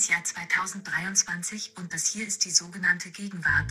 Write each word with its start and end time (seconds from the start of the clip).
das 0.00 0.08
Jahr 0.08 0.24
2023 0.24 1.72
und 1.76 1.92
das 1.92 2.06
hier 2.06 2.26
ist 2.26 2.46
die 2.46 2.50
sogenannte 2.50 3.10
Gegenwart. 3.10 3.66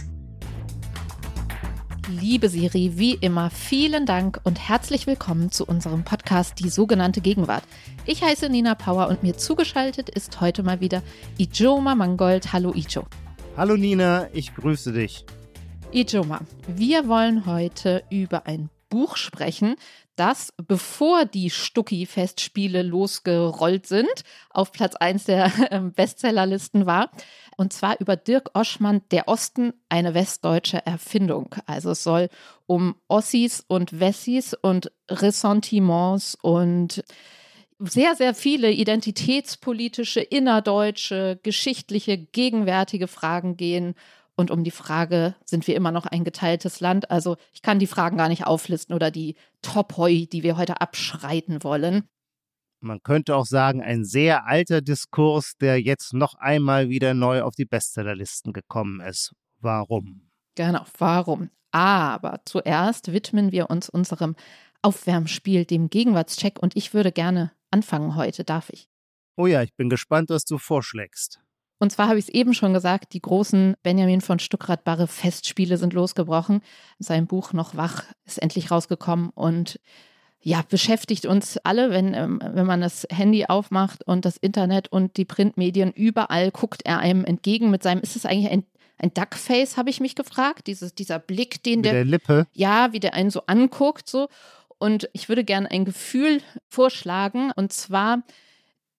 Liebe 2.08 2.50
Siri, 2.50 2.92
wie 2.98 3.16
immer, 3.16 3.50
vielen 3.50 4.06
Dank 4.06 4.40
und 4.44 4.60
herzlich 4.60 5.08
willkommen 5.08 5.52
zu 5.52 5.66
unserem 5.66 6.04
Podcast 6.04 6.60
Die 6.60 6.70
sogenannte 6.70 7.22
Gegenwart. 7.22 7.64
Ich 8.06 8.22
heiße 8.22 8.48
Nina 8.48 8.76
Power 8.76 9.08
und 9.08 9.24
mir 9.24 9.38
zugeschaltet 9.38 10.08
ist 10.10 10.40
heute 10.40 10.62
mal 10.62 10.82
wieder 10.82 11.02
Ijoma 11.40 11.96
Mangold. 11.96 12.54
Hallo 12.54 12.76
Ijo. 12.76 13.08
Hallo 13.58 13.76
Nina, 13.76 14.30
ich 14.32 14.54
grüße 14.54 14.94
dich. 14.94 15.26
Ijoma, 15.92 16.42
wir 16.68 17.08
wollen 17.08 17.48
heute 17.48 18.04
über 18.12 18.46
ein 18.46 18.70
Buch 18.90 19.18
sprechen, 19.18 19.78
das, 20.20 20.54
bevor 20.68 21.26
die 21.26 21.50
Stucki-Festspiele 21.50 22.84
losgerollt 22.84 23.88
sind, 23.88 24.24
auf 24.50 24.72
Platz 24.72 24.96
1 24.96 25.24
der 25.24 25.52
ähm, 25.72 25.94
Bestsellerlisten 25.94 26.86
war. 26.86 27.10
Und 27.56 27.74
zwar 27.74 28.00
über 28.00 28.16
Dirk 28.16 28.52
Oschmann, 28.54 29.02
Der 29.12 29.28
Osten, 29.28 29.74
eine 29.88 30.14
westdeutsche 30.14 30.86
Erfindung. 30.86 31.56
Also 31.66 31.92
es 31.92 32.04
soll 32.04 32.30
um 32.68 32.96
Ossis 33.08 33.64
und 33.68 34.00
Wessis 34.00 34.54
und 34.54 34.92
Ressentiments 35.10 36.36
und 36.42 37.04
sehr, 37.80 38.16
sehr 38.16 38.34
viele 38.36 38.72
identitätspolitische, 38.72 40.20
innerdeutsche, 40.20 41.40
geschichtliche, 41.44 42.18
gegenwärtige 42.18 43.08
Fragen 43.08 43.56
gehen 43.56 43.96
und 44.40 44.52
um 44.52 44.64
die 44.64 44.72
Frage, 44.72 45.36
sind 45.44 45.68
wir 45.68 45.76
immer 45.76 45.92
noch 45.92 46.06
ein 46.06 46.24
geteiltes 46.24 46.80
Land? 46.80 47.12
Also 47.12 47.36
ich 47.52 47.62
kann 47.62 47.78
die 47.78 47.88
Fragen 47.88 48.16
gar 48.16 48.30
nicht 48.30 48.48
auflisten 48.48 48.96
oder 48.96 49.12
die 49.12 49.36
Top-Hoi, 49.62 50.28
die 50.28 50.44
wir 50.44 50.56
heute 50.56 50.80
abschreiten 50.80 51.62
wollen. 51.62 52.08
Man 52.80 53.04
könnte 53.04 53.36
auch 53.36 53.46
sagen, 53.46 53.84
ein 53.84 54.06
sehr 54.06 54.48
alter 54.48 54.80
Diskurs, 54.80 55.58
der 55.60 55.82
jetzt 55.82 56.14
noch 56.14 56.36
einmal 56.36 56.88
wieder 56.88 57.14
neu 57.14 57.42
auf 57.42 57.56
die 57.56 57.66
Bestsellerlisten 57.66 58.54
gekommen 58.54 59.02
ist. 59.02 59.36
Warum? 59.60 60.32
Genau, 60.56 60.86
warum? 60.98 61.50
Aber 61.72 62.40
zuerst 62.46 63.12
widmen 63.12 63.52
wir 63.52 63.70
uns 63.70 63.90
unserem 63.90 64.38
Aufwärmspiel, 64.82 65.66
dem 65.66 65.90
Gegenwartscheck. 65.90 66.60
Und 66.60 66.78
ich 66.78 66.94
würde 66.94 67.12
gerne 67.12 67.52
anfangen 67.72 68.16
heute, 68.16 68.46
darf 68.46 68.70
ich? 68.70 68.90
Oh 69.36 69.48
ja, 69.48 69.62
ich 69.64 69.76
bin 69.76 69.90
gespannt, 69.90 70.30
was 70.30 70.46
du 70.46 70.58
vorschlägst. 70.58 71.42
Und 71.80 71.92
zwar 71.92 72.10
habe 72.10 72.20
ich 72.20 72.26
es 72.26 72.34
eben 72.34 72.54
schon 72.54 72.74
gesagt, 72.74 73.14
die 73.14 73.22
großen 73.22 73.76
Benjamin 73.84 74.22
von 74.22 74.40
Stuckrad-Barre 74.40 75.08
Festspiele 75.08 75.78
sind 75.78 75.94
losgebrochen. 75.94 76.62
Sein 77.00 77.26
Buch 77.26 77.54
Noch 77.54 77.76
wach 77.76 78.04
ist 78.26 78.42
endlich 78.42 78.70
rausgekommen 78.70 79.30
und 79.30 79.80
ja, 80.42 80.64
beschäftigt 80.68 81.26
uns 81.26 81.58
alle, 81.58 81.90
wenn, 81.92 82.14
ähm, 82.14 82.42
wenn 82.44 82.66
man 82.66 82.82
das 82.82 83.06
Handy 83.10 83.46
aufmacht 83.46 84.06
und 84.06 84.24
das 84.24 84.38
Internet 84.38 84.90
und 84.90 85.18
die 85.18 85.26
Printmedien, 85.26 85.92
überall 85.92 86.52
guckt 86.52 86.82
er 86.86 87.00
einem 87.00 87.26
entgegen 87.26 87.70
mit 87.70 87.84
seinem, 87.84 88.02
ist 88.02 88.16
es 88.16 88.26
eigentlich 88.26 88.52
ein, 88.52 88.64
ein 88.98 89.14
Duckface, 89.14 89.76
habe 89.76 89.90
ich 89.90 90.00
mich 90.00 90.16
gefragt, 90.16 90.68
Dieses, 90.68 90.96
dieser 90.96 91.20
Blick, 91.20 91.64
den 91.64 91.84
der, 91.84 91.94
der 91.94 92.06
Lippe. 92.06 92.48
ja, 92.54 92.94
wie 92.94 93.02
der 93.02 93.14
einen 93.16 93.32
so 93.32 93.44
anguckt, 93.48 94.08
so. 94.08 94.30
Und 94.78 95.10
ich 95.12 95.28
würde 95.28 95.44
gerne 95.44 95.70
ein 95.72 95.84
Gefühl 95.84 96.42
vorschlagen, 96.70 97.52
und 97.58 97.74
zwar 97.74 98.24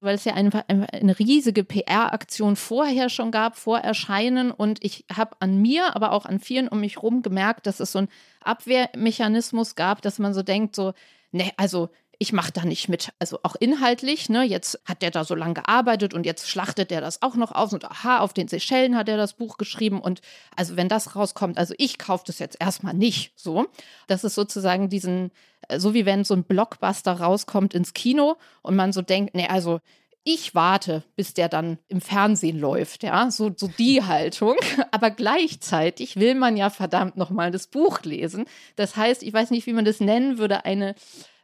weil 0.00 0.14
es 0.14 0.24
ja 0.24 0.34
einfach 0.34 0.64
eine, 0.68 1.18
riesige 1.18 1.62
PR-Aktion 1.64 2.56
vorher 2.56 3.08
schon 3.08 3.30
gab, 3.30 3.56
vor 3.56 3.78
Erscheinen. 3.78 4.50
Und 4.50 4.82
ich 4.82 5.04
habe 5.14 5.36
an 5.40 5.60
mir, 5.60 5.94
aber 5.94 6.12
auch 6.12 6.26
an 6.26 6.40
vielen 6.40 6.68
um 6.68 6.80
mich 6.80 6.96
herum 6.96 7.22
gemerkt, 7.22 7.66
dass 7.66 7.80
es 7.80 7.92
so 7.92 7.98
einen 7.98 8.08
Abwehrmechanismus 8.42 9.74
gab, 9.74 10.02
dass 10.02 10.18
man 10.18 10.32
so 10.34 10.42
denkt, 10.42 10.74
so, 10.74 10.94
ne, 11.32 11.50
also 11.56 11.90
ich 12.22 12.34
mache 12.34 12.52
da 12.52 12.66
nicht 12.66 12.90
mit. 12.90 13.12
Also 13.18 13.40
auch 13.44 13.56
inhaltlich, 13.56 14.28
ne, 14.28 14.44
jetzt 14.44 14.78
hat 14.84 15.00
der 15.00 15.10
da 15.10 15.24
so 15.24 15.34
lange 15.34 15.54
gearbeitet 15.54 16.12
und 16.12 16.26
jetzt 16.26 16.50
schlachtet 16.50 16.90
der 16.90 17.00
das 17.00 17.22
auch 17.22 17.34
noch 17.34 17.50
aus 17.50 17.72
und 17.72 17.86
aha, 17.86 18.18
auf 18.18 18.34
den 18.34 18.46
Seychellen 18.46 18.94
hat 18.94 19.08
er 19.08 19.16
das 19.16 19.32
Buch 19.32 19.56
geschrieben 19.56 20.02
und 20.02 20.20
also 20.54 20.76
wenn 20.76 20.90
das 20.90 21.16
rauskommt, 21.16 21.56
also 21.56 21.72
ich 21.78 21.98
kaufe 21.98 22.24
das 22.26 22.38
jetzt 22.38 22.58
erstmal 22.60 22.92
nicht 22.92 23.32
so. 23.36 23.66
Das 24.06 24.22
ist 24.22 24.34
sozusagen 24.34 24.90
diesen, 24.90 25.30
so 25.74 25.94
wie 25.94 26.04
wenn 26.04 26.24
so 26.24 26.34
ein 26.34 26.44
Blockbuster 26.44 27.12
rauskommt 27.12 27.72
ins 27.72 27.94
Kino 27.94 28.36
und 28.60 28.76
man 28.76 28.92
so 28.92 29.00
denkt, 29.00 29.34
ne, 29.34 29.48
also 29.48 29.80
ich 30.22 30.54
warte, 30.54 31.02
bis 31.16 31.32
der 31.32 31.48
dann 31.48 31.78
im 31.88 32.02
Fernsehen 32.02 32.60
läuft, 32.60 33.02
ja, 33.02 33.30
so, 33.30 33.50
so 33.56 33.66
die 33.66 34.02
Haltung. 34.06 34.56
Aber 34.90 35.10
gleichzeitig 35.10 36.16
will 36.16 36.34
man 36.34 36.58
ja 36.58 36.68
verdammt 36.68 37.16
nochmal 37.16 37.50
das 37.50 37.66
Buch 37.66 38.02
lesen. 38.02 38.44
Das 38.76 38.96
heißt, 38.96 39.22
ich 39.22 39.32
weiß 39.32 39.50
nicht, 39.50 39.66
wie 39.66 39.72
man 39.72 39.86
das 39.86 40.00
nennen 40.00 40.36
würde, 40.36 40.66
eine 40.66 40.94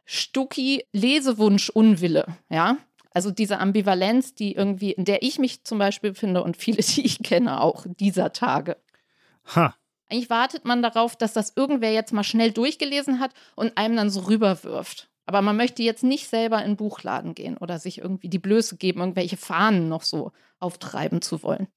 Stucki-Lesewunsch-Unwille, 0.07 2.25
ja. 2.49 2.77
Also 3.13 3.31
diese 3.31 3.59
Ambivalenz, 3.59 4.35
die 4.35 4.51
irgendwie, 4.53 4.91
in 4.91 5.05
der 5.05 5.23
ich 5.23 5.39
mich 5.39 5.63
zum 5.63 5.79
Beispiel 5.79 6.13
finde 6.13 6.43
und 6.43 6.57
viele, 6.57 6.77
die 6.83 7.05
ich 7.05 7.21
kenne, 7.21 7.61
auch 7.61 7.85
dieser 7.99 8.33
Tage. 8.33 8.75
Ha. 9.55 9.73
Eigentlich 10.09 10.29
wartet 10.29 10.65
man 10.65 10.81
darauf, 10.81 11.17
dass 11.17 11.33
das 11.33 11.53
irgendwer 11.55 11.91
jetzt 11.91 12.13
mal 12.13 12.23
schnell 12.23 12.51
durchgelesen 12.51 13.19
hat 13.19 13.33
und 13.55 13.77
einem 13.77 13.97
dann 13.97 14.09
so 14.09 14.21
rüberwirft. 14.21 15.09
Aber 15.25 15.41
man 15.41 15.57
möchte 15.57 15.83
jetzt 15.83 16.03
nicht 16.03 16.29
selber 16.29 16.63
in 16.63 16.71
den 16.71 16.77
Buchladen 16.77 17.35
gehen 17.35 17.57
oder 17.57 17.79
sich 17.79 17.97
irgendwie 17.97 18.29
die 18.29 18.39
Blöße 18.39 18.77
geben, 18.77 19.01
irgendwelche 19.01 19.35
Fahnen 19.35 19.89
noch 19.89 20.03
so 20.03 20.31
auftreiben 20.59 21.21
zu 21.21 21.43
wollen. 21.43 21.67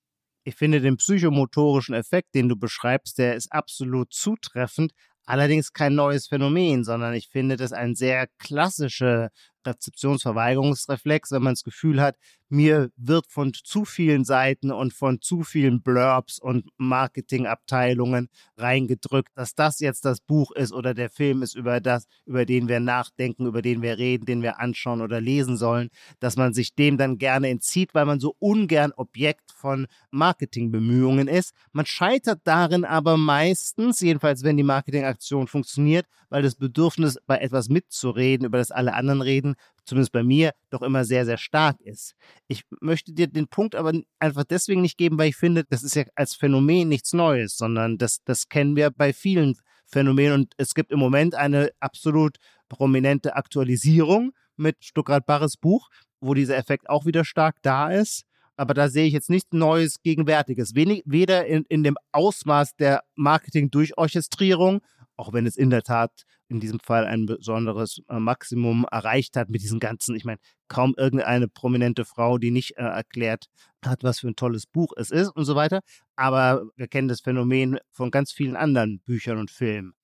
Ich 0.44 0.54
finde 0.54 0.80
den 0.80 0.96
psychomotorischen 0.96 1.94
Effekt, 1.94 2.34
den 2.34 2.48
du 2.48 2.56
beschreibst, 2.56 3.18
der 3.18 3.34
ist 3.34 3.52
absolut 3.52 4.12
zutreffend. 4.12 4.92
Allerdings 5.30 5.72
kein 5.72 5.94
neues 5.94 6.26
Phänomen, 6.26 6.82
sondern 6.82 7.14
ich 7.14 7.28
finde 7.28 7.56
das 7.56 7.72
ein 7.72 7.94
sehr 7.94 8.26
klassischer 8.38 9.30
Rezeptionsverweigerungsreflex, 9.64 11.30
wenn 11.30 11.42
man 11.44 11.54
das 11.54 11.62
Gefühl 11.62 12.02
hat, 12.02 12.16
mir 12.50 12.90
wird 12.96 13.26
von 13.28 13.52
zu 13.54 13.84
vielen 13.84 14.24
Seiten 14.24 14.70
und 14.72 14.92
von 14.92 15.20
zu 15.20 15.42
vielen 15.42 15.82
Blurbs 15.82 16.38
und 16.38 16.68
Marketingabteilungen 16.76 18.28
reingedrückt, 18.56 19.30
dass 19.34 19.54
das 19.54 19.80
jetzt 19.80 20.04
das 20.04 20.20
Buch 20.20 20.50
ist 20.52 20.72
oder 20.72 20.92
der 20.94 21.10
Film 21.10 21.42
ist 21.42 21.54
über 21.54 21.80
das, 21.80 22.06
über 22.26 22.44
den 22.44 22.68
wir 22.68 22.80
nachdenken, 22.80 23.46
über 23.46 23.62
den 23.62 23.82
wir 23.82 23.98
reden, 23.98 24.26
den 24.26 24.42
wir 24.42 24.60
anschauen 24.60 25.00
oder 25.00 25.20
lesen 25.20 25.56
sollen, 25.56 25.90
dass 26.18 26.36
man 26.36 26.52
sich 26.52 26.74
dem 26.74 26.98
dann 26.98 27.18
gerne 27.18 27.48
entzieht, 27.48 27.94
weil 27.94 28.06
man 28.06 28.20
so 28.20 28.34
ungern 28.38 28.92
Objekt 28.92 29.52
von 29.52 29.86
Marketingbemühungen 30.10 31.28
ist. 31.28 31.52
Man 31.72 31.86
scheitert 31.86 32.40
darin 32.44 32.84
aber 32.84 33.16
meistens, 33.16 34.00
jedenfalls 34.00 34.42
wenn 34.42 34.56
die 34.56 34.62
Marketingaktion 34.62 35.46
funktioniert, 35.46 36.06
weil 36.30 36.42
das 36.42 36.54
Bedürfnis 36.54 37.18
bei 37.26 37.38
etwas 37.38 37.68
mitzureden, 37.68 38.46
über 38.46 38.58
das 38.58 38.70
alle 38.70 38.94
anderen 38.94 39.20
reden, 39.20 39.54
zumindest 39.84 40.12
bei 40.12 40.22
mir, 40.22 40.52
doch 40.70 40.82
immer 40.82 41.04
sehr, 41.04 41.24
sehr 41.24 41.38
stark 41.38 41.80
ist. 41.80 42.14
Ich 42.48 42.64
möchte 42.80 43.12
dir 43.12 43.26
den 43.26 43.48
Punkt 43.48 43.74
aber 43.74 43.92
einfach 44.18 44.44
deswegen 44.44 44.80
nicht 44.80 44.98
geben, 44.98 45.18
weil 45.18 45.28
ich 45.28 45.36
finde, 45.36 45.64
das 45.64 45.82
ist 45.82 45.94
ja 45.94 46.04
als 46.14 46.34
Phänomen 46.34 46.88
nichts 46.88 47.12
Neues, 47.12 47.56
sondern 47.56 47.98
das, 47.98 48.22
das 48.24 48.48
kennen 48.48 48.76
wir 48.76 48.90
bei 48.90 49.12
vielen 49.12 49.56
Phänomenen 49.86 50.42
und 50.42 50.54
es 50.56 50.74
gibt 50.74 50.92
im 50.92 50.98
Moment 50.98 51.34
eine 51.34 51.70
absolut 51.80 52.36
prominente 52.68 53.34
Aktualisierung 53.34 54.32
mit 54.56 54.76
Stuttgart 54.84 55.26
Barres 55.26 55.56
Buch, 55.56 55.88
wo 56.20 56.34
dieser 56.34 56.56
Effekt 56.56 56.88
auch 56.88 57.06
wieder 57.06 57.24
stark 57.24 57.56
da 57.62 57.90
ist. 57.90 58.24
Aber 58.56 58.74
da 58.74 58.88
sehe 58.88 59.06
ich 59.06 59.14
jetzt 59.14 59.30
nichts 59.30 59.52
Neues, 59.52 60.02
Gegenwärtiges. 60.02 60.74
Wenig, 60.74 61.02
weder 61.06 61.46
in, 61.46 61.64
in 61.68 61.82
dem 61.82 61.96
Ausmaß 62.12 62.76
der 62.76 63.02
Marketing-Durchorchestrierung 63.16 64.82
auch 65.20 65.34
wenn 65.34 65.46
es 65.46 65.56
in 65.56 65.70
der 65.70 65.82
Tat 65.82 66.24
in 66.50 66.60
diesem 66.60 66.80
Fall 66.80 67.06
ein 67.06 67.26
besonderes 67.26 68.02
äh, 68.08 68.18
Maximum 68.18 68.84
erreicht 68.90 69.36
hat 69.36 69.48
mit 69.48 69.62
diesen 69.62 69.80
ganzen, 69.80 70.16
ich 70.16 70.24
meine, 70.24 70.38
kaum 70.68 70.94
irgendeine 70.96 71.48
prominente 71.48 72.04
Frau, 72.04 72.38
die 72.38 72.50
nicht 72.50 72.76
äh, 72.76 72.82
erklärt 72.82 73.46
hat, 73.84 74.02
was 74.02 74.20
für 74.20 74.28
ein 74.28 74.36
tolles 74.36 74.66
Buch 74.66 74.92
es 74.96 75.10
ist 75.10 75.28
und 75.30 75.44
so 75.44 75.54
weiter. 75.54 75.80
Aber 76.16 76.64
wir 76.76 76.88
kennen 76.88 77.08
das 77.08 77.20
Phänomen 77.20 77.78
von 77.90 78.10
ganz 78.10 78.32
vielen 78.32 78.56
anderen 78.56 79.00
Büchern 79.00 79.38
und 79.38 79.50
Filmen. 79.50 79.94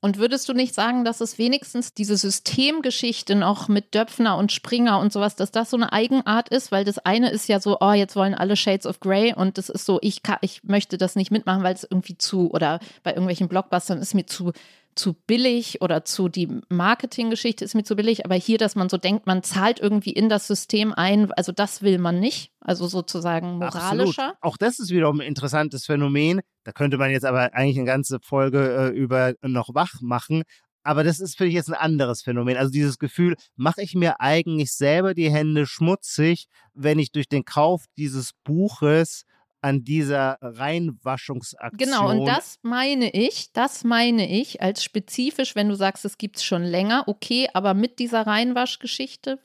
Und 0.00 0.18
würdest 0.18 0.48
du 0.48 0.52
nicht 0.52 0.74
sagen, 0.74 1.04
dass 1.04 1.20
es 1.20 1.38
wenigstens 1.38 1.92
diese 1.92 2.16
Systemgeschichte 2.16 3.34
noch 3.34 3.66
mit 3.66 3.96
Döpfner 3.96 4.36
und 4.36 4.52
Springer 4.52 5.00
und 5.00 5.12
sowas, 5.12 5.34
dass 5.34 5.50
das 5.50 5.70
so 5.70 5.76
eine 5.76 5.92
Eigenart 5.92 6.50
ist? 6.50 6.70
Weil 6.70 6.84
das 6.84 6.98
eine 6.98 7.30
ist 7.30 7.48
ja 7.48 7.58
so, 7.58 7.78
oh, 7.80 7.92
jetzt 7.92 8.14
wollen 8.14 8.34
alle 8.34 8.54
Shades 8.54 8.86
of 8.86 9.00
Grey 9.00 9.34
und 9.34 9.58
das 9.58 9.68
ist 9.68 9.84
so, 9.84 9.98
ich, 10.00 10.22
kann, 10.22 10.38
ich 10.42 10.62
möchte 10.62 10.98
das 10.98 11.16
nicht 11.16 11.32
mitmachen, 11.32 11.64
weil 11.64 11.74
es 11.74 11.82
irgendwie 11.82 12.16
zu, 12.16 12.52
oder 12.52 12.78
bei 13.02 13.10
irgendwelchen 13.10 13.48
Blockbustern 13.48 13.98
ist 13.98 14.14
mir 14.14 14.26
zu, 14.26 14.52
zu 14.98 15.14
billig 15.14 15.80
oder 15.80 16.04
zu 16.04 16.28
die 16.28 16.48
Marketinggeschichte 16.68 17.64
ist 17.64 17.74
mir 17.74 17.84
zu 17.84 17.96
billig, 17.96 18.24
aber 18.24 18.34
hier, 18.34 18.58
dass 18.58 18.74
man 18.74 18.88
so 18.88 18.96
denkt, 18.96 19.26
man 19.26 19.42
zahlt 19.42 19.80
irgendwie 19.80 20.12
in 20.12 20.28
das 20.28 20.46
System 20.46 20.92
ein, 20.92 21.30
also 21.32 21.52
das 21.52 21.82
will 21.82 21.98
man 21.98 22.18
nicht, 22.18 22.52
also 22.60 22.86
sozusagen 22.86 23.58
moralischer. 23.58 24.30
Absolut. 24.30 24.36
Auch 24.40 24.56
das 24.56 24.78
ist 24.80 24.90
wiederum 24.90 25.20
ein 25.20 25.26
interessantes 25.26 25.86
Phänomen. 25.86 26.40
Da 26.64 26.72
könnte 26.72 26.98
man 26.98 27.10
jetzt 27.10 27.24
aber 27.24 27.54
eigentlich 27.54 27.78
eine 27.78 27.86
ganze 27.86 28.18
Folge 28.20 28.92
äh, 28.92 28.96
über 28.96 29.34
noch 29.42 29.74
wach 29.74 30.00
machen. 30.00 30.42
Aber 30.82 31.04
das 31.04 31.20
ist 31.20 31.36
für 31.36 31.44
mich 31.44 31.54
jetzt 31.54 31.68
ein 31.68 31.74
anderes 31.74 32.22
Phänomen. 32.22 32.56
Also 32.56 32.70
dieses 32.72 32.98
Gefühl, 32.98 33.36
mache 33.56 33.82
ich 33.82 33.94
mir 33.94 34.20
eigentlich 34.20 34.72
selber 34.72 35.14
die 35.14 35.30
Hände 35.30 35.66
schmutzig, 35.66 36.46
wenn 36.74 36.98
ich 36.98 37.12
durch 37.12 37.28
den 37.28 37.44
Kauf 37.44 37.84
dieses 37.96 38.32
Buches 38.44 39.24
an 39.60 39.84
dieser 39.84 40.38
Reinwaschungsaktion. 40.40 41.78
Genau, 41.78 42.10
und 42.10 42.26
das 42.26 42.58
meine 42.62 43.12
ich, 43.12 43.52
das 43.52 43.84
meine 43.84 44.30
ich 44.30 44.62
als 44.62 44.84
spezifisch, 44.84 45.56
wenn 45.56 45.68
du 45.68 45.74
sagst, 45.74 46.04
es 46.04 46.18
gibt 46.18 46.36
es 46.36 46.44
schon 46.44 46.62
länger, 46.62 47.04
okay, 47.06 47.48
aber 47.54 47.74
mit 47.74 47.98
dieser 47.98 48.26
Reinwaschgeschichte 48.26 49.38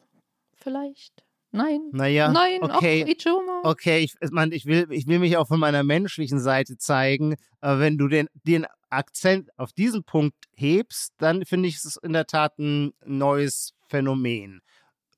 vielleicht? 0.55 1.23
Nein. 1.51 1.81
Naja, 1.91 2.31
Nein, 2.31 2.63
okay. 2.63 3.05
auch. 3.27 3.63
Okay, 3.63 3.99
ich, 3.99 4.15
mein, 4.31 4.51
ich, 4.51 4.65
will, 4.65 4.87
ich 4.89 5.05
will 5.05 5.19
mich 5.19 5.37
auch 5.37 5.47
von 5.47 5.59
meiner 5.59 5.83
menschlichen 5.83 6.39
Seite 6.39 6.77
zeigen, 6.77 7.35
aber 7.61 7.79
wenn 7.79 7.99
du 7.99 8.07
den, 8.07 8.27
den 8.43 8.65
Akzent 8.89 9.49
auf 9.57 9.71
diesen 9.71 10.03
Punkt 10.03 10.35
hebst, 10.55 11.13
dann 11.19 11.45
finde 11.45 11.69
ich 11.69 11.75
es 11.75 11.97
in 12.01 12.13
der 12.13 12.25
Tat 12.25 12.57
ein 12.57 12.93
neues 13.05 13.73
Phänomen 13.87 14.61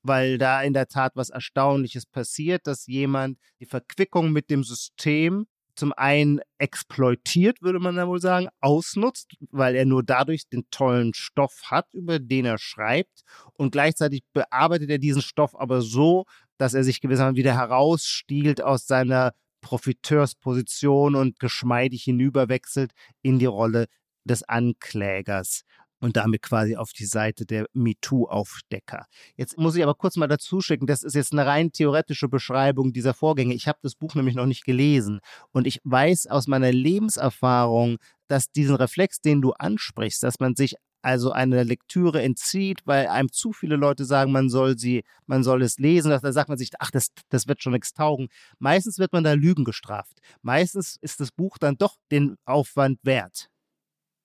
weil 0.06 0.38
da 0.38 0.62
in 0.62 0.72
der 0.72 0.88
Tat 0.88 1.12
was 1.14 1.30
Erstaunliches 1.30 2.06
passiert, 2.06 2.66
dass 2.66 2.86
jemand 2.86 3.38
die 3.60 3.66
Verquickung 3.66 4.32
mit 4.32 4.50
dem 4.50 4.64
System 4.64 5.46
zum 5.76 5.92
einen 5.92 6.40
exploitiert, 6.58 7.60
würde 7.60 7.78
man 7.78 7.96
da 7.96 8.08
wohl 8.08 8.20
sagen, 8.20 8.48
ausnutzt, 8.60 9.34
weil 9.50 9.76
er 9.76 9.84
nur 9.84 10.02
dadurch 10.02 10.48
den 10.48 10.64
tollen 10.70 11.12
Stoff 11.14 11.64
hat, 11.66 11.86
über 11.92 12.18
den 12.18 12.46
er 12.46 12.58
schreibt. 12.58 13.22
Und 13.52 13.72
gleichzeitig 13.72 14.22
bearbeitet 14.32 14.90
er 14.90 14.98
diesen 14.98 15.22
Stoff 15.22 15.54
aber 15.54 15.82
so, 15.82 16.24
dass 16.56 16.74
er 16.74 16.82
sich 16.82 17.00
gewissermaßen 17.00 17.36
wieder 17.36 17.54
herausstiehlt 17.54 18.62
aus 18.62 18.86
seiner 18.86 19.34
Profiteursposition 19.60 21.14
und 21.14 21.38
geschmeidig 21.38 22.04
hinüberwechselt 22.04 22.92
in 23.22 23.38
die 23.38 23.46
Rolle 23.46 23.86
des 24.24 24.42
Anklägers 24.42 25.64
und 26.00 26.16
damit 26.16 26.42
quasi 26.42 26.76
auf 26.76 26.92
die 26.92 27.06
Seite 27.06 27.46
der 27.46 27.66
MeToo-Aufdecker. 27.72 29.06
Jetzt 29.36 29.58
muss 29.58 29.76
ich 29.76 29.82
aber 29.82 29.94
kurz 29.94 30.16
mal 30.16 30.26
dazu 30.26 30.60
schicken, 30.60 30.86
das 30.86 31.02
ist 31.02 31.14
jetzt 31.14 31.32
eine 31.32 31.46
rein 31.46 31.72
theoretische 31.72 32.28
Beschreibung 32.28 32.92
dieser 32.92 33.14
Vorgänge. 33.14 33.54
Ich 33.54 33.68
habe 33.68 33.78
das 33.82 33.94
Buch 33.94 34.14
nämlich 34.14 34.34
noch 34.34 34.46
nicht 34.46 34.64
gelesen 34.64 35.20
und 35.52 35.66
ich 35.66 35.80
weiß 35.84 36.26
aus 36.26 36.46
meiner 36.46 36.72
Lebenserfahrung, 36.72 37.98
dass 38.28 38.50
diesen 38.50 38.76
Reflex, 38.76 39.20
den 39.20 39.40
du 39.40 39.52
ansprichst, 39.52 40.22
dass 40.22 40.40
man 40.40 40.54
sich 40.56 40.76
also 41.06 41.30
eine 41.30 41.62
Lektüre 41.62 42.20
entzieht, 42.20 42.80
weil 42.84 43.06
einem 43.06 43.30
zu 43.30 43.52
viele 43.52 43.76
Leute 43.76 44.04
sagen, 44.04 44.32
man 44.32 44.48
soll 44.48 44.76
sie, 44.76 45.04
man 45.26 45.44
soll 45.44 45.62
es 45.62 45.78
lesen. 45.78 46.10
Da 46.10 46.32
sagt 46.32 46.48
man 46.48 46.58
sich, 46.58 46.70
ach, 46.80 46.90
das, 46.90 47.12
das 47.28 47.46
wird 47.46 47.62
schon 47.62 47.74
nichts 47.74 47.92
taugen. 47.92 48.26
Meistens 48.58 48.98
wird 48.98 49.12
man 49.12 49.22
da 49.22 49.34
Lügen 49.34 49.62
gestraft. 49.62 50.18
Meistens 50.42 50.98
ist 51.00 51.20
das 51.20 51.30
Buch 51.30 51.58
dann 51.58 51.76
doch 51.76 51.94
den 52.10 52.36
Aufwand 52.44 52.98
wert. 53.04 53.50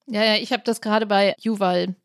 Ja, 0.07 0.24
ja, 0.24 0.36
ich 0.36 0.51
habe 0.51 0.63
das 0.63 0.81
gerade 0.81 1.06
bei 1.06 1.36
Yuval 1.39 1.95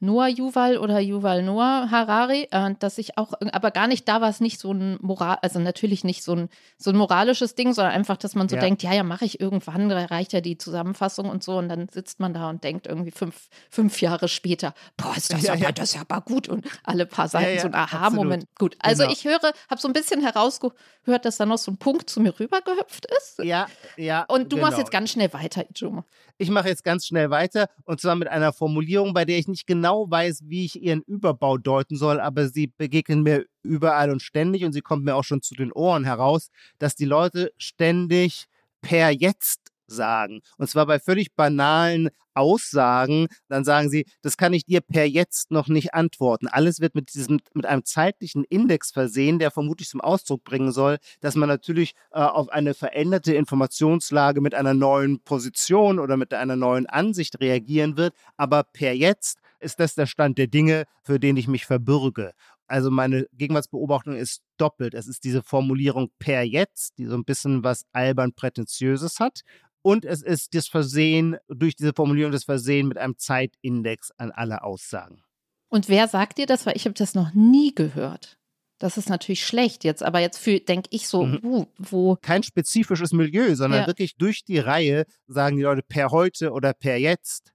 Noah 0.00 0.28
Yuval 0.28 0.78
oder 0.78 1.00
Yuval 1.00 1.42
Noah 1.42 1.90
Harari, 1.90 2.46
äh, 2.52 2.74
dass 2.78 2.98
ich 2.98 3.18
auch, 3.18 3.32
aber 3.52 3.72
gar 3.72 3.88
nicht, 3.88 4.06
da 4.06 4.20
war 4.20 4.28
es 4.28 4.40
nicht 4.40 4.60
so 4.60 4.72
ein 4.72 4.96
Moral, 5.00 5.38
also 5.42 5.58
natürlich 5.58 6.04
nicht 6.04 6.22
so 6.22 6.34
ein, 6.34 6.48
so 6.76 6.90
ein 6.90 6.96
moralisches 6.96 7.56
Ding, 7.56 7.72
sondern 7.72 7.94
einfach, 7.94 8.16
dass 8.16 8.36
man 8.36 8.48
so 8.48 8.54
ja. 8.54 8.62
denkt, 8.62 8.84
ja, 8.84 8.92
ja, 8.92 9.02
mache 9.02 9.24
ich 9.24 9.40
irgendwann, 9.40 9.88
da 9.88 10.04
reicht 10.04 10.32
ja 10.32 10.40
die 10.40 10.56
Zusammenfassung 10.56 11.28
und 11.28 11.42
so 11.42 11.58
und 11.58 11.68
dann 11.68 11.88
sitzt 11.88 12.20
man 12.20 12.32
da 12.32 12.48
und 12.48 12.62
denkt 12.62 12.86
irgendwie 12.86 13.10
fünf, 13.10 13.48
fünf 13.70 14.00
Jahre 14.00 14.28
später, 14.28 14.72
boah, 14.96 15.16
ist 15.16 15.32
das, 15.32 15.42
ja, 15.42 15.54
aber, 15.54 15.62
ja. 15.62 15.72
das 15.72 15.90
ist 15.90 15.94
ja 15.96 16.02
aber 16.08 16.20
gut 16.20 16.48
und 16.48 16.64
alle 16.84 17.04
paar 17.04 17.28
Seiten 17.28 17.60
so 17.60 17.66
ein 17.66 17.74
Aha-Moment. 17.74 18.46
Gut, 18.56 18.76
also 18.78 19.02
genau. 19.02 19.12
ich 19.12 19.24
höre, 19.24 19.52
habe 19.68 19.80
so 19.80 19.88
ein 19.88 19.92
bisschen 19.92 20.20
herausgehört, 20.22 21.24
dass 21.24 21.38
da 21.38 21.46
noch 21.46 21.58
so 21.58 21.72
ein 21.72 21.76
Punkt 21.76 22.08
zu 22.08 22.20
mir 22.20 22.38
rübergehüpft 22.38 23.06
ist. 23.18 23.40
Ja, 23.42 23.66
ja. 23.96 24.24
Und 24.28 24.52
du 24.52 24.56
genau. 24.56 24.68
machst 24.68 24.78
jetzt 24.78 24.92
ganz 24.92 25.10
schnell 25.10 25.32
weiter, 25.32 25.64
Ijoma. 25.74 26.04
Ich 26.40 26.50
mache 26.50 26.68
jetzt 26.68 26.84
ganz 26.84 27.04
schnell 27.04 27.30
weiter 27.30 27.68
und 27.84 28.00
zwar 28.00 28.14
mit 28.14 28.28
einer 28.28 28.52
Formulierung, 28.52 29.12
bei 29.12 29.24
der 29.24 29.38
ich 29.38 29.48
nicht 29.48 29.66
genau 29.66 30.08
weiß, 30.08 30.44
wie 30.46 30.66
ich 30.66 30.80
ihren 30.80 31.02
Überbau 31.02 31.58
deuten 31.58 31.96
soll, 31.96 32.20
aber 32.20 32.48
sie 32.48 32.68
begegnen 32.68 33.24
mir 33.24 33.44
überall 33.64 34.10
und 34.12 34.22
ständig 34.22 34.64
und 34.64 34.72
sie 34.72 34.80
kommt 34.80 35.04
mir 35.04 35.16
auch 35.16 35.24
schon 35.24 35.42
zu 35.42 35.56
den 35.56 35.72
Ohren 35.72 36.04
heraus, 36.04 36.50
dass 36.78 36.94
die 36.94 37.06
Leute 37.06 37.52
ständig 37.58 38.46
per 38.80 39.10
jetzt 39.10 39.67
sagen. 39.88 40.40
Und 40.56 40.68
zwar 40.68 40.86
bei 40.86 40.98
völlig 40.98 41.34
banalen 41.34 42.10
Aussagen, 42.38 43.26
dann 43.48 43.64
sagen 43.64 43.90
sie, 43.90 44.06
das 44.22 44.36
kann 44.36 44.52
ich 44.52 44.64
dir 44.64 44.80
per 44.80 45.06
jetzt 45.06 45.50
noch 45.50 45.66
nicht 45.66 45.92
antworten. 45.94 46.46
Alles 46.46 46.80
wird 46.80 46.94
mit 46.94 47.12
diesem, 47.12 47.40
mit 47.52 47.66
einem 47.66 47.84
zeitlichen 47.84 48.44
Index 48.44 48.92
versehen, 48.92 49.40
der 49.40 49.50
vermutlich 49.50 49.88
zum 49.88 50.00
Ausdruck 50.00 50.44
bringen 50.44 50.70
soll, 50.70 50.98
dass 51.20 51.34
man 51.34 51.48
natürlich 51.48 51.94
äh, 52.12 52.20
auf 52.20 52.48
eine 52.50 52.74
veränderte 52.74 53.34
Informationslage 53.34 54.40
mit 54.40 54.54
einer 54.54 54.74
neuen 54.74 55.20
Position 55.20 55.98
oder 55.98 56.16
mit 56.16 56.32
einer 56.32 56.56
neuen 56.56 56.86
Ansicht 56.86 57.40
reagieren 57.40 57.96
wird. 57.96 58.14
Aber 58.36 58.62
per 58.62 58.94
jetzt 58.94 59.38
ist 59.58 59.80
das 59.80 59.96
der 59.96 60.06
Stand 60.06 60.38
der 60.38 60.46
Dinge, 60.46 60.84
für 61.02 61.18
den 61.18 61.36
ich 61.36 61.48
mich 61.48 61.66
verbürge. 61.66 62.32
Also 62.68 62.90
meine 62.90 63.26
Gegenwartsbeobachtung 63.32 64.14
ist 64.14 64.42
doppelt. 64.58 64.92
Es 64.92 65.08
ist 65.08 65.24
diese 65.24 65.42
Formulierung 65.42 66.10
per 66.18 66.42
jetzt, 66.42 66.98
die 66.98 67.06
so 67.06 67.14
ein 67.16 67.24
bisschen 67.24 67.64
was 67.64 67.86
albern 67.92 68.34
prätentiöses 68.34 69.18
hat 69.20 69.40
und 69.82 70.04
es 70.04 70.22
ist 70.22 70.54
das 70.54 70.68
Versehen, 70.68 71.36
durch 71.48 71.76
diese 71.76 71.92
Formulierung 71.94 72.32
das 72.32 72.44
Versehen 72.44 72.88
mit 72.88 72.98
einem 72.98 73.16
Zeitindex 73.18 74.10
an 74.16 74.30
alle 74.30 74.62
Aussagen. 74.62 75.22
Und 75.68 75.88
wer 75.88 76.08
sagt 76.08 76.38
dir 76.38 76.46
das? 76.46 76.66
Weil 76.66 76.76
ich 76.76 76.84
habe 76.84 76.94
das 76.94 77.14
noch 77.14 77.34
nie 77.34 77.74
gehört. 77.74 78.38
Das 78.78 78.96
ist 78.96 79.08
natürlich 79.08 79.44
schlecht 79.44 79.82
jetzt, 79.82 80.04
aber 80.04 80.20
jetzt 80.20 80.44
denke 80.46 80.88
ich 80.90 81.08
so, 81.08 81.24
mhm. 81.24 81.40
uh, 81.42 81.66
wo. 81.78 82.16
Kein 82.22 82.44
spezifisches 82.44 83.12
Milieu, 83.12 83.56
sondern 83.56 83.82
ja. 83.82 83.86
wirklich 83.88 84.16
durch 84.16 84.44
die 84.44 84.58
Reihe 84.58 85.04
sagen 85.26 85.56
die 85.56 85.62
Leute 85.62 85.82
per 85.82 86.10
heute 86.10 86.52
oder 86.52 86.72
per 86.74 86.96
jetzt. 86.96 87.52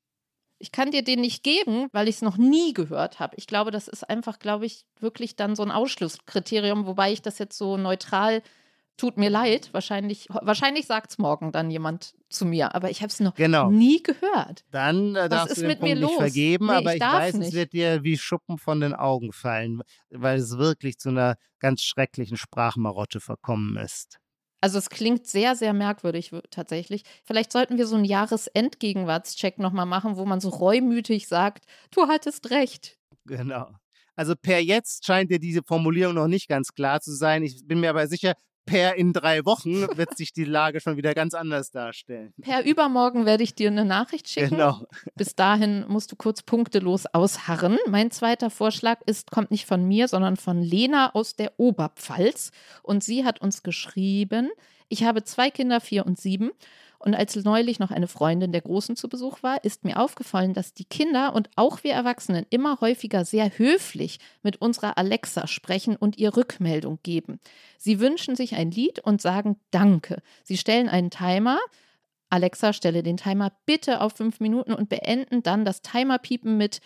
Ich 0.59 0.71
kann 0.71 0.91
dir 0.91 1.03
den 1.03 1.21
nicht 1.21 1.43
geben, 1.43 1.87
weil 1.91 2.07
ich 2.07 2.15
es 2.15 2.21
noch 2.21 2.37
nie 2.37 2.73
gehört 2.73 3.19
habe. 3.19 3.35
Ich 3.37 3.47
glaube, 3.47 3.71
das 3.71 3.87
ist 3.87 4.09
einfach, 4.09 4.39
glaube 4.39 4.65
ich, 4.65 4.85
wirklich 4.99 5.35
dann 5.35 5.55
so 5.55 5.63
ein 5.63 5.71
Ausschlusskriterium, 5.71 6.85
wobei 6.85 7.11
ich 7.11 7.21
das 7.21 7.39
jetzt 7.39 7.57
so 7.57 7.77
neutral 7.77 8.41
tut 8.97 9.17
mir 9.17 9.29
leid, 9.29 9.69
wahrscheinlich, 9.73 10.27
wahrscheinlich 10.29 10.85
sagt 10.85 11.11
es 11.11 11.17
morgen 11.17 11.51
dann 11.51 11.71
jemand 11.71 12.15
zu 12.29 12.45
mir, 12.45 12.75
aber 12.75 12.89
ich 12.89 13.01
habe 13.01 13.09
es 13.09 13.19
noch 13.19 13.35
genau. 13.35 13.69
nie 13.69 14.01
gehört. 14.01 14.63
Dann 14.71 15.15
äh, 15.15 15.29
darfst 15.29 15.57
du 15.57 15.61
den 15.61 15.79
Punkt 15.79 15.99
nicht 15.99 16.15
vergeben, 16.15 16.67
nee, 16.67 16.73
aber 16.73 16.95
ich, 16.95 17.01
ich 17.01 17.07
weiß, 17.07 17.33
nicht. 17.35 17.47
es 17.49 17.53
wird 17.53 17.73
dir 17.73 18.03
wie 18.03 18.17
Schuppen 18.17 18.57
von 18.57 18.79
den 18.79 18.93
Augen 18.93 19.31
fallen, 19.31 19.81
weil 20.09 20.37
es 20.37 20.57
wirklich 20.57 20.99
zu 20.99 21.09
einer 21.09 21.35
ganz 21.59 21.81
schrecklichen 21.81 22.37
Sprachmarotte 22.37 23.19
verkommen 23.19 23.77
ist. 23.77 24.19
Also 24.61 24.77
es 24.77 24.89
klingt 24.89 25.27
sehr, 25.27 25.55
sehr 25.57 25.73
merkwürdig 25.73 26.31
tatsächlich. 26.49 27.03
Vielleicht 27.25 27.51
sollten 27.51 27.77
wir 27.77 27.85
so 27.85 27.95
einen 27.95 28.05
Jahresendgegenwartscheck 28.05 29.59
nochmal 29.59 29.85
machen, 29.85 30.15
wo 30.15 30.25
man 30.25 30.39
so 30.39 30.47
reumütig 30.47 31.27
sagt, 31.27 31.65
du 31.91 32.07
hattest 32.07 32.49
recht. 32.49 32.97
Genau. 33.25 33.67
Also 34.15 34.35
per 34.35 34.61
jetzt 34.61 35.05
scheint 35.05 35.31
dir 35.31 35.39
diese 35.39 35.63
Formulierung 35.63 36.15
noch 36.15 36.27
nicht 36.27 36.47
ganz 36.47 36.73
klar 36.73 37.01
zu 37.01 37.13
sein. 37.13 37.43
Ich 37.43 37.67
bin 37.67 37.81
mir 37.81 37.89
aber 37.89 38.07
sicher, 38.07 38.35
per 38.65 38.95
in 38.95 39.13
drei 39.13 39.45
Wochen 39.45 39.88
wird 39.98 40.18
sich 40.18 40.33
die 40.33 40.45
Lage 40.45 40.80
schon 40.80 40.98
wieder 40.98 41.13
ganz 41.13 41.33
anders 41.33 41.71
darstellen. 41.71 42.33
Per 42.42 42.65
übermorgen 42.65 43.25
werde 43.25 43.44
ich 43.44 43.56
dir 43.56 43.69
eine 43.69 43.86
Nachricht 43.86 44.30
schicken. 44.30 44.51
Genau. 44.51 44.86
Bis 45.15 45.36
dahin 45.36 45.86
musst 45.88 46.12
du 46.12 46.15
kurz 46.15 46.44
punktelos 46.44 47.06
ausharren. 47.07 47.77
Mein 47.88 48.12
zweiter 48.12 48.50
Vorschlag 48.50 49.01
ist, 49.05 49.32
kommt 49.32 49.51
nicht 49.51 49.65
von 49.65 49.86
mir, 49.88 50.08
sondern 50.08 50.38
von 50.38 50.62
Lena 50.62 51.13
aus 51.13 51.36
der 51.36 51.53
Oberpfalz. 51.58 52.51
Und 52.82 53.03
sie 53.03 53.25
hat 53.25 53.41
uns 53.41 53.63
geschrieben, 53.63 54.50
ich 54.89 55.03
habe 55.03 55.24
zwei 55.24 55.50
Kinder, 55.50 55.82
vier 55.82 56.05
und 56.05 56.20
sieben. 56.20 56.51
Und 57.03 57.15
als 57.15 57.36
neulich 57.43 57.79
noch 57.79 57.91
eine 57.91 58.07
Freundin 58.07 58.53
der 58.53 58.62
Großen 58.62 58.95
zu 58.95 59.10
Besuch 59.10 59.43
war, 59.43 59.62
ist 59.65 59.83
mir 59.83 60.00
aufgefallen, 60.00 60.53
dass 60.53 60.74
die 60.74 60.86
Kinder 60.86 61.36
und 61.36 61.50
auch 61.57 61.83
wir 61.83 61.91
Erwachsenen 61.91 62.45
immer 62.50 62.79
häufiger 62.79 63.25
sehr 63.25 63.57
höflich 63.57 64.19
mit 64.41 64.62
unserer 64.62 64.98
Alexa 64.98 65.48
sprechen 65.48 65.98
und 65.98 66.17
ihr 66.17 66.38
Rückmeldung 66.38 67.00
geben. 67.03 67.41
Sie 67.77 68.00
wünschen 68.00 68.38
sich 68.38 68.55
ein 68.55 68.72
Lied 68.72 69.00
und 69.00 69.22
sagen 69.22 69.57
Danke. 69.69 70.22
Sie 70.45 70.55
stellen 70.55 70.88
einen 70.88 71.10
Timer. 71.10 71.60
Alexa, 72.29 72.72
stelle 72.72 73.03
den 73.03 73.17
Timer 73.17 73.51
bitte 73.65 74.00
auf 74.00 74.13
fünf 74.13 74.39
Minuten 74.39 74.72
und 74.72 74.88
beenden 74.88 75.43
dann 75.43 75.65
das 75.65 75.81
Timerpiepen 75.81 76.55
mit 76.55 76.79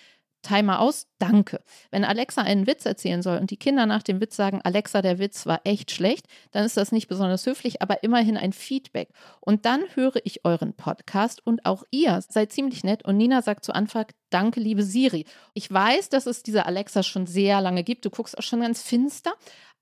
Timer 0.48 0.80
aus, 0.80 1.08
danke. 1.20 1.62
Wenn 1.92 2.06
Alexa 2.06 2.42
einen 2.42 2.68
Witz 2.68 2.86
erzählen 2.86 3.22
soll 3.22 3.38
und 3.38 3.52
die 3.52 3.58
Kinder 3.58 3.86
nach 3.86 4.04
dem 4.04 4.22
Witz 4.22 4.36
sagen, 4.36 4.62
Alexa, 4.64 5.02
der 5.02 5.20
Witz 5.20 5.46
war 5.46 5.62
echt 5.64 5.92
schlecht, 5.92 6.28
dann 6.52 6.66
ist 6.66 6.78
das 6.78 6.92
nicht 6.92 7.08
besonders 7.08 7.46
höflich, 7.46 7.82
aber 7.82 8.04
immerhin 8.04 8.38
ein 8.38 8.54
Feedback. 8.54 9.10
Und 9.42 9.66
dann 9.66 9.82
höre 9.96 10.22
ich 10.24 10.46
euren 10.46 10.74
Podcast 10.74 11.46
und 11.46 11.66
auch 11.66 11.84
ihr 11.92 12.22
seid 12.28 12.52
ziemlich 12.52 12.84
nett. 12.84 13.04
Und 13.04 13.18
Nina 13.18 13.42
sagt 13.42 13.66
zu 13.66 13.74
Anfang, 13.74 14.06
danke, 14.30 14.60
liebe 14.60 14.84
Siri. 14.84 15.26
Ich 15.54 15.72
weiß, 15.72 16.10
dass 16.10 16.26
es 16.26 16.44
diese 16.44 16.66
Alexa 16.66 17.04
schon 17.04 17.28
sehr 17.28 17.60
lange 17.60 17.84
gibt. 17.84 18.06
Du 18.06 18.10
guckst 18.10 18.38
auch 18.38 18.44
schon 18.44 18.62
ganz 18.62 18.82
finster. 18.82 19.34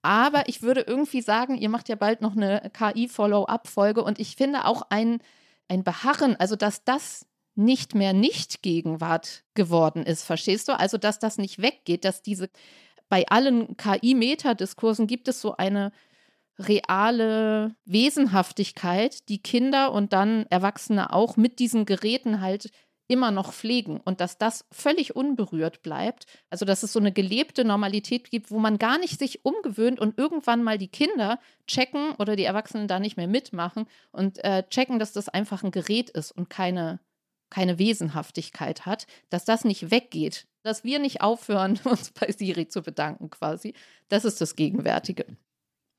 Aber 0.01 0.47
ich 0.47 0.61
würde 0.61 0.81
irgendwie 0.81 1.21
sagen, 1.21 1.57
ihr 1.57 1.69
macht 1.69 1.89
ja 1.89 1.95
bald 1.95 2.21
noch 2.21 2.35
eine 2.35 2.71
KI-Follow-up-Folge 2.73 4.03
und 4.03 4.19
ich 4.19 4.35
finde 4.35 4.65
auch 4.65 4.83
ein, 4.89 5.19
ein 5.67 5.83
Beharren, 5.83 6.35
also 6.35 6.55
dass 6.55 6.83
das 6.83 7.25
nicht 7.55 7.95
mehr 7.95 8.13
Nicht-Gegenwart 8.13 9.43
geworden 9.53 10.03
ist. 10.03 10.23
Verstehst 10.23 10.67
du? 10.67 10.77
Also, 10.77 10.97
dass 10.97 11.19
das 11.19 11.37
nicht 11.37 11.61
weggeht, 11.61 12.05
dass 12.05 12.21
diese 12.21 12.49
bei 13.09 13.27
allen 13.27 13.77
KI-Metadiskursen 13.77 15.07
gibt 15.07 15.27
es 15.27 15.41
so 15.41 15.55
eine 15.57 15.91
reale 16.57 17.75
Wesenhaftigkeit, 17.85 19.27
die 19.29 19.41
Kinder 19.41 19.91
und 19.91 20.13
dann 20.13 20.45
Erwachsene 20.49 21.13
auch 21.13 21.37
mit 21.37 21.59
diesen 21.59 21.85
Geräten 21.85 22.41
halt 22.41 22.71
immer 23.07 23.29
noch 23.29 23.53
pflegen 23.53 24.01
und 24.03 24.19
dass 24.19 24.37
das 24.37 24.65
völlig 24.71 25.15
unberührt 25.15 25.83
bleibt. 25.83 26.25
Also 26.49 26.65
dass 26.65 26.81
es 26.81 26.93
so 26.93 26.99
eine 26.99 27.11
gelebte 27.11 27.63
Normalität 27.63 28.31
gibt, 28.31 28.49
wo 28.49 28.57
man 28.57 28.79
gar 28.79 28.97
nicht 28.97 29.19
sich 29.19 29.45
umgewöhnt 29.45 29.99
und 29.99 30.17
irgendwann 30.17 30.63
mal 30.63 30.77
die 30.77 30.87
Kinder 30.87 31.39
checken 31.67 32.13
oder 32.17 32.35
die 32.35 32.45
Erwachsenen 32.45 32.87
da 32.87 32.99
nicht 32.99 33.17
mehr 33.17 33.27
mitmachen 33.27 33.85
und 34.11 34.43
äh, 34.43 34.63
checken, 34.69 34.97
dass 34.97 35.13
das 35.13 35.29
einfach 35.29 35.63
ein 35.63 35.71
Gerät 35.71 36.09
ist 36.09 36.31
und 36.31 36.49
keine 36.49 36.99
keine 37.55 37.79
Wesenhaftigkeit 37.79 38.85
hat, 38.85 39.07
dass 39.29 39.45
das 39.45 39.63
nicht 39.63 39.89
weggeht. 39.89 40.45
dass 40.61 40.83
wir 40.83 40.99
nicht 40.99 41.21
aufhören, 41.21 41.79
uns 41.85 42.11
bei 42.11 42.29
Siri 42.31 42.67
zu 42.67 42.81
bedanken 42.81 43.29
quasi. 43.29 43.73
Das 44.09 44.25
ist 44.25 44.41
das 44.41 44.55
Gegenwärtige. 44.55 45.25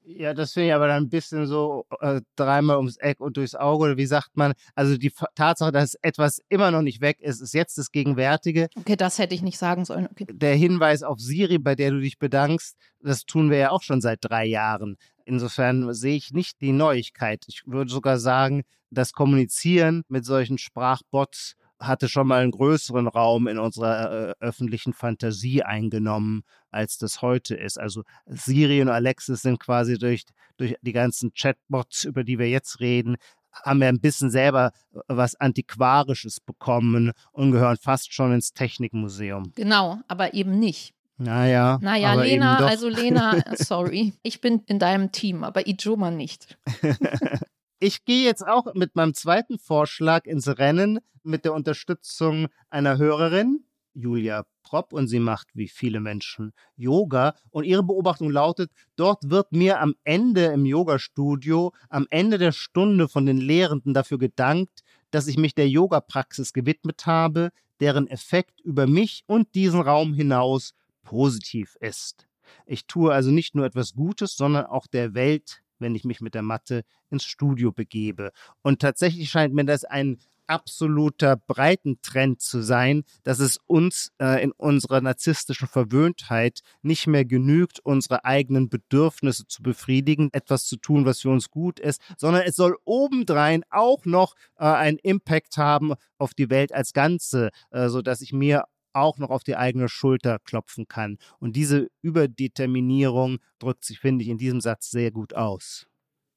Ja, 0.05 0.35
das 0.35 0.53
finde 0.53 0.69
ich 0.69 0.75
aber 0.75 0.87
dann 0.87 1.05
ein 1.05 1.09
bisschen 1.09 1.47
so 1.47 1.87
äh, 2.01 2.21
dreimal 2.37 2.77
ums 2.77 2.97
Eck 2.97 3.21
und 3.21 3.37
durchs 3.37 3.55
Auge. 3.55 3.85
Oder 3.85 3.97
wie 3.97 4.07
sagt 4.07 4.37
man? 4.37 4.53
Also 4.75 4.99
die 4.99 5.13
Tatsache, 5.35 5.73
dass 5.73 5.95
etwas 6.03 6.41
immer 6.49 6.71
noch 6.71 6.83
nicht 6.83 7.01
weg 7.01 7.21
ist, 7.21 7.41
ist 7.41 7.55
jetzt 7.55 7.79
das 7.79 7.91
Gegenwärtige. 7.91 8.69
Okay, 8.77 8.97
das 8.97 9.19
hätte 9.19 9.35
ich 9.35 9.43
nicht 9.43 9.59
sagen 9.59 9.85
sollen. 9.85 10.09
Okay. 10.11 10.27
Der 10.31 10.55
Hinweis 10.55 11.03
auf 11.03 11.19
Siri, 11.19 11.59
bei 11.59 11.75
der 11.75 11.91
du 11.91 12.01
dich 12.01 12.19
bedankst, 12.19 12.77
das 13.01 13.25
tun 13.25 13.51
wir 13.51 13.59
ja 13.59 13.71
auch 13.71 13.83
schon 13.83 14.01
seit 14.01 14.19
drei 14.21 14.45
Jahren. 14.45 14.97
Insofern 15.26 15.92
sehe 15.92 16.16
ich 16.16 16.33
nicht 16.33 16.61
die 16.61 16.73
Neuigkeit. 16.73 17.45
Ich 17.49 17.62
würde 17.66 17.90
sogar 17.90 18.18
sagen, 18.18 18.62
das 18.90 19.12
Kommunizieren 19.12 20.02
mit 20.09 20.25
solchen 20.25 20.56
Sprachbots 20.56 21.56
hatte 21.78 22.09
schon 22.09 22.28
mal 22.28 22.42
einen 22.42 22.52
größeren 22.52 23.06
Raum 23.06 23.49
in 23.49 23.59
unserer 23.59 24.30
äh, 24.30 24.35
öffentlichen 24.40 24.95
Fantasie 24.95 25.62
eingenommen, 25.62 26.42
als 26.71 26.97
das 26.97 27.21
heute 27.23 27.54
ist. 27.54 27.78
Also 27.78 28.02
Siri 28.26 28.80
und 28.80 28.88
Alexis 28.88 29.42
sind 29.42 29.59
quasi 29.59 29.99
durch, 29.99 30.23
durch 30.56 30.76
die 30.80 30.92
ganzen 30.92 31.33
Chatbots, 31.35 32.04
über 32.04 32.25
die 32.25 32.38
wir 32.38 32.49
jetzt 32.49 32.80
reden, 32.80 33.16
haben 33.64 33.80
wir 33.80 33.88
ein 33.88 34.00
bisschen 34.00 34.30
selber 34.30 34.73
äh, 34.95 35.00
was 35.09 35.35
Antiquarisches 35.35 36.40
bekommen 36.40 37.12
und 37.33 37.52
gehören 37.52 37.76
fast 37.76 38.14
schon 38.14 38.33
ins 38.33 38.52
Technikmuseum. 38.52 39.52
Genau, 39.54 39.99
aber 40.09 40.35
eben 40.35 40.59
nicht. 40.59 40.96
Naja. 41.18 41.78
Naja, 41.80 42.14
Lena, 42.14 42.58
also 42.58 42.88
Lena, 42.88 43.42
sorry, 43.56 44.12
ich 44.23 44.40
bin 44.40 44.62
in 44.66 44.78
deinem 44.78 45.12
Team, 45.12 45.44
aber 45.44 45.66
Ijoma 45.66 46.11
nicht. 46.11 46.58
Ich 47.78 48.06
gehe 48.06 48.25
jetzt 48.25 48.46
auch 48.46 48.73
mit 48.73 48.96
meinem 48.96 49.12
zweiten 49.12 49.58
Vorschlag 49.58 50.25
ins 50.25 50.49
Rennen 50.49 50.99
mit 51.23 51.44
der 51.44 51.52
Unterstützung 51.52 52.49
einer 52.70 52.96
Hörerin, 52.96 53.66
Julia 53.92 54.46
Propp, 54.62 54.94
und 54.94 55.08
sie 55.08 55.18
macht 55.18 55.49
wie 55.52 55.68
viele 55.68 56.00
Menschen 56.00 56.54
Yoga. 56.76 57.35
Und 57.50 57.64
ihre 57.64 57.82
Beobachtung 57.82 58.30
lautet, 58.30 58.70
dort 58.96 59.28
wird 59.28 59.52
mir 59.52 59.78
am 59.80 59.94
Ende 60.04 60.46
im 60.46 60.64
Yoga-Studio, 60.64 61.75
am 61.90 62.06
Ende 62.08 62.38
der 62.38 62.52
Stunde 62.52 63.08
von 63.08 63.26
den 63.26 63.37
Lehrenden 63.37 63.92
dafür 63.92 64.16
gedankt, 64.16 64.80
dass 65.11 65.26
ich 65.26 65.37
mich 65.37 65.54
der 65.54 65.68
Yoga-Praxis 65.68 66.54
gewidmet 66.54 67.04
habe, 67.04 67.50
deren 67.80 68.08
Effekt 68.08 68.62
über 68.62 68.87
mich 68.87 69.23
und 69.26 69.54
diesen 69.54 69.82
Raum 69.82 70.14
hinaus 70.14 70.73
positiv 71.07 71.77
ist. 71.81 72.27
Ich 72.67 72.87
tue 72.87 73.13
also 73.13 73.31
nicht 73.31 73.55
nur 73.55 73.65
etwas 73.65 73.95
Gutes, 73.95 74.37
sondern 74.37 74.67
auch 74.67 74.87
der 74.87 75.15
Welt 75.15 75.63
wenn 75.79 75.95
ich 75.95 76.05
mich 76.05 76.21
mit 76.21 76.35
der 76.35 76.43
Matte 76.43 76.85
ins 77.11 77.25
Studio 77.25 77.73
begebe. 77.73 78.33
Und 78.63 78.81
tatsächlich 78.81 79.31
scheint 79.31 79.55
mir 79.55 79.65
das 79.65 79.85
ein 79.85 80.19
absoluter 80.47 81.37
Breitentrend 81.37 82.41
zu 82.41 82.63
sein, 82.63 83.03
dass 83.25 83.41
es 83.41 83.59
uns 83.67 84.13
äh, 84.21 84.43
in 84.43 84.53
unserer 84.53 85.01
narzisstischen 85.01 85.67
Verwöhntheit 85.67 86.61
nicht 86.83 87.09
mehr 87.09 87.25
genügt, 87.25 87.81
unsere 87.81 88.25
eigenen 88.25 88.69
Bedürfnisse 88.69 89.49
zu 89.49 89.63
befriedigen, 89.63 90.29
etwas 90.33 90.67
zu 90.67 90.77
tun, 90.77 91.05
was 91.05 91.21
für 91.21 91.31
uns 91.31 91.51
gut 91.51 91.81
ist, 91.81 92.01
sondern 92.17 92.43
es 92.43 92.55
soll 92.55 92.77
obendrein 92.85 93.65
auch 93.71 94.05
noch 94.05 94.35
äh, 94.57 94.65
einen 94.67 94.99
Impact 94.99 95.57
haben 95.57 95.95
auf 96.17 96.33
die 96.33 96.49
Welt 96.49 96.73
als 96.73 96.93
Ganze, 96.93 97.51
äh, 97.71 97.89
so 97.89 98.01
dass 98.01 98.21
ich 98.21 98.33
mir 98.33 98.67
auch 98.97 99.19
noch 99.19 99.31
auf 99.31 99.45
die 99.45 99.57
eigene 99.57 99.88
Schulter 99.88 100.38
klopfen 100.38 100.88
kann. 100.88 101.19
Und 101.38 101.57
diese 101.57 101.88
Überdeterminierung 102.03 103.38
drückt 103.59 103.85
sich, 103.85 104.00
finde 104.00 104.25
ich, 104.25 104.31
in 104.31 104.38
diesem 104.38 104.61
Satz 104.61 104.91
sehr 104.91 105.11
gut 105.11 105.35
aus. 105.35 105.87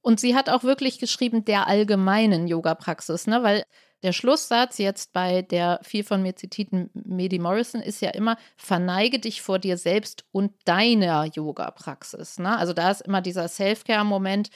Und 0.01 0.20
sie 0.20 0.36
hat 0.36 0.50
auch 0.50 0.63
wirklich 0.63 1.00
geschrieben, 1.00 1.44
der 1.46 1.68
allgemeinen 1.68 2.48
Yoga-Praxis, 2.48 3.28
ne? 3.28 3.44
weil 3.44 3.63
der 4.01 4.13
Schlusssatz 4.13 4.78
jetzt 4.78 5.12
bei 5.12 5.42
der 5.42 5.80
viel 5.84 6.06
von 6.06 6.22
mir 6.22 6.36
zitierten 6.36 6.89
Medi 6.94 7.38
Morrison 7.38 7.82
ist 7.82 8.01
ja 8.01 8.12
immer, 8.12 8.38
verneige 8.56 9.20
dich 9.20 9.42
vor 9.42 9.60
dir 9.60 9.78
selbst 9.78 10.24
und 10.32 10.54
deiner 10.66 11.25
Yoga-Praxis. 11.25 12.39
Ne? 12.39 12.58
Also 12.58 12.72
da 12.72 12.92
ist 12.92 13.01
immer 13.01 13.22
dieser 13.22 13.50
Self-Care-Moment, 13.50 14.50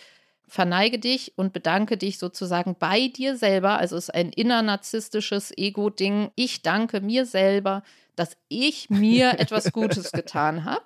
verneige 0.48 1.00
dich 1.00 1.34
und 1.38 1.54
bedanke 1.54 1.98
dich 1.98 2.20
sozusagen 2.20 2.76
bei 2.78 3.08
dir 3.08 3.38
selber. 3.38 3.78
Also 3.80 3.98
es 3.98 4.06
ist 4.06 4.16
ein 4.16 4.30
innernarzisstisches 4.30 5.52
Ego-Ding. 5.58 6.32
Ich 6.36 6.62
danke 6.62 7.02
mir 7.02 7.26
selber, 7.26 7.84
dass 8.16 8.38
ich 8.50 8.90
mir 8.90 9.32
etwas 9.40 9.72
Gutes 9.72 10.12
getan 10.12 10.66
habe 10.66 10.86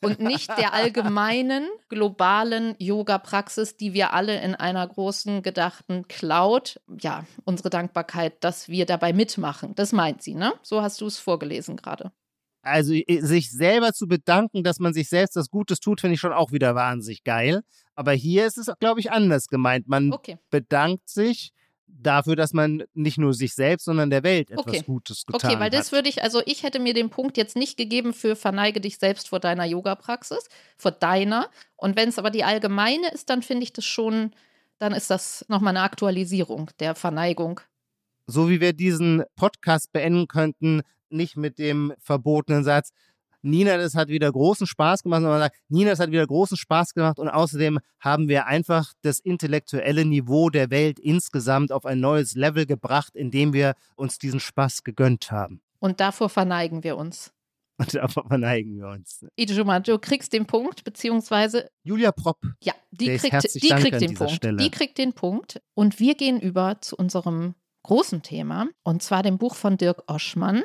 und 0.00 0.20
nicht 0.20 0.48
der 0.56 0.72
allgemeinen 0.72 1.68
globalen 1.88 2.74
Yoga-Praxis, 2.78 3.76
die 3.76 3.92
wir 3.92 4.12
alle 4.12 4.40
in 4.40 4.54
einer 4.54 4.86
großen 4.86 5.42
gedachten 5.42 6.08
Cloud, 6.08 6.80
ja, 7.00 7.24
unsere 7.44 7.70
Dankbarkeit, 7.70 8.42
dass 8.42 8.68
wir 8.68 8.86
dabei 8.86 9.12
mitmachen. 9.12 9.74
Das 9.74 9.92
meint 9.92 10.22
sie, 10.22 10.34
ne? 10.34 10.52
So 10.62 10.82
hast 10.82 11.00
du 11.00 11.06
es 11.06 11.18
vorgelesen 11.18 11.76
gerade. 11.76 12.12
Also 12.62 12.92
sich 12.92 13.50
selber 13.50 13.92
zu 13.92 14.06
bedanken, 14.06 14.62
dass 14.62 14.78
man 14.78 14.94
sich 14.94 15.08
selbst 15.08 15.34
das 15.34 15.50
Gutes 15.50 15.80
tut, 15.80 16.00
finde 16.00 16.14
ich 16.14 16.20
schon 16.20 16.32
auch 16.32 16.52
wieder 16.52 16.74
wahnsinnig 16.74 17.24
geil. 17.24 17.62
Aber 17.94 18.12
hier 18.12 18.46
ist 18.46 18.56
es, 18.56 18.70
glaube 18.78 19.00
ich, 19.00 19.10
anders 19.10 19.48
gemeint. 19.48 19.88
Man 19.88 20.12
okay. 20.12 20.38
bedankt 20.50 21.08
sich 21.08 21.52
dafür, 21.86 22.36
dass 22.36 22.52
man 22.52 22.84
nicht 22.94 23.18
nur 23.18 23.34
sich 23.34 23.54
selbst, 23.54 23.84
sondern 23.84 24.10
der 24.10 24.22
Welt 24.22 24.50
etwas 24.50 24.66
okay. 24.66 24.82
Gutes 24.84 25.26
getan 25.26 25.42
hat. 25.42 25.50
Okay, 25.50 25.60
weil 25.60 25.70
das 25.70 25.86
hat. 25.86 25.92
würde 25.92 26.08
ich, 26.08 26.22
also 26.22 26.40
ich 26.46 26.62
hätte 26.62 26.78
mir 26.78 26.94
den 26.94 27.10
Punkt 27.10 27.36
jetzt 27.36 27.56
nicht 27.56 27.76
gegeben 27.76 28.14
für 28.14 28.36
verneige 28.36 28.80
dich 28.80 28.98
selbst 28.98 29.28
vor 29.28 29.40
deiner 29.40 29.64
Yoga-Praxis, 29.64 30.48
vor 30.76 30.92
deiner. 30.92 31.50
Und 31.76 31.96
wenn 31.96 32.08
es 32.08 32.18
aber 32.18 32.30
die 32.30 32.44
allgemeine 32.44 33.10
ist, 33.12 33.30
dann 33.30 33.42
finde 33.42 33.64
ich 33.64 33.72
das 33.72 33.84
schon, 33.84 34.32
dann 34.78 34.92
ist 34.92 35.10
das 35.10 35.44
nochmal 35.48 35.76
eine 35.76 35.84
Aktualisierung 35.84 36.70
der 36.80 36.94
Verneigung. 36.94 37.60
So 38.26 38.48
wie 38.48 38.60
wir 38.60 38.72
diesen 38.72 39.24
Podcast 39.36 39.92
beenden 39.92 40.28
könnten, 40.28 40.82
nicht 41.12 41.36
mit 41.36 41.58
dem 41.58 41.92
verbotenen 41.98 42.64
Satz, 42.64 42.92
Nina, 43.42 43.76
das 43.76 43.96
hat 43.96 44.08
wieder 44.08 44.30
großen 44.30 44.66
Spaß 44.66 45.02
gemacht, 45.02 45.22
sondern 45.22 45.40
man 45.40 45.48
sagt, 45.48 45.56
Nina, 45.68 45.90
das 45.90 45.98
hat 45.98 46.10
wieder 46.10 46.26
großen 46.26 46.56
Spaß 46.56 46.94
gemacht 46.94 47.18
und 47.18 47.28
außerdem 47.28 47.80
haben 47.98 48.28
wir 48.28 48.46
einfach 48.46 48.92
das 49.02 49.18
intellektuelle 49.18 50.04
Niveau 50.04 50.48
der 50.48 50.70
Welt 50.70 51.00
insgesamt 51.00 51.72
auf 51.72 51.84
ein 51.84 51.98
neues 51.98 52.34
Level 52.34 52.66
gebracht, 52.66 53.16
indem 53.16 53.52
wir 53.52 53.74
uns 53.96 54.18
diesen 54.18 54.38
Spaß 54.38 54.84
gegönnt 54.84 55.32
haben. 55.32 55.60
Und 55.80 55.98
davor 55.98 56.28
verneigen 56.28 56.84
wir 56.84 56.96
uns. 56.96 57.32
Und 57.78 57.94
davor 57.94 58.28
verneigen 58.28 58.76
wir 58.76 58.88
uns. 58.88 59.26
Ijuma, 59.34 59.80
du 59.80 59.98
kriegst 59.98 60.32
den 60.32 60.46
Punkt, 60.46 60.84
beziehungsweise. 60.84 61.68
Julia 61.82 62.12
Propp. 62.12 62.38
Ja, 62.62 62.74
die 62.92 63.16
kriegt, 63.16 63.54
die 63.54 63.68
kriegt 63.70 64.00
den 64.00 64.14
Punkt. 64.14 64.34
Stelle. 64.34 64.58
Die 64.58 64.70
kriegt 64.70 64.98
den 64.98 65.14
Punkt. 65.14 65.60
Und 65.74 65.98
wir 65.98 66.14
gehen 66.14 66.38
über 66.38 66.80
zu 66.80 66.94
unserem 66.94 67.54
großen 67.82 68.22
Thema, 68.22 68.68
und 68.84 69.02
zwar 69.02 69.24
dem 69.24 69.38
Buch 69.38 69.56
von 69.56 69.78
Dirk 69.78 70.04
Oschmann. 70.06 70.62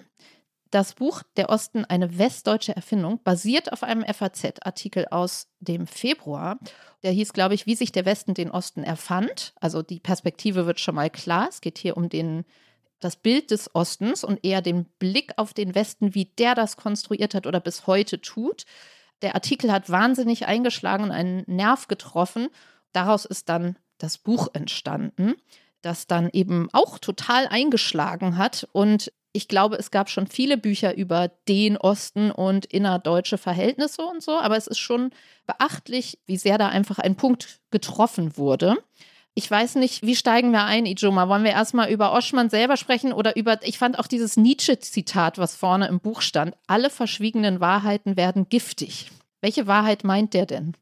Das 0.72 0.96
Buch 0.96 1.24
Der 1.38 1.50
Osten, 1.50 1.86
eine 1.86 2.18
westdeutsche 2.18 2.76
Erfindung, 2.76 3.22
basiert 3.24 3.72
auf 3.72 3.84
einem 3.84 4.04
FAZ-Artikel 4.04 5.06
aus 5.10 5.48
dem 5.60 5.88
Februar. 5.88 6.60
Der 7.04 7.12
hieß, 7.12 7.34
glaube 7.34 7.54
ich, 7.54 7.66
wie 7.66 7.76
sich 7.76 7.92
der 7.92 8.06
Westen 8.06 8.34
den 8.34 8.52
Osten 8.52 8.84
erfand. 8.84 9.54
Also 9.62 9.82
die 9.82 10.00
Perspektive 10.00 10.66
wird 10.66 10.80
schon 10.80 10.96
mal 10.96 11.10
klar. 11.10 11.48
Es 11.50 11.62
geht 11.62 11.78
hier 11.78 11.96
um 11.96 12.10
den, 12.10 12.44
das 13.00 13.16
Bild 13.16 13.52
des 13.52 13.74
Ostens 13.76 14.24
und 14.24 14.44
eher 14.44 14.62
den 14.62 14.86
Blick 15.00 15.34
auf 15.38 15.54
den 15.54 15.74
Westen, 15.74 16.16
wie 16.16 16.26
der 16.26 16.56
das 16.56 16.76
konstruiert 16.76 17.34
hat 17.34 17.48
oder 17.48 17.60
bis 17.60 17.88
heute 17.88 18.20
tut. 18.20 18.66
Der 19.22 19.36
Artikel 19.36 19.72
hat 19.72 19.90
wahnsinnig 19.90 20.48
eingeschlagen 20.48 21.06
und 21.06 21.12
einen 21.12 21.44
Nerv 21.48 21.88
getroffen. 21.88 22.50
Daraus 22.92 23.26
ist 23.26 23.50
dann 23.50 23.78
das 24.00 24.18
Buch 24.18 24.50
entstanden 24.54 25.36
das 25.82 26.08
dann 26.08 26.30
eben 26.34 26.68
auch 26.74 27.00
total 27.00 27.48
eingeschlagen 27.48 28.38
hat 28.38 28.68
und 28.74 29.14
ich 29.38 29.48
glaube, 29.48 29.78
es 29.78 29.92
gab 29.92 30.10
schon 30.10 30.26
viele 30.26 30.58
Bücher 30.58 30.98
über 30.98 31.30
den 31.48 31.78
Osten 31.78 32.32
und 32.32 32.66
innerdeutsche 32.66 33.38
Verhältnisse 33.38 34.02
und 34.02 34.24
so, 34.24 34.32
aber 34.32 34.58
es 34.58 34.66
ist 34.66 34.80
schon 34.80 35.12
beachtlich, 35.46 36.18
wie 36.26 36.38
sehr 36.38 36.58
da 36.58 36.70
einfach 36.70 36.98
ein 36.98 37.16
Punkt 37.16 37.60
getroffen 37.70 38.36
wurde. 38.36 38.78
Ich 39.36 39.50
weiß 39.50 39.76
nicht, 39.76 40.02
wie 40.02 40.16
steigen 40.16 40.50
wir 40.50 40.64
ein, 40.64 40.88
Ijoma? 40.88 41.30
Wollen 41.30 41.44
wir 41.44 41.52
erstmal 41.52 41.92
über 41.92 42.14
Oschmann 42.14 42.50
selber 42.50 42.78
sprechen 42.78 43.14
oder 43.14 43.36
über, 43.36 43.60
ich 43.62 43.78
fand 43.78 44.00
auch 44.00 44.08
dieses 44.08 44.38
Nietzsche-Zitat, 44.38 45.38
was 45.38 45.56
vorne 45.56 45.88
im 45.88 46.00
Buch 46.00 46.22
stand, 46.22 46.56
alle 46.66 46.90
verschwiegenen 46.90 47.60
Wahrheiten 47.60 48.18
werden 48.18 48.50
giftig. 48.50 49.12
Welche 49.40 49.68
Wahrheit 49.68 50.04
meint 50.04 50.34
der 50.34 50.48
denn? 50.48 50.76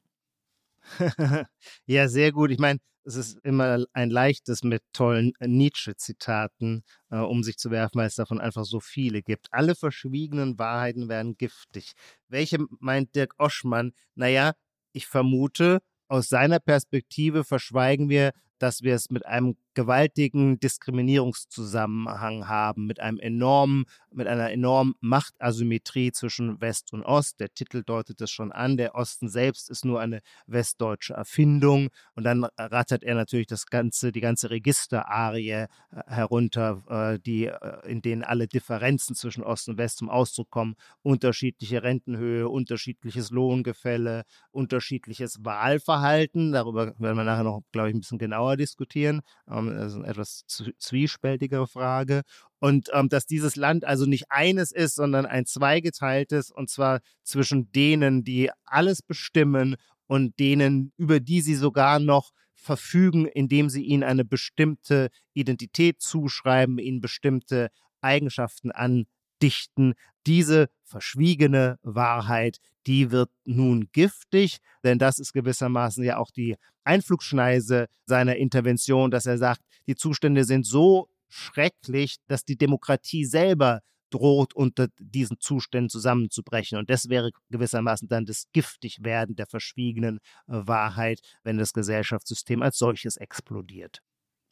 ja, 1.85 2.07
sehr 2.07 2.31
gut. 2.31 2.51
Ich 2.51 2.59
meine, 2.59 2.79
es 3.05 3.15
ist 3.15 3.39
immer 3.43 3.85
ein 3.93 4.09
leichtes 4.09 4.63
mit 4.63 4.81
tollen 4.93 5.33
äh, 5.39 5.47
Nietzsche-Zitaten 5.47 6.83
äh, 7.11 7.17
um 7.17 7.43
sich 7.43 7.57
zu 7.57 7.71
werfen, 7.71 7.99
weil 7.99 8.07
es 8.07 8.15
davon 8.15 8.41
einfach 8.41 8.65
so 8.65 8.79
viele 8.79 9.21
gibt. 9.21 9.47
Alle 9.51 9.75
verschwiegenen 9.75 10.57
Wahrheiten 10.57 11.07
werden 11.07 11.37
giftig. 11.37 11.93
Welche 12.27 12.57
meint 12.79 13.15
Dirk 13.15 13.35
Oschmann? 13.37 13.93
Naja, 14.15 14.53
ich 14.91 15.07
vermute, 15.07 15.79
aus 16.07 16.29
seiner 16.29 16.59
Perspektive 16.59 17.43
verschweigen 17.43 18.09
wir, 18.09 18.31
dass 18.59 18.81
wir 18.81 18.95
es 18.95 19.09
mit 19.09 19.25
einem 19.25 19.57
gewaltigen 19.75 20.59
Diskriminierungszusammenhang 20.59 22.47
haben, 22.47 22.87
mit 22.87 22.99
einem 22.99 23.19
enormen, 23.19 23.85
mit 24.11 24.27
einer 24.27 24.49
enormen 24.49 24.95
Machtasymmetrie 25.01 26.11
zwischen 26.11 26.59
West 26.61 26.93
und 26.93 27.03
Ost. 27.03 27.39
Der 27.39 27.53
Titel 27.53 27.83
deutet 27.83 28.21
es 28.21 28.31
schon 28.31 28.51
an. 28.51 28.77
Der 28.77 28.95
Osten 28.95 29.29
selbst 29.29 29.69
ist 29.69 29.85
nur 29.85 29.99
eine 29.99 30.21
westdeutsche 30.47 31.13
Erfindung. 31.13 31.89
Und 32.15 32.23
dann 32.23 32.45
rattert 32.57 33.03
er 33.03 33.15
natürlich 33.15 33.47
das 33.47 33.67
ganze, 33.67 34.11
die 34.11 34.21
ganze 34.21 34.49
Registerarie 34.49 35.49
äh, 35.49 35.67
herunter, 36.07 36.83
äh, 36.89 37.19
die, 37.19 37.45
äh, 37.45 37.87
in 37.87 38.01
denen 38.01 38.23
alle 38.23 38.47
Differenzen 38.47 39.15
zwischen 39.15 39.43
Ost 39.43 39.69
und 39.69 39.77
West 39.77 39.97
zum 39.97 40.09
Ausdruck 40.09 40.49
kommen. 40.49 40.75
Unterschiedliche 41.03 41.83
Rentenhöhe, 41.83 42.47
unterschiedliches 42.47 43.29
Lohngefälle, 43.29 44.23
unterschiedliches 44.51 45.43
Wahlverhalten. 45.43 46.53
Darüber 46.53 46.97
werden 46.97 47.17
wir 47.17 47.23
nachher 47.25 47.43
noch, 47.43 47.61
glaube 47.73 47.89
ich, 47.89 47.95
ein 47.95 47.99
bisschen 47.99 48.19
genauer 48.19 48.55
diskutieren. 48.55 49.21
Ähm, 49.69 49.77
das 49.77 49.93
ist 49.93 49.95
eine 49.95 50.07
etwas 50.07 50.43
zwiespältigere 50.47 51.67
Frage. 51.67 52.21
Und 52.59 52.89
ähm, 52.93 53.09
dass 53.09 53.25
dieses 53.25 53.55
Land 53.55 53.85
also 53.85 54.05
nicht 54.05 54.25
eines 54.29 54.71
ist, 54.71 54.95
sondern 54.95 55.25
ein 55.25 55.45
zweigeteiltes, 55.45 56.51
und 56.51 56.69
zwar 56.69 56.99
zwischen 57.23 57.71
denen, 57.71 58.23
die 58.23 58.49
alles 58.65 59.01
bestimmen 59.01 59.75
und 60.07 60.39
denen, 60.39 60.91
über 60.97 61.19
die 61.19 61.41
sie 61.41 61.55
sogar 61.55 61.99
noch 61.99 62.31
verfügen, 62.53 63.27
indem 63.27 63.69
sie 63.69 63.83
ihnen 63.83 64.03
eine 64.03 64.25
bestimmte 64.25 65.09
Identität 65.33 66.01
zuschreiben, 66.01 66.79
ihnen 66.79 67.01
bestimmte 67.01 67.69
Eigenschaften 68.01 68.71
andichten. 68.71 69.93
Diese 70.25 70.67
verschwiegene 70.83 71.77
Wahrheit, 71.83 72.57
die 72.87 73.11
wird 73.11 73.29
nun 73.45 73.89
giftig, 73.91 74.57
denn 74.83 74.99
das 74.99 75.19
ist 75.19 75.33
gewissermaßen 75.33 76.03
ja 76.03 76.17
auch 76.17 76.31
die 76.31 76.55
Einflugschneise 76.83 77.87
seiner 78.05 78.35
Intervention, 78.35 79.11
dass 79.11 79.25
er 79.25 79.37
sagt, 79.37 79.61
die 79.87 79.95
Zustände 79.95 80.43
sind 80.43 80.65
so 80.65 81.09
schrecklich, 81.29 82.17
dass 82.27 82.45
die 82.45 82.57
Demokratie 82.57 83.25
selber 83.25 83.81
droht, 84.09 84.55
unter 84.55 84.87
diesen 84.99 85.39
Zuständen 85.39 85.89
zusammenzubrechen. 85.89 86.77
Und 86.77 86.89
das 86.89 87.09
wäre 87.09 87.31
gewissermaßen 87.49 88.07
dann 88.07 88.25
das 88.25 88.45
Giftigwerden 88.53 89.35
der 89.35 89.47
verschwiegenen 89.47 90.19
Wahrheit, 90.47 91.19
wenn 91.43 91.57
das 91.57 91.73
Gesellschaftssystem 91.73 92.61
als 92.61 92.77
solches 92.77 93.17
explodiert. 93.17 94.01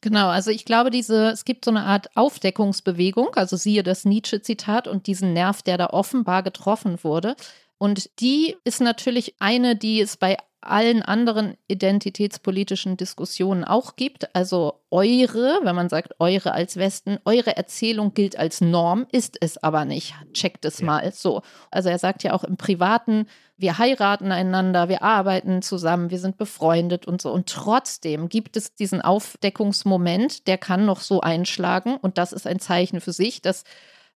Genau, 0.04 0.28
also 0.28 0.50
ich 0.50 0.66
glaube, 0.66 0.90
diese, 0.90 1.30
es 1.30 1.46
gibt 1.46 1.64
so 1.64 1.70
eine 1.70 1.84
Art 1.84 2.14
Aufdeckungsbewegung, 2.14 3.34
also 3.36 3.56
siehe 3.56 3.82
das 3.82 4.04
Nietzsche-Zitat 4.04 4.86
und 4.86 5.06
diesen 5.06 5.32
Nerv, 5.32 5.62
der 5.62 5.78
da 5.78 5.86
offenbar 5.86 6.42
getroffen 6.42 7.02
wurde. 7.02 7.36
Und 7.78 8.20
die 8.20 8.54
ist 8.64 8.82
natürlich 8.82 9.34
eine, 9.38 9.76
die 9.76 10.02
es 10.02 10.18
bei 10.18 10.36
allen 10.64 11.02
anderen 11.02 11.56
identitätspolitischen 11.68 12.96
Diskussionen 12.96 13.64
auch 13.64 13.96
gibt. 13.96 14.34
Also 14.34 14.80
eure, 14.90 15.60
wenn 15.62 15.74
man 15.74 15.88
sagt 15.88 16.14
eure 16.18 16.52
als 16.52 16.76
Westen, 16.76 17.18
eure 17.24 17.56
Erzählung 17.56 18.14
gilt 18.14 18.38
als 18.38 18.60
Norm, 18.60 19.06
ist 19.12 19.36
es 19.40 19.56
aber 19.62 19.84
nicht. 19.84 20.14
Checkt 20.32 20.64
es 20.64 20.80
ja. 20.80 20.86
mal 20.86 21.12
so. 21.12 21.42
Also 21.70 21.88
er 21.88 21.98
sagt 21.98 22.22
ja 22.22 22.32
auch 22.32 22.44
im 22.44 22.56
Privaten, 22.56 23.26
wir 23.56 23.78
heiraten 23.78 24.32
einander, 24.32 24.88
wir 24.88 25.02
arbeiten 25.02 25.62
zusammen, 25.62 26.10
wir 26.10 26.18
sind 26.18 26.36
befreundet 26.36 27.06
und 27.06 27.22
so. 27.22 27.30
Und 27.32 27.48
trotzdem 27.48 28.28
gibt 28.28 28.56
es 28.56 28.74
diesen 28.74 29.00
Aufdeckungsmoment, 29.00 30.46
der 30.48 30.58
kann 30.58 30.84
noch 30.84 31.00
so 31.00 31.20
einschlagen. 31.20 31.96
Und 31.96 32.18
das 32.18 32.32
ist 32.32 32.46
ein 32.46 32.58
Zeichen 32.58 33.00
für 33.00 33.12
sich, 33.12 33.42
dass 33.42 33.64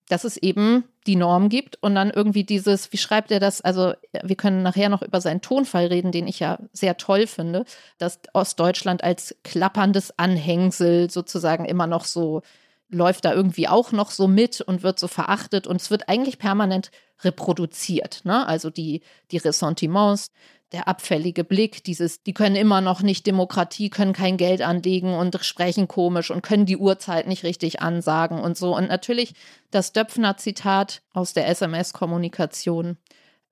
dass 0.08 0.24
es 0.24 0.36
eben 0.36 0.84
die 1.06 1.16
Norm 1.16 1.48
gibt 1.48 1.76
und 1.82 1.94
dann 1.94 2.10
irgendwie 2.10 2.44
dieses, 2.44 2.92
wie 2.92 2.96
schreibt 2.96 3.30
er 3.30 3.40
das? 3.40 3.60
Also, 3.60 3.92
wir 4.22 4.36
können 4.36 4.62
nachher 4.62 4.88
noch 4.88 5.02
über 5.02 5.20
seinen 5.20 5.40
Tonfall 5.40 5.86
reden, 5.86 6.12
den 6.12 6.26
ich 6.26 6.40
ja 6.40 6.58
sehr 6.72 6.96
toll 6.96 7.26
finde, 7.26 7.64
dass 7.98 8.20
Ostdeutschland 8.32 9.04
als 9.04 9.36
klapperndes 9.44 10.18
Anhängsel 10.18 11.10
sozusagen 11.10 11.64
immer 11.64 11.86
noch 11.86 12.04
so 12.04 12.42
läuft 12.90 13.24
da 13.26 13.34
irgendwie 13.34 13.68
auch 13.68 13.92
noch 13.92 14.10
so 14.10 14.28
mit 14.28 14.60
und 14.62 14.82
wird 14.82 14.98
so 14.98 15.08
verachtet 15.08 15.66
und 15.66 15.80
es 15.80 15.90
wird 15.90 16.08
eigentlich 16.08 16.38
permanent 16.38 16.90
reproduziert. 17.22 18.22
Ne? 18.24 18.46
Also 18.46 18.70
die, 18.70 19.02
die 19.30 19.36
Ressentiments, 19.36 20.30
der 20.72 20.86
abfällige 20.86 21.44
Blick, 21.44 21.82
dieses, 21.84 22.22
die 22.22 22.34
können 22.34 22.56
immer 22.56 22.80
noch 22.80 23.00
nicht 23.00 23.26
Demokratie, 23.26 23.88
können 23.88 24.12
kein 24.12 24.36
Geld 24.36 24.60
anlegen 24.60 25.14
und 25.14 25.38
sprechen 25.42 25.88
komisch 25.88 26.30
und 26.30 26.42
können 26.42 26.66
die 26.66 26.76
Uhrzeit 26.76 27.26
nicht 27.26 27.42
richtig 27.42 27.80
ansagen 27.80 28.40
und 28.40 28.56
so. 28.56 28.76
Und 28.76 28.88
natürlich 28.88 29.32
das 29.70 29.92
Döpfner-Zitat 29.92 31.02
aus 31.12 31.32
der 31.32 31.48
SMS-Kommunikation. 31.48 32.98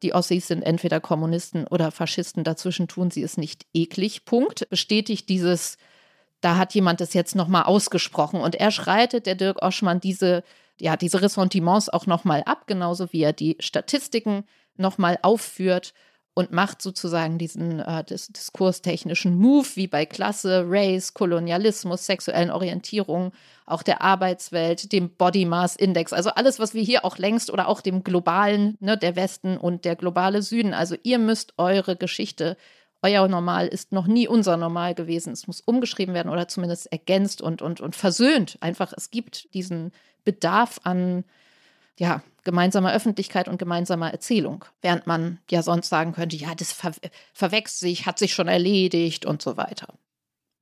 Die 0.02 0.12
Ossis 0.12 0.46
sind 0.48 0.62
entweder 0.62 1.00
Kommunisten 1.00 1.66
oder 1.66 1.90
Faschisten, 1.90 2.44
dazwischen 2.44 2.86
tun 2.86 3.10
sie 3.10 3.22
es 3.22 3.38
nicht 3.38 3.66
eklig. 3.72 4.26
Punkt. 4.26 4.68
Bestätigt 4.68 5.30
dieses, 5.30 5.78
da 6.42 6.58
hat 6.58 6.74
jemand 6.74 7.00
das 7.00 7.14
jetzt 7.14 7.34
nochmal 7.34 7.62
ausgesprochen. 7.62 8.40
Und 8.40 8.56
er 8.56 8.70
schreitet, 8.70 9.24
der 9.24 9.36
Dirk 9.36 9.62
Oschmann, 9.62 10.00
diese, 10.00 10.44
ja, 10.78 10.98
diese 10.98 11.22
Ressentiments 11.22 11.88
auch 11.88 12.06
nochmal 12.06 12.42
ab, 12.44 12.66
genauso 12.66 13.10
wie 13.14 13.22
er 13.22 13.32
die 13.32 13.56
Statistiken 13.58 14.44
nochmal 14.76 15.18
aufführt 15.22 15.94
und 16.36 16.52
macht 16.52 16.82
sozusagen 16.82 17.38
diesen 17.38 17.80
äh, 17.80 18.04
dis 18.04 18.28
diskurstechnischen 18.28 19.38
Move 19.38 19.66
wie 19.74 19.86
bei 19.86 20.04
Klasse, 20.04 20.66
Race, 20.68 21.14
Kolonialismus, 21.14 22.04
sexuellen 22.04 22.50
Orientierung, 22.50 23.32
auch 23.64 23.82
der 23.82 24.02
Arbeitswelt, 24.02 24.92
dem 24.92 25.08
Body 25.08 25.46
Mass 25.46 25.76
Index, 25.76 26.12
also 26.12 26.28
alles, 26.28 26.58
was 26.58 26.74
wir 26.74 26.82
hier 26.82 27.06
auch 27.06 27.16
längst 27.16 27.50
oder 27.50 27.68
auch 27.68 27.80
dem 27.80 28.04
globalen, 28.04 28.76
ne, 28.80 28.98
der 28.98 29.16
Westen 29.16 29.56
und 29.56 29.86
der 29.86 29.96
globale 29.96 30.42
Süden. 30.42 30.74
Also 30.74 30.94
ihr 31.04 31.18
müsst 31.18 31.54
eure 31.56 31.96
Geschichte, 31.96 32.58
euer 33.00 33.26
Normal 33.28 33.66
ist 33.68 33.92
noch 33.92 34.06
nie 34.06 34.28
unser 34.28 34.58
Normal 34.58 34.94
gewesen. 34.94 35.32
Es 35.32 35.46
muss 35.46 35.62
umgeschrieben 35.62 36.14
werden 36.14 36.30
oder 36.30 36.48
zumindest 36.48 36.92
ergänzt 36.92 37.40
und, 37.40 37.62
und, 37.62 37.80
und 37.80 37.96
versöhnt. 37.96 38.58
Einfach, 38.60 38.92
es 38.94 39.10
gibt 39.10 39.54
diesen 39.54 39.90
Bedarf 40.26 40.80
an 40.82 41.24
ja, 41.98 42.22
gemeinsamer 42.44 42.94
Öffentlichkeit 42.94 43.48
und 43.48 43.58
gemeinsamer 43.58 44.10
Erzählung. 44.10 44.64
Während 44.80 45.06
man 45.06 45.38
ja 45.50 45.62
sonst 45.62 45.88
sagen 45.88 46.12
könnte, 46.12 46.36
ja, 46.36 46.54
das 46.54 46.72
ver 46.72 46.92
verwechselt 47.32 47.78
sich, 47.78 48.06
hat 48.06 48.18
sich 48.18 48.34
schon 48.34 48.48
erledigt 48.48 49.26
und 49.26 49.42
so 49.42 49.56
weiter. 49.56 49.98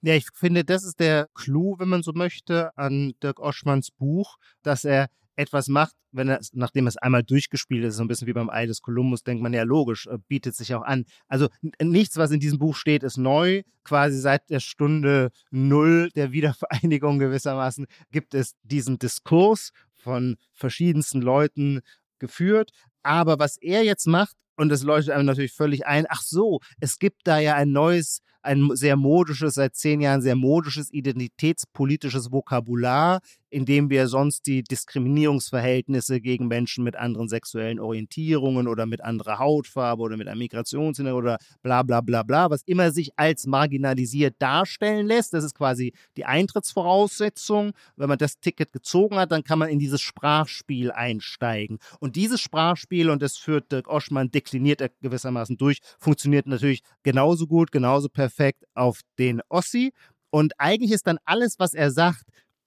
Ja, 0.03 0.15
ich 0.15 0.27
finde, 0.35 0.65
das 0.65 0.85
ist 0.85 1.01
der 1.01 1.29
Clou, 1.35 1.79
wenn 1.79 1.89
man 1.89 2.03
so 2.03 2.13
möchte, 2.13 2.77
an 2.77 3.15
Dirk 3.23 3.41
Oschmanns 3.41 3.91
Buch, 3.91 4.37
dass 4.63 4.85
er 4.85 5.09
etwas 5.37 5.69
macht, 5.69 5.97
wenn 6.13 6.29
er, 6.29 6.41
nachdem 6.53 6.87
es 6.87 6.97
einmal 6.97 7.23
durchgespielt 7.23 7.85
ist, 7.85 7.97
so 7.97 8.05
ein 8.05 8.09
bisschen 8.09 8.29
wie 8.29 8.33
beim 8.33 8.51
Ei 8.51 8.67
des 8.67 8.83
Kolumbus, 8.83 9.25
denkt 9.25 9.43
man 9.43 9.53
ja 9.53 9.63
logisch, 9.65 10.07
äh, 10.07 10.19
bietet 10.29 10.55
sich 10.55 10.75
auch 10.75 10.83
an. 10.83 11.07
Also 11.27 11.49
nichts, 11.83 12.17
was 12.17 12.31
in 12.31 12.41
diesem 12.41 12.59
Buch 12.59 12.77
steht, 12.77 13.03
ist 13.03 13.17
neu. 13.17 13.63
Quasi 13.83 14.19
seit 14.19 14.49
der 14.51 14.61
Stunde 14.61 15.31
Null 15.51 16.11
der 16.15 16.33
Wiedervereinigung 16.33 17.19
gewissermaßen 17.19 17.87
gibt 18.13 18.35
es 18.35 18.55
diesen 18.63 18.99
Diskurs 18.99 19.73
von 20.05 20.37
verschiedensten 20.53 21.23
Leuten 21.23 21.81
geführt. 22.19 22.71
Aber 23.03 23.39
was 23.39 23.57
er 23.57 23.83
jetzt 23.85 24.07
macht, 24.07 24.37
und 24.57 24.69
das 24.69 24.83
leuchtet 24.85 25.15
einem 25.15 25.27
natürlich 25.27 25.53
völlig 25.53 25.87
ein, 25.87 26.07
ach 26.09 26.23
so, 26.23 26.61
es 26.79 26.99
gibt 26.99 27.23
da 27.25 27.39
ja 27.39 27.57
ein 27.57 27.73
neues 27.73 28.21
ein 28.45 28.71
sehr 28.75 28.97
modisches, 28.97 29.55
seit 29.55 29.75
zehn 29.75 30.01
Jahren 30.01 30.23
sehr 30.23 30.37
modisches 30.37 30.93
identitätspolitisches 30.93 32.31
Vokabular, 32.31 33.21
in 33.51 33.65
dem 33.65 33.89
wir 33.89 34.09
sonst 34.09 34.47
die 34.47 34.63
Diskriminierungsverhältnisse 34.63 36.21
gegen 36.21 36.49
Menschen 36.49 36.85
mit 36.85 36.97
anderen 36.97 37.29
sexuellen 37.29 37.79
Orientierungen 37.79 38.67
oder 38.67 38.85
mit 38.85 39.03
anderer 39.03 39.39
Hautfarbe 39.39 40.03
oder 40.03 40.17
mit 40.17 40.29
einem 40.29 40.41
Migrationshintergrund 40.41 41.25
oder 41.25 41.39
bla 41.63 41.83
bla 41.83 42.01
bla 42.01 42.23
bla, 42.23 42.51
was 42.51 42.63
immer 42.67 42.91
sich 42.91 43.13
als 43.17 43.47
marginalisiert 43.47 44.35
darstellen 44.41 45.07
lässt. 45.07 45.33
Das 45.33 45.45
ist 45.45 45.55
quasi 45.55 45.93
die 46.17 46.25
Eintrittsvoraussetzung. 46.25 47.73
Wenn 47.97 48.09
man 48.09 48.19
das 48.19 48.41
Ticket 48.41 48.73
gezogen 48.73 49.17
hat, 49.17 49.31
dann 49.31 49.45
kann 49.45 49.59
man 49.59 49.69
in 49.69 49.79
dieses 49.79 50.01
Sprachspiel 50.01 50.91
einsteigen. 50.91 51.79
Und 52.01 52.17
dieses 52.17 52.41
Sprachspiel, 52.41 53.09
und 53.09 53.23
das 53.23 53.37
führt 53.37 53.71
Dirk 53.71 53.89
Oschmann, 53.89 54.31
dekliniert 54.31 54.81
er 54.81 54.91
gewissermaßen 55.01 55.57
durch, 55.57 55.79
funktioniert 55.99 56.47
natürlich 56.47 56.83
genauso 57.05 57.47
gut, 57.47 57.71
genauso 57.71 58.09
perfekt 58.09 58.34
perfekt 58.35 58.65
auf 58.75 59.01
den 59.19 59.41
Ossi. 59.49 59.93
Und 60.31 60.53
eigentlich 60.59 60.93
ist 60.93 61.07
dann 61.07 61.19
alles, 61.25 61.59
was 61.59 61.75
er 61.75 61.91
sagt, 61.91 62.25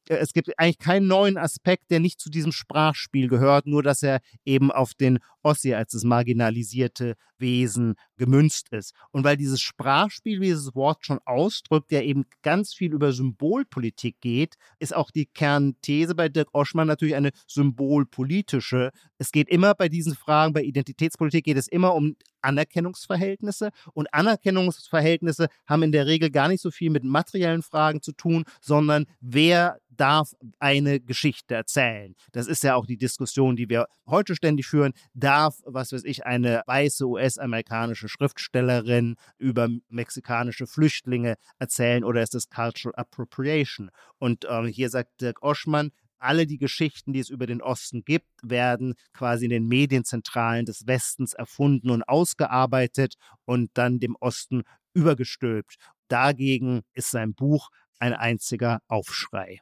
äh, 0.10 0.16
es 0.16 0.34
gibt 0.34 0.58
eigentlich 0.58 0.80
keinen 0.80 1.08
neuen 1.08 1.38
Aspekt, 1.38 1.92
der 1.92 2.00
nicht 2.00 2.20
zu 2.20 2.30
diesem 2.30 2.52
Sprachspiel 2.52 3.28
gehört, 3.28 3.68
nur 3.68 3.84
dass 3.84 4.04
er 4.04 4.20
eben 4.46 4.72
auf 4.72 4.94
den 4.94 5.20
Ossi 5.44 5.74
als 5.74 5.92
das 5.92 6.04
marginalisierte 6.04 7.16
Wesen 7.40 7.96
gemünzt 8.18 8.70
ist. 8.72 8.94
Und 9.12 9.24
weil 9.24 9.38
dieses 9.38 9.62
Sprachspiel, 9.62 10.42
wie 10.42 10.46
dieses 10.48 10.76
Wort 10.76 11.06
schon 11.06 11.20
ausdrückt, 11.26 11.92
ja 11.92 12.02
eben 12.02 12.26
ganz 12.42 12.74
viel 12.74 12.94
über 12.94 13.12
Symbolpolitik 13.12 14.20
geht, 14.22 14.56
ist 14.80 14.96
auch 14.96 15.12
die 15.12 15.26
Kernthese 15.26 16.16
bei 16.16 16.30
Dirk 16.30 16.50
Oschmann 16.54 16.88
natürlich 16.88 17.16
eine 17.16 17.32
symbolpolitische. 17.48 18.92
Es 19.18 19.32
geht 19.32 19.50
immer 19.50 19.76
bei 19.76 19.90
diesen 19.90 20.16
Fragen, 20.16 20.54
bei 20.54 20.64
Identitätspolitik 20.64 21.46
geht 21.46 21.58
es 21.58 21.68
immer 21.68 21.94
um 21.94 22.16
Anerkennungsverhältnisse. 22.42 23.72
Und 23.94 24.14
Anerkennungsverhältnisse 24.14 25.48
haben 25.66 25.84
in 25.84 25.92
der 25.92 26.08
Regel 26.08 26.30
gar 26.32 26.48
nicht 26.48 26.62
so 26.62 26.72
viel 26.72 26.90
mit 26.90 27.04
materiellen 27.04 27.62
Fragen 27.64 28.02
zu 28.02 28.14
tun, 28.14 28.46
sondern 28.62 29.06
wer 29.20 29.80
darf 29.90 30.34
eine 30.60 31.00
Geschichte 31.00 31.56
erzählen. 31.56 32.16
Das 32.32 32.48
ist 32.48 32.64
ja 32.64 32.76
auch 32.76 32.86
die 32.86 32.98
Diskussion, 32.98 33.56
die 33.56 33.68
wir 33.68 33.88
heute 34.06 34.36
ständig 34.36 34.68
führen. 34.68 34.94
Darf, 35.14 35.60
was 35.66 35.92
weiß 35.92 36.04
ich, 36.06 36.26
eine 36.26 36.62
weiße 36.68 37.06
US-amerikanische 37.28 38.08
Schriftstellerin 38.08 39.16
über 39.38 39.70
mexikanische 39.90 40.68
Flüchtlinge 40.68 41.36
erzählen 41.60 42.04
oder 42.04 42.22
ist 42.22 42.36
es 42.36 42.50
Cultural 42.50 42.96
Appropriation? 42.96 43.92
Und 44.18 44.46
ähm, 44.50 44.68
hier 44.68 44.90
sagt 44.90 45.22
Dirk 45.22 45.44
Oschmann, 45.44 45.92
alle 46.20 46.48
die 46.48 46.58
Geschichten, 46.58 47.14
die 47.14 47.20
es 47.20 47.30
über 47.30 47.46
den 47.46 47.62
Osten 47.62 48.04
gibt, 48.04 48.30
werden 48.42 48.96
quasi 49.14 49.46
in 49.46 49.52
den 49.52 49.68
Medienzentralen 49.68 50.66
des 50.66 50.88
Westens 50.88 51.34
erfunden 51.34 51.92
und 51.92 52.04
ausgearbeitet 52.04 53.16
und 53.46 53.70
dann 53.76 54.00
dem 54.00 54.16
Osten 54.20 54.64
übergestülpt. 54.94 55.76
Dagegen 56.08 56.82
ist 56.94 57.12
sein 57.12 57.36
Buch 57.36 57.70
ein 58.00 58.14
einziger 58.14 58.82
Aufschrei. 58.88 59.60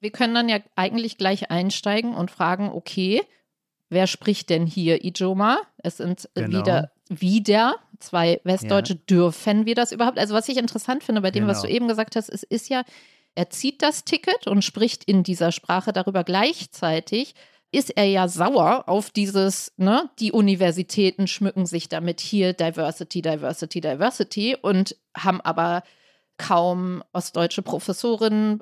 Wir 0.00 0.12
können 0.12 0.34
dann 0.34 0.48
ja 0.48 0.60
eigentlich 0.76 1.18
gleich 1.18 1.50
einsteigen 1.50 2.14
und 2.14 2.30
fragen, 2.30 2.68
okay, 2.68 3.22
wer 3.88 4.06
spricht 4.06 4.50
denn 4.50 4.66
hier 4.66 5.04
Ijoma? 5.04 5.60
Es 5.78 5.98
sind 5.98 6.28
genau. 6.34 6.58
wieder, 6.58 6.92
wieder 7.08 7.76
zwei 7.98 8.40
Westdeutsche. 8.44 8.94
Ja. 8.94 9.00
Dürfen 9.08 9.66
wir 9.66 9.74
das 9.74 9.92
überhaupt? 9.92 10.18
Also 10.18 10.34
was 10.34 10.48
ich 10.48 10.56
interessant 10.56 11.04
finde 11.04 11.20
bei 11.20 11.30
dem, 11.30 11.44
genau. 11.44 11.52
was 11.52 11.62
du 11.62 11.68
eben 11.68 11.88
gesagt 11.88 12.16
hast, 12.16 12.28
es 12.28 12.42
ist 12.42 12.68
ja, 12.68 12.84
er 13.34 13.50
zieht 13.50 13.82
das 13.82 14.04
Ticket 14.04 14.46
und 14.46 14.62
spricht 14.62 15.04
in 15.04 15.22
dieser 15.22 15.52
Sprache 15.52 15.92
darüber. 15.92 16.24
Gleichzeitig 16.24 17.34
ist 17.72 17.96
er 17.96 18.04
ja 18.04 18.28
sauer 18.28 18.84
auf 18.88 19.10
dieses, 19.10 19.72
ne, 19.76 20.08
die 20.18 20.32
Universitäten 20.32 21.26
schmücken 21.26 21.66
sich 21.66 21.88
damit 21.88 22.20
hier 22.20 22.52
Diversity, 22.52 23.22
Diversity, 23.22 23.80
Diversity 23.80 24.56
und 24.60 24.96
haben 25.16 25.40
aber 25.40 25.82
kaum 26.38 27.02
ostdeutsche 27.12 27.62
Professorinnen. 27.62 28.60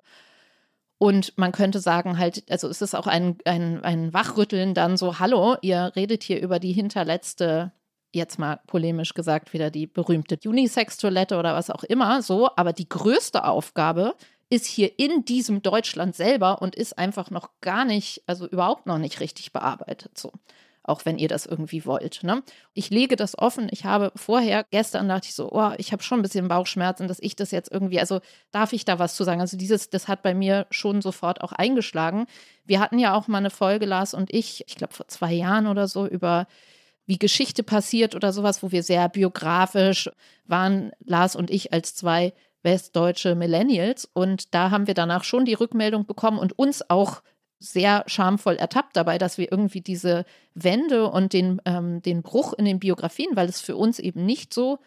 Und 1.04 1.36
man 1.36 1.52
könnte 1.52 1.80
sagen, 1.80 2.16
halt, 2.16 2.44
also 2.48 2.66
es 2.66 2.80
ist 2.80 2.94
auch 2.94 3.06
ein, 3.06 3.36
ein, 3.44 3.84
ein 3.84 4.14
Wachrütteln 4.14 4.72
dann 4.72 4.96
so, 4.96 5.18
hallo, 5.18 5.54
ihr 5.60 5.92
redet 5.94 6.22
hier 6.22 6.40
über 6.40 6.58
die 6.58 6.72
hinterletzte, 6.72 7.72
jetzt 8.14 8.38
mal 8.38 8.60
polemisch 8.66 9.12
gesagt, 9.12 9.52
wieder 9.52 9.70
die 9.70 9.86
berühmte 9.86 10.38
Unisex-Toilette 10.42 11.36
oder 11.36 11.54
was 11.54 11.68
auch 11.68 11.84
immer, 11.84 12.22
so, 12.22 12.48
aber 12.56 12.72
die 12.72 12.88
größte 12.88 13.44
Aufgabe 13.44 14.14
ist 14.48 14.64
hier 14.64 14.98
in 14.98 15.26
diesem 15.26 15.60
Deutschland 15.60 16.16
selber 16.16 16.62
und 16.62 16.74
ist 16.74 16.96
einfach 16.96 17.30
noch 17.30 17.50
gar 17.60 17.84
nicht, 17.84 18.22
also 18.26 18.48
überhaupt 18.48 18.86
noch 18.86 18.96
nicht 18.96 19.20
richtig 19.20 19.52
bearbeitet, 19.52 20.16
so 20.16 20.32
auch 20.84 21.04
wenn 21.04 21.18
ihr 21.18 21.28
das 21.28 21.46
irgendwie 21.46 21.84
wollt. 21.86 22.22
Ne? 22.22 22.42
Ich 22.74 22.90
lege 22.90 23.16
das 23.16 23.36
offen. 23.38 23.68
Ich 23.70 23.84
habe 23.84 24.12
vorher, 24.14 24.64
gestern 24.70 25.08
dachte 25.08 25.28
ich 25.28 25.34
so, 25.34 25.50
oh, 25.50 25.72
ich 25.78 25.92
habe 25.92 26.02
schon 26.02 26.20
ein 26.20 26.22
bisschen 26.22 26.46
Bauchschmerzen, 26.46 27.08
dass 27.08 27.18
ich 27.20 27.34
das 27.36 27.50
jetzt 27.50 27.72
irgendwie, 27.72 27.98
also 27.98 28.20
darf 28.52 28.72
ich 28.72 28.84
da 28.84 28.98
was 28.98 29.16
zu 29.16 29.24
sagen? 29.24 29.40
Also 29.40 29.56
dieses, 29.56 29.90
das 29.90 30.08
hat 30.08 30.22
bei 30.22 30.34
mir 30.34 30.66
schon 30.70 31.02
sofort 31.02 31.40
auch 31.40 31.52
eingeschlagen. 31.52 32.26
Wir 32.64 32.80
hatten 32.80 32.98
ja 32.98 33.14
auch 33.14 33.26
mal 33.28 33.38
eine 33.38 33.50
Folge, 33.50 33.86
Lars 33.86 34.14
und 34.14 34.32
ich, 34.32 34.64
ich 34.66 34.76
glaube 34.76 34.92
vor 34.92 35.08
zwei 35.08 35.32
Jahren 35.32 35.66
oder 35.66 35.88
so, 35.88 36.06
über 36.06 36.46
wie 37.06 37.18
Geschichte 37.18 37.62
passiert 37.62 38.14
oder 38.14 38.32
sowas, 38.32 38.62
wo 38.62 38.70
wir 38.70 38.82
sehr 38.82 39.08
biografisch 39.08 40.10
waren, 40.46 40.92
Lars 41.04 41.36
und 41.36 41.50
ich 41.50 41.72
als 41.72 41.94
zwei 41.94 42.32
westdeutsche 42.62 43.34
Millennials. 43.34 44.08
Und 44.12 44.54
da 44.54 44.70
haben 44.70 44.86
wir 44.86 44.94
danach 44.94 45.24
schon 45.24 45.44
die 45.44 45.54
Rückmeldung 45.54 46.06
bekommen 46.06 46.38
und 46.38 46.58
uns 46.58 46.88
auch 46.88 47.22
sehr 47.64 48.04
schamvoll 48.06 48.56
ertappt 48.56 48.96
dabei, 48.96 49.18
dass 49.18 49.38
wir 49.38 49.50
irgendwie 49.50 49.80
diese 49.80 50.24
Wende 50.54 51.10
und 51.10 51.32
den, 51.32 51.60
ähm, 51.64 52.02
den 52.02 52.22
Bruch 52.22 52.52
in 52.52 52.64
den 52.64 52.78
Biografien, 52.78 53.34
weil 53.34 53.48
es 53.48 53.60
für 53.60 53.76
uns 53.76 53.98
eben 53.98 54.24
nicht 54.24 54.52
so 54.52 54.78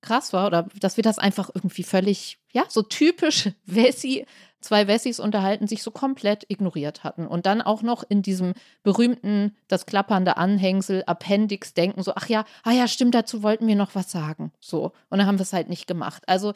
krass 0.00 0.32
war 0.32 0.46
oder 0.46 0.68
dass 0.80 0.96
wir 0.96 1.04
das 1.04 1.18
einfach 1.18 1.50
irgendwie 1.52 1.82
völlig, 1.82 2.38
ja, 2.52 2.64
so 2.68 2.82
typisch 2.82 3.50
Wessi, 3.66 4.26
zwei 4.60 4.86
Wessis 4.86 5.20
unterhalten, 5.20 5.66
sich 5.66 5.82
so 5.82 5.90
komplett 5.90 6.44
ignoriert 6.48 7.04
hatten. 7.04 7.26
Und 7.26 7.46
dann 7.46 7.62
auch 7.62 7.82
noch 7.82 8.04
in 8.08 8.22
diesem 8.22 8.54
berühmten, 8.82 9.56
das 9.68 9.86
klappernde 9.86 10.36
Anhängsel, 10.36 11.04
Appendix 11.06 11.74
denken, 11.74 12.02
so, 12.02 12.12
ach 12.14 12.28
ja, 12.28 12.44
ah 12.62 12.72
ja, 12.72 12.88
stimmt, 12.88 13.14
dazu 13.14 13.42
wollten 13.42 13.66
wir 13.66 13.76
noch 13.76 13.94
was 13.94 14.10
sagen. 14.10 14.52
So. 14.60 14.92
Und 15.10 15.18
dann 15.18 15.26
haben 15.26 15.38
wir 15.38 15.42
es 15.42 15.52
halt 15.52 15.68
nicht 15.68 15.86
gemacht. 15.86 16.22
Also 16.26 16.52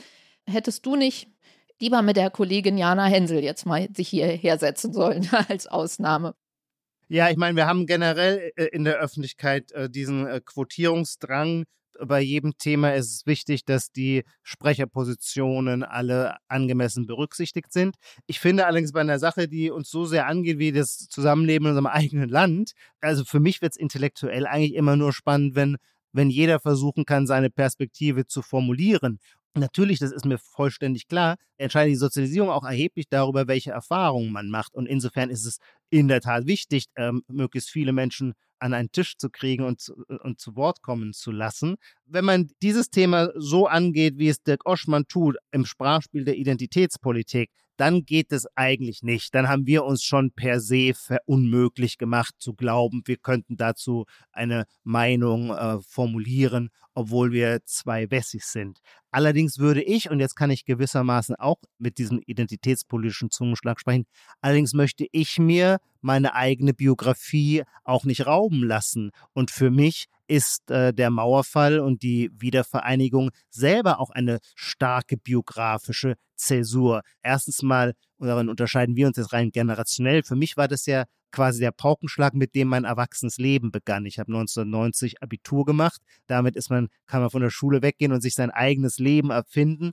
hättest 0.47 0.87
du 0.87 0.97
nicht 0.97 1.29
lieber 1.81 2.03
mit 2.03 2.17
der 2.17 2.31
Kollegin 2.31 2.79
Jana 2.79 3.07
Hensel 3.07 3.43
jetzt 3.43 3.67
mal 3.67 3.89
sich 3.95 4.09
hierher 4.09 4.59
setzen 4.59 4.93
sollen 4.93 5.29
als 5.49 5.67
Ausnahme. 5.67 6.35
Ja, 7.11 7.31
ich 7.31 7.39
meine, 7.39 7.57
wir 7.57 7.67
haben 7.67 7.87
generell 7.87 8.53
äh, 8.57 8.67
in 8.67 8.85
der 8.85 8.99
Öffentlichkeit 8.99 9.73
äh, 9.73 9.89
diesen 9.89 10.27
äh, 10.27 10.41
Quotierungsdrang. 10.45 11.65
Bei 12.01 12.21
jedem 12.21 12.57
Thema 12.59 12.95
ist 12.95 13.13
es 13.13 13.27
wichtig, 13.27 13.65
dass 13.65 13.91
die 13.91 14.25
Sprecherpositionen 14.43 15.83
alle 15.83 16.37
angemessen 16.47 17.07
berücksichtigt 17.07 17.73
sind. 17.73 17.97
Ich 18.27 18.39
finde 18.39 18.67
allerdings 18.67 18.93
bei 18.93 19.01
einer 19.01 19.19
Sache, 19.19 19.49
die 19.49 19.71
uns 19.71 19.91
so 19.91 20.05
sehr 20.05 20.27
angeht 20.27 20.59
wie 20.59 20.71
das 20.71 21.09
Zusammenleben 21.09 21.67
in 21.67 21.71
unserem 21.71 21.87
eigenen 21.93 22.29
Land, 22.29 22.73
also 23.01 23.25
für 23.25 23.41
mich 23.41 23.63
wird 23.63 23.73
es 23.73 23.79
intellektuell 23.79 24.47
eigentlich 24.47 24.75
immer 24.75 24.97
nur 24.97 25.13
spannend, 25.13 25.55
wenn 25.55 25.77
wenn 26.13 26.31
jeder 26.31 26.59
versuchen 26.59 27.05
kann, 27.05 27.27
seine 27.27 27.51
Perspektive 27.51 28.27
zu 28.27 28.43
formulieren. 28.43 29.21
Natürlich, 29.55 29.99
das 29.99 30.13
ist 30.13 30.25
mir 30.25 30.39
vollständig 30.39 31.09
klar, 31.09 31.37
entscheidet 31.57 31.93
die 31.93 31.97
Sozialisierung 31.97 32.51
auch 32.51 32.65
erheblich 32.65 33.07
darüber, 33.09 33.49
welche 33.49 33.71
Erfahrungen 33.71 34.31
man 34.33 34.51
macht. 34.51 34.75
Und 34.75 34.87
insofern 34.87 35.31
ist 35.31 35.45
es 35.47 35.59
in 35.91 36.09
der 36.09 36.21
Tat 36.21 36.47
wichtig, 36.47 36.87
ähm, 36.97 37.23
möglichst 37.29 37.71
viele 37.71 37.93
Menschen 37.93 38.35
an 38.61 38.75
einen 38.75 38.91
Tisch 38.91 39.17
zu 39.17 39.31
kriegen 39.31 39.65
und, 39.65 39.93
und 40.23 40.41
zu 40.41 40.57
Wort 40.57 40.83
kommen 40.83 41.13
zu 41.13 41.31
lassen. 41.31 41.77
Wenn 42.07 42.25
man 42.25 42.51
dieses 42.63 42.91
Thema 42.91 43.31
so 43.37 43.67
angeht, 43.67 44.19
wie 44.19 44.29
es 44.29 44.43
Dirk 44.43 44.67
Oschmann 44.67 45.07
tut, 45.07 45.37
im 45.53 45.65
Sprachspiel 45.65 46.25
der 46.25 46.37
Identitätspolitik, 46.37 47.51
dann 47.77 48.05
geht 48.05 48.33
es 48.33 48.47
eigentlich 48.57 49.03
nicht. 49.03 49.35
Dann 49.35 49.49
haben 49.49 49.67
wir 49.67 49.85
uns 49.85 50.03
schon 50.03 50.33
per 50.33 50.61
se 50.61 50.93
verunmöglich 50.95 51.97
gemacht 51.97 52.35
zu 52.39 52.55
glauben, 52.55 53.03
wir 53.07 53.17
könnten 53.17 53.57
dazu 53.57 54.05
eine 54.33 54.65
Meinung 54.83 55.51
äh, 55.51 55.79
formulieren, 55.81 56.71
obwohl 56.99 57.31
wir 57.31 57.61
zwei 57.65 58.11
Wessis 58.11 58.51
sind. 58.51 58.81
Allerdings 59.13 59.61
würde 59.61 59.81
ich, 59.85 60.11
und 60.11 60.19
jetzt 60.19 60.35
kann 60.35 60.51
ich 60.51 60.65
gewissermaßen 60.65 61.37
auch 61.37 61.59
mit 61.79 61.97
diesem 61.99 62.19
identitätspolitischen 62.27 63.31
Zungenschlag 63.31 63.79
sprechen, 63.79 64.05
allerdings 64.41 64.75
möchte 64.75 65.07
ich 65.13 65.39
mir 65.39 65.79
meine 66.01 66.35
eigene 66.35 66.75
Biografie 66.75 67.63
auch 67.85 68.05
nicht 68.05 68.27
rauben 68.27 68.65
lassen. 68.65 69.13
Und 69.33 69.53
für 69.53 69.71
mich 69.71 70.07
ist 70.27 70.73
äh, 70.73 70.93
der 70.93 71.11
Mauerfall 71.11 71.79
und 71.79 72.03
die 72.03 72.33
Wiedervereinigung 72.35 73.31
selber 73.49 74.01
auch 74.01 74.11
eine 74.11 74.41
starke 74.57 75.17
biografische 75.17 76.17
Zäsur. 76.35 77.03
Erstens 77.23 77.63
mal, 77.63 77.95
und 78.17 78.27
darin 78.27 78.49
unterscheiden 78.49 78.97
wir 78.97 79.07
uns 79.07 79.19
jetzt 79.19 79.33
rein 79.33 79.53
generationell. 79.53 80.25
Für 80.25 80.35
mich 80.37 80.57
war 80.57 80.67
das 80.67 80.85
ja 80.87 81.05
quasi 81.31 81.61
der 81.61 81.73
Paukenschlag, 81.73 82.35
mit 82.35 82.55
dem 82.55 82.69
mein 82.69 82.85
erwachsenes 82.85 83.39
Leben 83.39 83.71
begann. 83.71 84.07
Ich 84.07 84.19
habe 84.19 84.33
1990 84.33 85.23
Abitur 85.23 85.65
gemacht. 85.65 86.01
Damit 86.27 86.57
ist 86.57 86.71
man, 86.71 86.89
kann 87.07 87.21
man 87.21 87.31
von 87.31 87.43
der 87.43 87.51
Schule 87.51 87.83
weggehen 87.83 88.13
und 88.13 88.21
sich 88.21 88.35
sein 88.35 88.51
eigenes 88.51 88.99
Leben 88.99 89.31
erfinden 89.31 89.93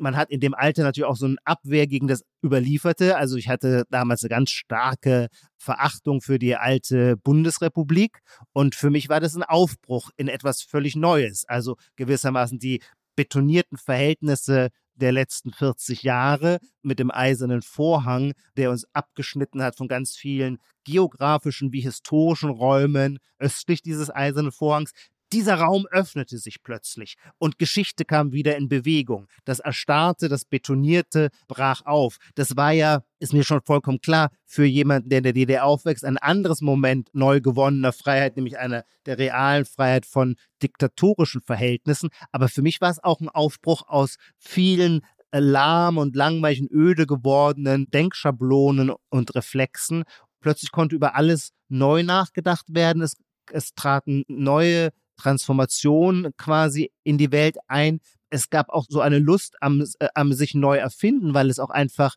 man 0.00 0.16
hat 0.16 0.30
in 0.30 0.40
dem 0.40 0.54
Alter 0.54 0.82
natürlich 0.82 1.08
auch 1.08 1.16
so 1.16 1.26
eine 1.26 1.36
Abwehr 1.44 1.86
gegen 1.86 2.08
das 2.08 2.24
Überlieferte. 2.44 3.16
Also 3.16 3.36
ich 3.36 3.48
hatte 3.48 3.84
damals 3.90 4.22
eine 4.22 4.30
ganz 4.30 4.50
starke 4.50 5.28
Verachtung 5.58 6.20
für 6.20 6.38
die 6.38 6.56
alte 6.56 7.16
Bundesrepublik 7.16 8.20
und 8.52 8.74
für 8.74 8.90
mich 8.90 9.08
war 9.08 9.20
das 9.20 9.34
ein 9.34 9.42
Aufbruch 9.42 10.10
in 10.16 10.28
etwas 10.28 10.62
völlig 10.62 10.96
Neues. 10.96 11.44
Also 11.46 11.76
gewissermaßen 11.96 12.58
die 12.58 12.82
betonierten 13.16 13.76
Verhältnisse 13.76 14.70
der 14.94 15.12
letzten 15.12 15.52
40 15.52 16.02
Jahre 16.02 16.58
mit 16.82 16.98
dem 16.98 17.10
eisernen 17.10 17.62
Vorhang, 17.62 18.32
der 18.56 18.70
uns 18.70 18.86
abgeschnitten 18.92 19.62
hat 19.62 19.76
von 19.76 19.88
ganz 19.88 20.16
vielen 20.16 20.58
geografischen 20.84 21.72
wie 21.72 21.80
historischen 21.80 22.50
Räumen. 22.50 23.18
Östlich 23.38 23.82
dieses 23.82 24.10
eisernen 24.10 24.52
Vorhangs, 24.52 24.92
dieser 25.32 25.56
Raum 25.56 25.86
öffnete 25.90 26.38
sich 26.38 26.62
plötzlich 26.62 27.16
und 27.38 27.58
Geschichte 27.58 28.04
kam 28.04 28.32
wieder 28.32 28.56
in 28.56 28.68
Bewegung. 28.68 29.28
Das 29.44 29.60
Erstarrte, 29.60 30.28
das 30.28 30.44
Betonierte 30.44 31.30
brach 31.48 31.82
auf. 31.84 32.18
Das 32.34 32.56
war 32.56 32.72
ja, 32.72 33.02
ist 33.18 33.32
mir 33.32 33.44
schon 33.44 33.62
vollkommen 33.62 34.00
klar, 34.00 34.30
für 34.44 34.64
jemanden, 34.64 35.08
der 35.08 35.18
in 35.18 35.24
der 35.24 35.32
DDR 35.32 35.64
aufwächst, 35.64 36.04
ein 36.04 36.18
anderes 36.18 36.60
Moment 36.60 37.08
neu 37.14 37.40
gewonnener 37.40 37.92
Freiheit, 37.92 38.36
nämlich 38.36 38.58
einer 38.58 38.84
der 39.06 39.18
realen 39.18 39.64
Freiheit 39.64 40.06
von 40.06 40.36
diktatorischen 40.62 41.40
Verhältnissen. 41.40 42.10
Aber 42.30 42.48
für 42.48 42.62
mich 42.62 42.80
war 42.80 42.90
es 42.90 43.02
auch 43.02 43.20
ein 43.20 43.28
Aufbruch 43.28 43.88
aus 43.88 44.16
vielen 44.38 45.00
äh, 45.32 45.40
lahm 45.40 45.96
und 45.96 46.14
langweilig 46.14 46.60
und 46.60 46.70
öde 46.70 47.06
gewordenen 47.06 47.90
Denkschablonen 47.90 48.92
und 49.08 49.34
Reflexen. 49.34 50.04
Plötzlich 50.40 50.72
konnte 50.72 50.94
über 50.94 51.14
alles 51.14 51.52
neu 51.68 52.02
nachgedacht 52.02 52.66
werden. 52.74 53.02
Es, 53.02 53.16
es 53.50 53.74
traten 53.74 54.24
neue 54.28 54.90
Transformation 55.22 56.32
quasi 56.36 56.90
in 57.04 57.18
die 57.18 57.32
Welt 57.32 57.56
ein. 57.68 58.00
Es 58.30 58.50
gab 58.50 58.70
auch 58.70 58.86
so 58.88 59.00
eine 59.00 59.18
Lust 59.18 59.56
am, 59.60 59.84
äh, 60.00 60.08
am 60.14 60.32
sich 60.32 60.54
neu 60.54 60.76
erfinden, 60.78 61.34
weil 61.34 61.50
es 61.50 61.58
auch 61.58 61.70
einfach 61.70 62.16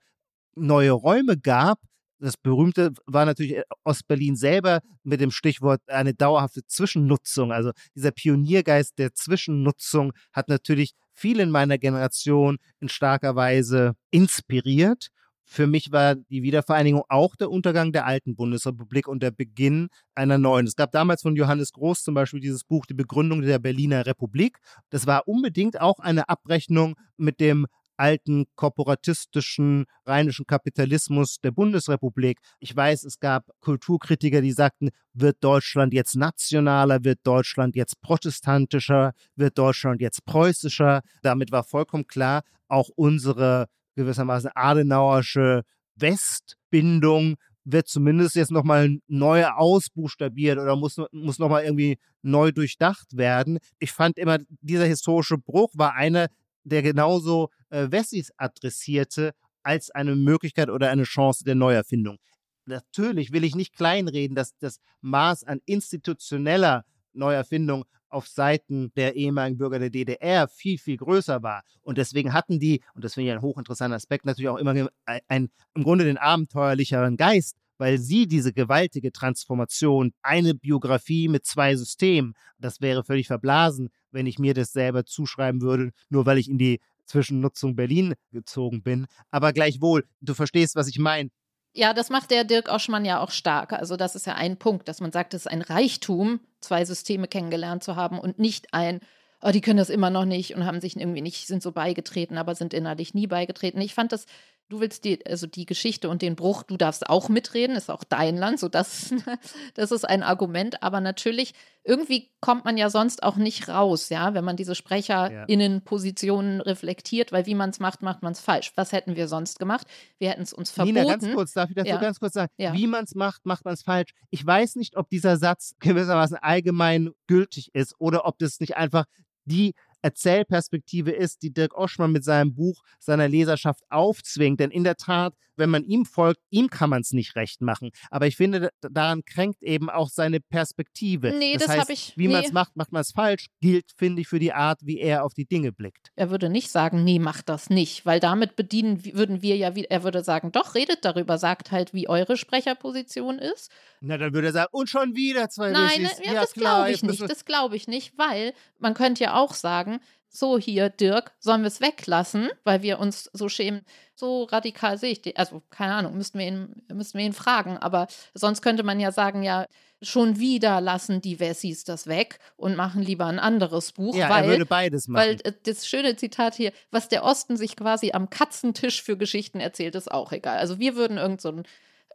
neue 0.56 0.92
Räume 0.92 1.38
gab. 1.38 1.80
Das 2.20 2.38
berühmte 2.38 2.94
war 3.06 3.26
natürlich 3.26 3.58
äh, 3.58 3.64
Ostberlin 3.84 4.36
selber 4.36 4.82
mit 5.04 5.22
dem 5.22 5.32
Stichwort 5.32 5.82
eine 5.88 6.14
dauerhafte 6.14 6.66
Zwischennutzung. 6.66 7.52
Also 7.52 7.72
dieser 7.96 8.12
Pioniergeist 8.12 8.98
der 8.98 9.14
Zwischennutzung 9.14 10.14
hat 10.32 10.48
natürlich 10.50 10.94
viele 11.14 11.44
in 11.44 11.52
meiner 11.52 11.78
Generation 11.78 12.58
in 12.80 12.90
starker 12.90 13.36
Weise 13.36 13.94
inspiriert. 14.12 15.10
Für 15.46 15.68
mich 15.68 15.92
war 15.92 16.16
die 16.16 16.44
Wiedervereinigung 16.44 17.04
auch 17.08 17.36
der 17.36 17.52
Untergang 17.52 17.92
der 17.92 18.06
alten 18.06 18.36
Bundesrepublik 18.36 19.08
und 19.08 19.22
der 19.22 19.32
Beginn 19.32 19.90
einer 20.16 20.38
neuen. 20.38 20.66
Es 20.66 20.76
gab 20.76 20.92
damals 20.92 21.22
von 21.22 21.36
Johannes 21.36 21.72
Groß 21.72 22.04
zum 22.04 22.16
Beispiel 22.16 22.40
dieses 22.40 22.64
Buch 22.64 22.86
Die 22.86 22.96
Begründung 22.96 23.42
der 23.42 23.60
Berliner 23.60 24.06
Republik. 24.06 24.58
Das 24.90 25.06
war 25.06 25.28
unbedingt 25.28 25.80
auch 25.80 26.00
eine 26.00 26.28
Abrechnung 26.30 26.96
mit 27.18 27.40
dem 27.40 27.68
alten 27.98 28.46
korporatistischen 28.56 29.86
rheinischen 30.06 30.46
Kapitalismus 30.46 31.38
der 31.42 31.52
Bundesrepublik. 31.52 32.40
Ich 32.60 32.76
weiß, 32.76 33.04
es 33.04 33.20
gab 33.20 33.50
Kulturkritiker, 33.62 34.42
die 34.42 34.52
sagten, 34.52 34.90
wird 35.14 35.38
Deutschland 35.42 35.94
jetzt 35.94 36.16
nationaler, 36.16 37.04
wird 37.04 37.20
Deutschland 37.24 37.76
jetzt 37.76 38.02
protestantischer, 38.02 39.14
wird 39.36 39.58
Deutschland 39.58 40.02
jetzt 40.02 40.26
preußischer. 40.26 41.02
Damit 41.22 41.52
war 41.52 41.64
vollkommen 41.64 42.08
klar, 42.08 42.44
auch 42.68 42.90
unsere 42.96 43.68
gewissermaßen 43.96 44.52
adenauersche 44.54 45.64
Westbindung 45.96 47.36
wird 47.66 47.88
zumindest 47.88 48.36
jetzt 48.36 48.52
nochmal 48.52 49.00
neu 49.08 49.46
ausbuchstabiert 49.46 50.60
oder 50.60 50.76
muss, 50.76 51.02
muss 51.12 51.40
nochmal 51.40 51.64
irgendwie 51.64 51.98
neu 52.22 52.52
durchdacht 52.52 53.18
werden. 53.18 53.58
Ich 53.80 53.92
fand 53.92 54.20
immer, 54.20 54.38
dieser 54.62 54.86
historische 54.86 55.38
Bruch 55.38 55.72
war 55.74 55.96
einer, 55.96 56.28
der 56.64 56.84
genauso 56.84 57.50
äh, 57.70 57.88
Wessis 57.90 58.32
adressierte 58.38 59.34
als 59.64 59.90
eine 59.90 60.16
Möglichkeit 60.16 60.70
oder 60.70 60.90
eine 60.90 61.04
Chance 61.04 61.44
der 61.44 61.56
Neuerfindung. 61.56 62.18
Natürlich 62.66 63.32
will 63.32 63.44
ich 63.44 63.56
nicht 63.56 63.76
kleinreden, 63.76 64.36
dass 64.36 64.56
das 64.58 64.80
Maß 65.02 65.44
an 65.44 65.60
institutioneller 65.66 66.86
Neuerfindung 67.14 67.86
auf 68.10 68.28
Seiten 68.28 68.92
der 68.96 69.16
ehemaligen 69.16 69.58
Bürger 69.58 69.80
der 69.80 69.90
DDR 69.90 70.48
viel, 70.48 70.78
viel 70.78 70.98
größer 70.98 71.44
war. 71.44 71.64
Und 71.82 71.98
deswegen 71.98 72.34
hatten 72.34 72.60
die, 72.60 72.82
und 72.94 73.04
das 73.04 73.14
finde 73.14 73.30
ich 73.30 73.36
ein 73.36 73.42
hochinteressanter 73.42 73.96
Aspekt, 73.96 74.26
natürlich 74.26 74.50
auch 74.50 74.58
immer 74.58 74.72
ein, 75.06 75.20
ein, 75.28 75.50
im 75.74 75.84
Grunde 75.84 76.06
den 76.06 76.18
abenteuerlicheren 76.18 77.18
Geist, 77.18 77.58
weil 77.78 77.98
sie 77.98 78.28
diese 78.28 78.54
gewaltige 78.54 79.12
Transformation, 79.12 80.14
eine 80.22 80.54
Biografie 80.54 81.28
mit 81.28 81.46
zwei 81.46 81.76
Systemen, 81.76 82.34
das 82.58 82.82
wäre 82.82 83.04
völlig 83.04 83.28
verblasen, 83.28 83.90
wenn 84.12 84.28
ich 84.28 84.40
mir 84.40 84.54
das 84.54 84.72
selber 84.72 85.06
zuschreiben 85.06 85.62
würde, 85.62 85.92
nur 86.10 86.26
weil 86.26 86.38
ich 86.38 86.50
in 86.50 86.58
die 86.58 86.80
Zwischennutzung 87.06 87.76
Berlin 87.76 88.16
gezogen 88.32 88.82
bin. 88.82 89.08
Aber 89.30 89.54
gleichwohl, 89.54 90.06
du 90.22 90.34
verstehst, 90.34 90.76
was 90.76 90.88
ich 90.88 91.00
meine. 91.00 91.30
Ja, 91.78 91.94
das 91.94 92.10
macht 92.10 92.32
der 92.32 92.46
Dirk 92.46 92.70
Oschmann 92.70 93.04
ja 93.04 93.20
auch 93.20 93.32
stark. 93.32 93.74
Also 93.74 93.98
das 93.98 94.16
ist 94.16 94.26
ja 94.26 94.36
ein 94.36 94.56
Punkt, 94.56 94.88
dass 94.88 95.02
man 95.02 95.12
sagt, 95.12 95.34
es 95.34 95.42
ist 95.42 95.52
ein 95.52 95.62
Reichtum, 95.62 96.40
zwei 96.62 96.86
Systeme 96.86 97.28
kennengelernt 97.28 97.84
zu 97.84 97.98
haben 97.98 98.18
und 98.18 98.40
nicht 98.40 98.74
ein, 98.74 99.02
oh, 99.42 99.52
die 99.52 99.60
können 99.60 99.78
das 99.78 99.90
immer 99.90 100.10
noch 100.10 100.24
nicht 100.24 100.56
und 100.56 100.66
haben 100.66 100.80
sich 100.80 100.96
irgendwie 100.96 101.22
nicht, 101.22 101.48
sind 101.48 101.62
so 101.62 101.74
beigetreten, 101.74 102.38
aber 102.38 102.56
sind 102.56 102.74
innerlich 102.74 103.14
nie 103.14 103.28
beigetreten. 103.28 103.82
Ich 103.82 103.94
fand 103.94 104.14
das 104.14 104.26
Du 104.68 104.80
willst 104.80 105.04
die, 105.04 105.24
also 105.28 105.46
die 105.46 105.68
Geschichte 105.68 106.10
und 106.10 106.24
den 106.24 106.36
Bruch, 106.36 106.64
du 106.64 106.76
darfst 106.76 107.08
auch 107.08 107.30
mitreden, 107.30 107.76
ist 107.76 107.92
auch 107.92 108.04
dein 108.04 108.36
Land, 108.36 108.60
so 108.60 108.68
das, 108.68 109.14
das 109.76 109.92
ist 109.92 110.06
ein 110.06 110.24
Argument. 110.24 110.82
Aber 110.82 111.02
natürlich, 111.02 111.54
irgendwie 111.84 112.32
kommt 112.42 112.66
man 112.66 112.76
ja 112.76 112.90
sonst 112.90 113.22
auch 113.22 113.36
nicht 113.36 113.70
raus, 113.70 114.10
ja, 114.10 114.34
wenn 114.34 114.44
man 114.44 114.58
diese 114.58 114.74
SprecherInnen-Positionen 114.74 116.62
reflektiert, 116.62 117.32
weil 117.32 117.46
wie 117.46 117.54
man 117.54 117.70
es 117.70 117.80
macht, 117.80 118.02
macht 118.02 118.24
man 118.24 118.32
es 118.32 118.40
falsch. 118.40 118.72
Was 118.76 118.92
hätten 118.92 119.16
wir 119.16 119.28
sonst 119.28 119.60
gemacht? 119.60 119.86
Wir 120.18 120.32
hätten 120.32 120.42
es 120.42 120.52
uns 120.52 120.72
verboten. 120.72 120.96
Nina, 120.96 121.16
ganz 121.16 121.32
kurz, 121.32 121.54
darf 121.54 121.70
ich 121.70 121.76
dazu 121.76 121.90
ja. 121.90 121.98
ganz 121.98 122.20
kurz 122.20 122.34
sagen? 122.34 122.52
Ja. 122.58 122.74
Wie 122.74 122.88
man 122.88 123.04
es 123.04 123.14
macht, 123.14 123.46
macht 123.46 123.66
man 123.66 123.76
es 123.76 123.84
falsch. 123.84 124.14
Ich 124.32 124.44
weiß 124.44 124.78
nicht, 124.78 124.98
ob 124.98 125.10
dieser 125.10 125.38
Satz 125.38 125.76
gewissermaßen 125.80 126.38
allgemein 126.38 127.12
gültig 127.28 127.70
ist 127.74 127.94
oder 128.00 128.26
ob 128.26 128.40
das 128.40 128.60
nicht 128.60 128.78
einfach 128.78 129.06
die 129.46 129.76
Erzählperspektive 130.06 131.10
ist, 131.10 131.42
die 131.42 131.52
Dirk 131.52 131.76
Oschmann 131.76 132.12
mit 132.12 132.24
seinem 132.24 132.54
Buch 132.54 132.84
seiner 133.00 133.28
Leserschaft 133.28 133.82
aufzwingt. 133.90 134.60
Denn 134.60 134.70
in 134.70 134.84
der 134.84 134.98
Tat, 134.98 135.34
wenn 135.58 135.72
man 135.72 135.84
ihm 135.84 136.06
folgt, 136.06 136.42
ihm 136.52 136.70
kann 136.70 136.92
man 136.92 137.02
es 137.02 137.12
nicht 137.12 137.36
recht 137.36 137.62
machen. 137.62 137.90
Aber 138.12 138.28
ich 138.28 138.36
finde, 138.36 138.70
daran 138.82 139.24
kränkt 139.26 139.64
eben 139.64 139.90
auch 139.90 140.10
seine 140.10 140.40
Perspektive. 140.40 141.34
Nee, 141.36 141.54
das, 141.54 141.66
das 141.66 141.78
habe 141.78 141.94
ich. 141.94 142.14
Wie 142.16 142.28
nee. 142.28 142.34
man 142.34 142.44
es 142.44 142.52
macht, 142.52 142.76
macht 142.76 142.92
man 142.92 143.02
es 143.02 143.14
falsch, 143.14 143.48
gilt, 143.62 143.94
finde 143.98 144.22
ich, 144.22 144.28
für 144.28 144.38
die 144.38 144.54
Art, 144.54 144.82
wie 144.84 145.00
er 145.00 145.24
auf 145.24 145.34
die 145.34 145.46
Dinge 145.46 145.72
blickt. 145.72 146.12
Er 146.16 146.30
würde 146.30 146.50
nicht 146.50 146.70
sagen, 146.70 147.04
nee, 147.04 147.18
macht 147.18 147.50
das 147.50 147.72
nicht, 147.72 148.06
weil 148.06 148.20
damit 148.20 148.56
bedienen 148.56 149.04
würden 149.06 149.42
wir 149.42 149.58
ja, 149.58 149.72
er 149.72 150.04
würde 150.04 150.24
sagen, 150.24 150.52
doch, 150.52 150.76
redet 150.76 151.04
darüber, 151.04 151.40
sagt 151.40 151.72
halt, 151.72 151.96
wie 151.96 152.08
eure 152.08 152.38
Sprecherposition 152.38 153.40
ist. 153.40 153.72
Na, 154.02 154.20
dann 154.20 154.34
würde 154.36 154.50
er 154.50 154.54
sagen, 154.54 154.70
und 154.72 154.88
schon 154.88 155.16
wieder 155.16 155.50
zwei 155.50 155.72
Nein, 155.72 156.04
ne, 156.04 156.12
ja, 156.24 156.34
ja, 156.34 156.42
das 156.42 156.54
glaube 156.54 156.92
ich 156.92 157.02
nicht. 157.02 157.22
Das 157.22 157.46
glaube 157.46 157.76
ich 157.76 157.88
nicht, 157.88 158.18
weil 158.18 158.54
man 158.78 158.94
könnte 158.94 159.24
ja 159.24 159.36
auch 159.36 159.56
sagen, 159.56 159.95
so 160.30 160.60
hier, 160.60 160.90
Dirk, 160.90 161.32
sollen 161.40 161.62
wir 161.62 161.68
es 161.68 161.82
weglassen, 161.82 162.50
weil 162.64 162.82
wir 162.82 163.00
uns 163.00 163.30
so 163.34 163.48
schämen. 163.48 163.86
So 164.16 164.44
radikal 164.44 164.98
sehe 164.98 165.12
ich 165.12 165.22
die. 165.22 165.38
Also, 165.38 165.62
keine 165.70 165.94
Ahnung, 165.94 166.18
müssten 166.18 166.40
wir, 166.40 166.48
ihn, 166.48 166.84
müssten 166.94 167.18
wir 167.18 167.26
ihn 167.26 167.34
fragen. 167.34 167.78
Aber 167.78 168.08
sonst 168.34 168.62
könnte 168.62 168.84
man 168.84 169.00
ja 169.00 169.12
sagen, 169.12 169.44
ja, 169.44 169.66
schon 170.02 170.40
wieder 170.40 170.82
lassen 170.82 171.22
die 171.22 171.40
Wessis 171.40 171.84
das 171.84 172.08
weg 172.08 172.40
und 172.58 172.76
machen 172.76 173.02
lieber 173.02 173.26
ein 173.26 173.40
anderes 173.40 173.94
Buch. 173.94 174.16
Ja, 174.16 174.30
weil, 174.30 174.44
er 174.44 174.50
würde 174.50 174.66
beides 174.66 175.08
machen. 175.08 175.40
Weil 175.44 175.54
das 175.64 175.88
schöne 175.88 176.16
Zitat 176.18 176.56
hier, 176.56 176.74
was 176.92 177.08
der 177.08 177.24
Osten 177.24 177.56
sich 177.56 177.76
quasi 177.76 178.12
am 178.12 178.30
Katzentisch 178.30 179.02
für 179.02 179.18
Geschichten 179.18 179.60
erzählt, 179.60 179.96
ist 179.96 180.12
auch 180.12 180.32
egal. 180.32 180.58
Also 180.58 180.80
wir 180.80 180.96
würden 180.96 181.18
irgend 181.18 181.42
so 181.42 181.50
ein 181.50 181.64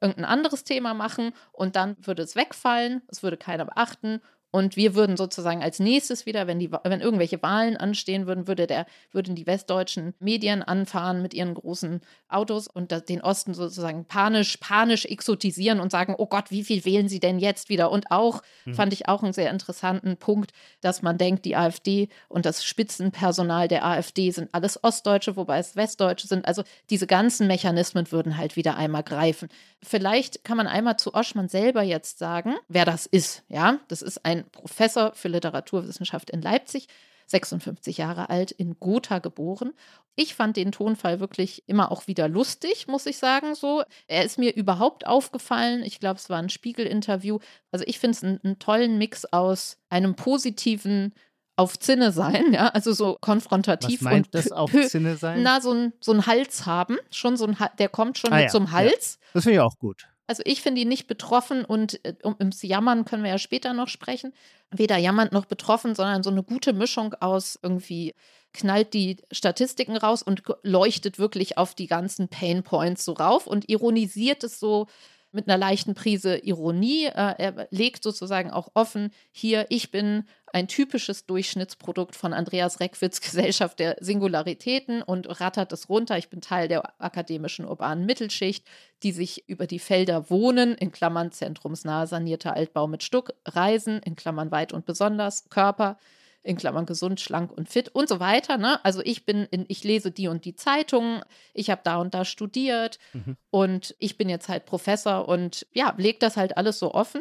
irgendein 0.03 0.25
anderes 0.25 0.65
Thema 0.65 0.95
machen 0.95 1.33
und 1.53 1.77
dann 1.77 1.97
würde 2.01 2.23
es 2.23 2.35
wegfallen, 2.35 3.03
es 3.09 3.23
würde 3.23 3.37
keiner 3.37 3.67
beachten 3.67 4.23
und 4.53 4.77
wir 4.77 4.95
würden 4.95 5.17
sozusagen 5.17 5.63
als 5.63 5.79
nächstes 5.79 6.27
wieder, 6.27 6.47
wenn, 6.47 6.59
die, 6.59 6.73
wenn 6.73 7.01
irgendwelche 7.01 7.43
Wahlen 7.43 7.77
anstehen 7.77 8.27
würden, 8.27 8.49
würde 8.49 8.67
der, 8.67 8.87
würden 9.13 9.37
die 9.37 9.47
westdeutschen 9.47 10.15
Medien 10.19 10.63
anfahren 10.63 11.23
mit 11.23 11.35
ihren 11.35 11.55
großen 11.55 12.01
Autos 12.29 12.67
und 12.67 12.91
den 13.09 13.21
Osten 13.21 13.55
sozusagen 13.55 14.05
panisch, 14.07 14.57
panisch 14.57 15.05
exotisieren 15.05 15.79
und 15.79 15.93
sagen, 15.93 16.15
oh 16.19 16.27
Gott, 16.27 16.51
wie 16.51 16.65
viel 16.65 16.85
wählen 16.85 17.09
sie 17.09 17.21
denn 17.21 17.39
jetzt 17.39 17.69
wieder? 17.69 17.93
Und 17.93 18.11
auch, 18.11 18.43
mhm. 18.65 18.75
fand 18.75 18.93
ich 18.93 19.09
auch 19.09 19.23
einen 19.23 19.33
sehr 19.33 19.51
interessanten 19.51 20.17
Punkt, 20.17 20.53
dass 20.81 21.03
man 21.03 21.17
denkt, 21.17 21.45
die 21.45 21.57
AfD 21.57 22.09
und 22.29 22.45
das 22.45 22.65
Spitzenpersonal 22.65 23.69
der 23.69 23.85
AfD 23.85 24.33
sind 24.33 24.53
alles 24.53 24.83
Ostdeutsche, 24.83 25.37
wobei 25.37 25.59
es 25.59 25.77
Westdeutsche 25.77 26.27
sind. 26.27 26.47
Also 26.47 26.65
diese 26.91 27.07
ganzen 27.07 27.47
Mechanismen 27.47 28.11
würden 28.11 28.37
halt 28.37 28.57
wieder 28.57 28.77
einmal 28.77 29.05
greifen. 29.05 29.49
Vielleicht 29.83 30.45
kann 30.45 30.57
man 30.57 30.67
einmal 30.67 30.97
zu 30.97 31.15
Oschmann 31.15 31.49
selber 31.49 31.83
jetzt 31.83 32.19
sagen, 32.19 32.57
wer 32.69 32.85
das 32.85 33.07
ist. 33.07 33.45
Ja, 33.49 33.79
das 33.89 34.03
ist 34.03 34.25
ein 34.25 34.40
Professor 34.45 35.13
für 35.15 35.29
Literaturwissenschaft 35.29 36.31
in 36.31 36.43
Leipzig, 36.43 36.89
56 37.27 37.99
Jahre 37.99 38.29
alt, 38.29 38.51
in 38.51 38.79
Gotha 38.81 39.19
geboren. 39.21 39.73
Ich 40.17 40.35
fand 40.35 40.57
den 40.57 40.73
Tonfall 40.73 41.21
wirklich 41.21 41.63
immer 41.69 41.93
auch 41.93 42.07
wieder 42.07 42.29
lustig, 42.29 42.89
muss 42.89 43.07
ich 43.07 43.19
sagen. 43.19 43.55
So, 43.55 43.85
er 44.09 44.25
ist 44.25 44.39
mir 44.39 44.55
überhaupt 44.55 45.07
aufgefallen. 45.07 45.83
Ich 45.85 46.01
glaube, 46.01 46.19
es 46.19 46.29
war 46.29 46.39
ein 46.39 46.49
Spiegel-Interview. 46.49 47.39
Also 47.71 47.85
ich 47.87 47.99
finde 47.99 48.17
es 48.17 48.25
einen, 48.25 48.41
einen 48.43 48.59
tollen 48.59 48.99
Mix 48.99 49.25
aus 49.27 49.79
einem 49.89 50.17
positiven 50.17 51.15
auf 51.61 51.79
Zinne 51.79 52.11
sein, 52.11 52.55
ja, 52.55 52.69
also 52.69 52.93
so 52.93 53.19
konfrontativ 53.21 54.01
Was 54.01 54.05
meint 54.05 54.27
und 54.29 54.35
das 54.35 54.51
auf 54.51 54.73
Zinne 54.73 55.17
sein? 55.17 55.43
Na, 55.43 55.61
so 55.61 55.73
ein, 55.73 55.93
so 56.01 56.13
ein 56.13 56.27
Hals 56.27 56.65
haben, 56.65 56.97
schon 57.11 57.37
so 57.37 57.47
ein, 57.47 57.57
der 57.79 57.91
kommt 57.91 58.17
schon 58.17 58.33
ah, 58.33 58.37
mit 58.37 58.53
ja, 58.53 58.55
einem 58.55 58.73
Hals. 58.73 59.19
Ja. 59.21 59.29
Das 59.35 59.43
finde 59.45 59.57
ich 59.57 59.61
auch 59.61 59.79
gut. 59.79 60.09
Also 60.31 60.45
ich 60.47 60.63
finde 60.63 60.83
ihn 60.83 60.89
nicht 60.89 61.09
betroffen 61.09 61.65
und 61.65 62.05
äh, 62.05 62.15
um, 62.23 62.37
ums 62.39 62.63
Jammern 62.63 63.05
können 63.05 63.25
wir 63.25 63.33
ja 63.33 63.39
später 63.39 63.73
noch 63.73 63.89
sprechen. 63.89 64.33
Weder 64.71 64.97
jammernd 64.97 65.33
noch 65.33 65.47
betroffen, 65.47 65.97
sondern 65.97 66.23
so 66.23 66.31
eine 66.31 66.45
gute 66.45 66.73
Mischung 66.73 67.15
aus 67.15 67.59
irgendwie 67.61 68.15
knallt 68.53 68.95
die 68.95 69.17
Statistiken 69.33 69.97
raus 69.97 70.23
und 70.23 70.45
leuchtet 70.63 71.19
wirklich 71.19 71.59
auf 71.59 71.75
die 71.75 71.89
ganzen 71.89 72.29
Pain 72.29 72.63
Points 72.63 73.05
so 73.05 73.15
rauf 73.15 73.49
und 73.49 73.69
ironisiert 73.69 74.45
es 74.45 74.61
so 74.61 74.87
mit 75.33 75.49
einer 75.49 75.59
leichten 75.59 75.95
Prise 75.95 76.37
Ironie. 76.39 77.07
Äh, 77.07 77.35
er 77.39 77.69
legt 77.71 78.03
sozusagen 78.03 78.51
auch 78.51 78.69
offen, 78.75 79.11
hier, 79.31 79.67
ich 79.69 79.91
bin 79.91 80.25
ein 80.53 80.69
typisches 80.69 81.27
Durchschnittsprodukt 81.27 82.17
von 82.17 82.33
Andreas 82.33 82.81
Reckwitz 82.81 83.21
Gesellschaft 83.23 83.79
der 83.79 83.97
Singularitäten 84.01 85.03
und 85.03 85.41
rattert 85.41 85.73
es 85.73 85.89
runter. 85.89 86.19
Ich 86.19 86.29
bin 86.29 86.41
Teil 86.41 86.69
der 86.69 87.01
akademischen 87.01 87.65
urbanen 87.65 88.07
Mittelschicht, 88.07 88.67
die 89.03 89.13
sich 89.13 89.49
über 89.49 89.67
die 89.67 89.79
Felder 89.79 90.31
Wohnen, 90.31 90.75
in 90.75 90.93
Klammern 90.93 91.33
zentrumsnahe 91.33 92.07
sanierter 92.07 92.55
Altbau 92.55 92.87
mit 92.87 93.03
Stuck, 93.03 93.33
Reisen, 93.47 94.01
in 94.01 94.17
Klammern 94.17 94.51
weit 94.51 94.73
und 94.73 94.87
besonders, 94.87 95.49
Körper, 95.49 95.99
in 96.43 96.57
Klammern 96.57 96.87
gesund, 96.87 97.21
schlank 97.21 97.53
und 97.53 97.69
fit 97.69 97.89
und 97.91 98.09
so 98.09 98.21
weiter. 98.21 98.57
Ne? 98.57 98.83
Also 98.85 99.03
ich 99.05 99.27
bin, 99.27 99.47
in, 99.51 99.67
ich 99.69 99.85
lese 99.85 100.11
die 100.11 100.29
und 100.29 100.45
die 100.45 100.55
Zeitungen, 100.55 101.23
ich 101.53 101.71
habe 101.71 101.83
da 101.85 101.97
und 101.97 102.15
da 102.15 102.25
studiert 102.25 102.99
mhm. 103.13 103.37
und 103.51 103.95
ich 103.99 104.17
bin 104.17 104.29
jetzt 104.29 104.49
halt 104.49 104.65
Professor 104.65 105.29
und 105.29 105.67
ja, 105.73 105.95
legt 105.99 106.23
das 106.23 106.37
halt 106.37 106.57
alles 106.57 106.79
so 106.79 106.95
offen. 106.95 107.21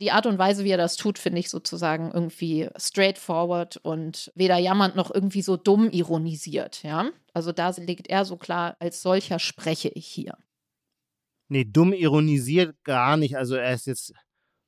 Die 0.00 0.12
Art 0.12 0.24
und 0.24 0.38
Weise, 0.38 0.64
wie 0.64 0.70
er 0.70 0.78
das 0.78 0.96
tut, 0.96 1.18
finde 1.18 1.40
ich 1.40 1.50
sozusagen 1.50 2.10
irgendwie 2.12 2.70
straightforward 2.76 3.76
und 3.78 4.32
weder 4.34 4.56
jammernd 4.56 4.96
noch 4.96 5.12
irgendwie 5.12 5.42
so 5.42 5.56
dumm 5.56 5.90
ironisiert, 5.90 6.82
ja. 6.82 7.10
Also 7.34 7.52
da 7.52 7.70
legt 7.76 8.08
er 8.08 8.24
so 8.24 8.36
klar, 8.36 8.76
als 8.78 9.02
solcher 9.02 9.38
spreche 9.38 9.88
ich 9.88 10.06
hier. 10.06 10.38
Nee, 11.48 11.64
dumm 11.64 11.92
ironisiert 11.92 12.82
gar 12.84 13.16
nicht. 13.16 13.36
Also 13.36 13.56
er 13.56 13.74
ist 13.74 13.86
jetzt, 13.86 14.14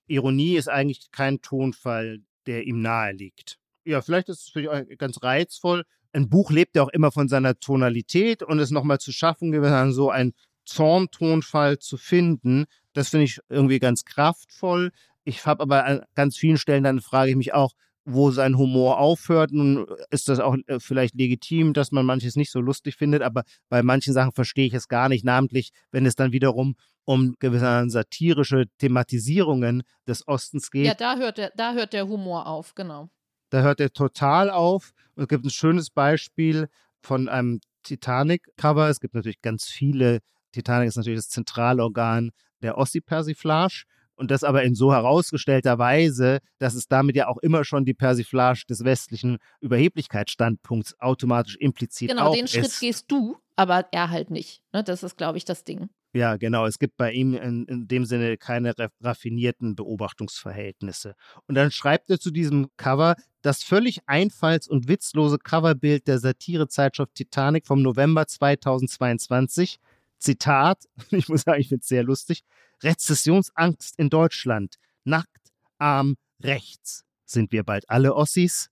Ironie 0.07 0.57
ist 0.57 0.69
eigentlich 0.69 1.11
kein 1.13 1.41
Tonfall, 1.41 2.21
der 2.47 2.65
ihm 2.65 2.83
nahe 2.83 3.13
liegt 3.13 3.62
ja, 3.85 4.01
vielleicht 4.03 4.29
ist 4.29 4.43
es 4.43 4.49
für 4.51 4.71
euch 4.71 4.99
ganz 4.99 5.23
reizvoll. 5.23 5.85
Ein 6.13 6.29
Buch 6.29 6.51
lebt 6.51 6.77
ja 6.77 6.83
auch 6.83 6.91
immer 6.91 7.11
von 7.11 7.29
seiner 7.29 7.59
Tonalität 7.59 8.43
und 8.43 8.59
es 8.59 8.71
nochmal 8.71 8.99
zu 8.99 9.13
schaffen, 9.13 9.53
so 9.93 10.11
ein 10.11 10.33
Zorntonfall 10.65 11.79
zu 11.79 11.97
finden. 11.97 12.67
Das 12.93 13.09
finde 13.09 13.25
ich 13.25 13.41
irgendwie 13.49 13.79
ganz 13.79 14.05
kraftvoll. 14.05 14.91
Ich 15.25 15.47
habe 15.47 15.63
aber 15.63 15.85
an 15.85 16.03
ganz 16.15 16.37
vielen 16.37 16.59
Stellen, 16.59 16.85
dann 16.85 17.01
frage 17.01 17.31
ich 17.31 17.37
mich 17.37 17.55
auch, 17.55 17.73
wo 18.05 18.31
sein 18.31 18.59
Humor 18.59 18.99
aufhört. 18.99 19.53
Nun 19.53 19.87
ist 20.11 20.29
das 20.29 20.41
auch 20.41 20.57
äh, 20.67 20.81
vielleicht 20.81 21.15
legitim, 21.15 21.73
dass 21.73 21.93
man 21.93 22.05
manches 22.05 22.37
nicht 22.37 22.51
so 22.51 22.61
lustig 22.61 22.97
findet, 22.97 23.23
aber 23.23 23.45
bei 23.69 23.83
manchen 23.83 24.13
Sachen 24.13 24.33
verstehe 24.33 24.67
ich 24.67 24.75
es 24.75 24.89
gar 24.89 25.09
nicht, 25.09 25.25
namentlich 25.25 25.71
wenn 25.93 26.07
es 26.07 26.17
dann 26.17 26.33
wiederum 26.33 26.75
um 27.05 27.35
gewisse 27.39 27.85
satirische 27.89 28.67
Thematisierungen 28.79 29.83
des 30.07 30.27
Ostens 30.27 30.71
geht. 30.71 30.87
Ja, 30.87 30.95
da 30.95 31.17
hört 31.17 31.39
der, 31.39 31.53
da 31.57 31.75
hört 31.75 31.93
der 31.93 32.09
Humor 32.09 32.47
auf, 32.47 32.75
genau. 32.75 33.09
Da 33.53 33.61
hört 33.61 33.81
er 33.81 33.93
total 33.93 34.51
auf. 34.51 34.93
Und 35.15 35.25
es 35.25 35.29
gibt 35.29 35.45
ein 35.45 35.51
schönes 35.51 35.91
Beispiel 35.91 36.69
von 37.03 37.29
einem 37.29 37.61
Titanic-Cover. 37.83 38.89
Es 38.89 38.99
gibt 39.01 39.15
natürlich 39.15 39.43
ganz 39.43 39.67
viele. 39.67 40.21
Titanic 40.53 40.89
ist 40.89 40.97
natürlich 40.97 41.19
das 41.19 41.29
zentrale 41.29 41.83
Organ 41.83 42.31
der 42.63 42.79
Ossi-Persiflage 42.79 43.85
und 44.15 44.31
das 44.31 44.43
aber 44.45 44.63
in 44.63 44.75
so 44.75 44.93
herausgestellter 44.93 45.79
Weise, 45.79 46.39
dass 46.59 46.75
es 46.75 46.87
damit 46.89 47.15
ja 47.17 47.27
auch 47.29 47.39
immer 47.39 47.65
schon 47.65 47.85
die 47.85 47.95
Persiflage 47.95 48.65
des 48.69 48.85
westlichen 48.85 49.39
Überheblichkeitsstandpunkts 49.61 50.99
automatisch 51.01 51.57
implizit 51.57 52.11
Genau, 52.11 52.29
auch 52.29 52.35
den 52.35 52.49
Schritt 52.49 52.67
ist. 52.67 52.81
gehst 52.81 53.11
du, 53.11 53.37
aber 53.57 53.87
er 53.93 54.11
halt 54.11 54.31
nicht. 54.31 54.63
Ne? 54.73 54.83
Das 54.85 55.03
ist, 55.03 55.17
glaube 55.17 55.39
ich, 55.39 55.45
das 55.45 55.65
Ding. 55.65 55.89
Ja, 56.15 56.37
genau. 56.37 56.67
Es 56.67 56.79
gibt 56.79 56.97
bei 56.99 57.11
ihm 57.13 57.35
in, 57.35 57.65
in 57.65 57.89
dem 57.89 58.05
Sinne 58.05 58.37
keine 58.37 58.79
ra- 58.79 58.89
raffinierten 59.01 59.75
Beobachtungsverhältnisse. 59.75 61.15
Und 61.47 61.55
dann 61.55 61.71
schreibt 61.71 62.11
er 62.11 62.19
zu 62.21 62.31
diesem 62.31 62.69
Cover 62.77 63.17
das 63.43 63.63
völlig 63.63 64.01
einfalls- 64.07 64.69
und 64.69 64.89
witzlose 64.89 65.39
Coverbild 65.39 66.07
der 66.07 66.19
Satirezeitschrift 66.19 67.15
Titanic 67.15 67.67
vom 67.67 67.83
November 67.83 68.27
2022. 68.27 69.79
Zitat, 70.19 70.85
ich 71.11 71.29
muss 71.29 71.43
sagen, 71.43 71.61
ich 71.61 71.69
finde 71.69 71.83
es 71.83 71.89
sehr 71.89 72.05
lustig. 72.05 72.43
Rezessionsangst 72.83 73.99
in 73.99 74.11
Deutschland. 74.11 74.77
Nackt, 75.05 75.53
arm, 75.79 76.17
rechts. 76.41 77.05
Sind 77.25 77.53
wir 77.53 77.65
bald 77.65 77.89
alle 77.91 78.15
Ossis? 78.15 78.71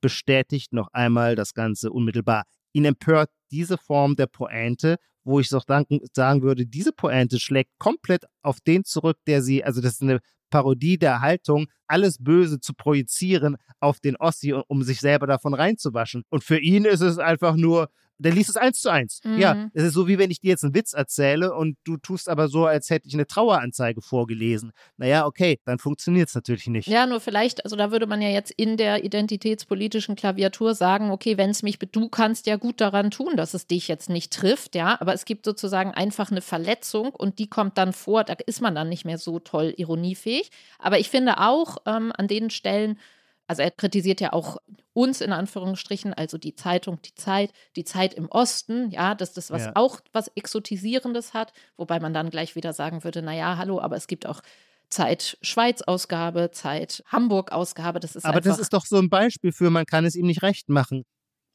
Bestätigt 0.00 0.72
noch 0.72 0.88
einmal 0.92 1.36
das 1.36 1.54
Ganze 1.54 1.90
unmittelbar. 1.90 2.44
Ihn 2.72 2.84
empört 2.84 3.30
diese 3.50 3.78
Form 3.78 4.16
der 4.16 4.26
Pointe, 4.26 4.96
wo 5.24 5.40
ich 5.40 5.48
doch 5.48 5.64
sagen 5.66 6.42
würde, 6.42 6.66
diese 6.66 6.92
Pointe 6.92 7.38
schlägt 7.38 7.70
komplett 7.78 8.24
auf 8.42 8.60
den 8.60 8.84
zurück, 8.84 9.18
der 9.26 9.42
sie, 9.42 9.64
also 9.64 9.80
das 9.80 9.94
ist 9.94 10.02
eine 10.02 10.20
Parodie 10.50 10.98
der 10.98 11.20
Haltung, 11.20 11.66
alles 11.86 12.22
Böse 12.22 12.60
zu 12.60 12.74
projizieren 12.74 13.56
auf 13.80 14.00
den 14.00 14.16
Ossi, 14.16 14.52
um 14.52 14.82
sich 14.82 15.00
selber 15.00 15.26
davon 15.26 15.54
reinzuwaschen. 15.54 16.24
Und 16.28 16.44
für 16.44 16.58
ihn 16.58 16.84
ist 16.84 17.00
es 17.00 17.18
einfach 17.18 17.56
nur, 17.56 17.88
der 18.18 18.32
liest 18.32 18.50
es 18.50 18.56
eins 18.56 18.80
zu 18.80 18.88
eins. 18.88 19.20
Mhm. 19.24 19.38
Ja, 19.38 19.68
es 19.74 19.84
ist 19.84 19.94
so, 19.94 20.08
wie 20.08 20.18
wenn 20.18 20.30
ich 20.30 20.40
dir 20.40 20.50
jetzt 20.50 20.64
einen 20.64 20.74
Witz 20.74 20.92
erzähle 20.92 21.54
und 21.54 21.76
du 21.84 21.96
tust 21.96 22.28
aber 22.28 22.48
so, 22.48 22.66
als 22.66 22.90
hätte 22.90 23.08
ich 23.08 23.14
eine 23.14 23.26
Traueranzeige 23.26 24.02
vorgelesen. 24.02 24.72
Naja, 24.96 25.26
okay, 25.26 25.58
dann 25.64 25.78
funktioniert 25.78 26.28
es 26.28 26.34
natürlich 26.34 26.66
nicht. 26.66 26.88
Ja, 26.88 27.06
nur 27.06 27.20
vielleicht, 27.20 27.64
also 27.64 27.76
da 27.76 27.90
würde 27.90 28.06
man 28.06 28.22
ja 28.22 28.28
jetzt 28.28 28.52
in 28.52 28.76
der 28.76 29.04
identitätspolitischen 29.04 30.16
Klaviatur 30.16 30.74
sagen, 30.74 31.10
okay, 31.10 31.36
wenn 31.36 31.50
es 31.50 31.62
mich, 31.62 31.78
du 31.78 32.08
kannst 32.08 32.46
ja 32.46 32.56
gut 32.56 32.80
daran 32.80 33.10
tun, 33.10 33.36
dass 33.36 33.54
es 33.54 33.66
dich 33.66 33.88
jetzt 33.88 34.08
nicht 34.08 34.32
trifft, 34.32 34.74
ja, 34.74 35.00
aber 35.00 35.14
es 35.14 35.24
gibt 35.24 35.44
sozusagen 35.44 35.92
einfach 35.92 36.30
eine 36.30 36.42
Verletzung 36.42 37.10
und 37.10 37.38
die 37.38 37.48
kommt 37.48 37.78
dann 37.78 37.92
vor, 37.92 38.24
da 38.24 38.34
ist 38.46 38.60
man 38.60 38.74
dann 38.74 38.88
nicht 38.88 39.04
mehr 39.04 39.18
so 39.18 39.38
toll 39.38 39.74
ironiefähig. 39.76 40.50
Aber 40.78 40.98
ich 40.98 41.10
finde 41.10 41.38
auch 41.38 41.78
ähm, 41.86 42.12
an 42.16 42.28
den 42.28 42.50
Stellen, 42.50 42.98
also 43.52 43.60
er 43.60 43.70
kritisiert 43.70 44.22
ja 44.22 44.32
auch 44.32 44.56
uns 44.94 45.20
in 45.20 45.30
Anführungsstrichen, 45.30 46.14
also 46.14 46.38
die 46.38 46.54
Zeitung, 46.54 47.02
die 47.02 47.14
Zeit, 47.14 47.52
die 47.76 47.84
Zeit 47.84 48.14
im 48.14 48.30
Osten, 48.30 48.90
ja, 48.90 49.14
dass 49.14 49.34
das 49.34 49.50
was 49.50 49.64
Ja. 49.64 49.72
auch 49.74 50.00
was 50.14 50.28
Exotisierendes 50.34 51.34
hat, 51.34 51.52
wobei 51.76 52.00
man 52.00 52.14
dann 52.14 52.30
gleich 52.30 52.56
wieder 52.56 52.72
sagen 52.72 53.04
würde, 53.04 53.20
naja, 53.20 53.58
hallo, 53.58 53.78
aber 53.78 53.96
es 53.96 54.06
gibt 54.06 54.24
auch 54.24 54.40
Zeit 54.88 55.36
Schweiz-Ausgabe, 55.42 56.50
Zeit 56.52 57.02
Hamburg-Ausgabe, 57.08 58.00
das 58.00 58.16
ist 58.16 58.24
aber 58.24 58.38
einfach, 58.38 58.52
das 58.52 58.58
ist 58.58 58.72
doch 58.72 58.86
so 58.86 58.96
ein 58.96 59.10
Beispiel 59.10 59.52
für, 59.52 59.68
man 59.68 59.84
kann 59.84 60.06
es 60.06 60.14
ihm 60.14 60.26
nicht 60.26 60.42
recht 60.42 60.70
machen. 60.70 61.04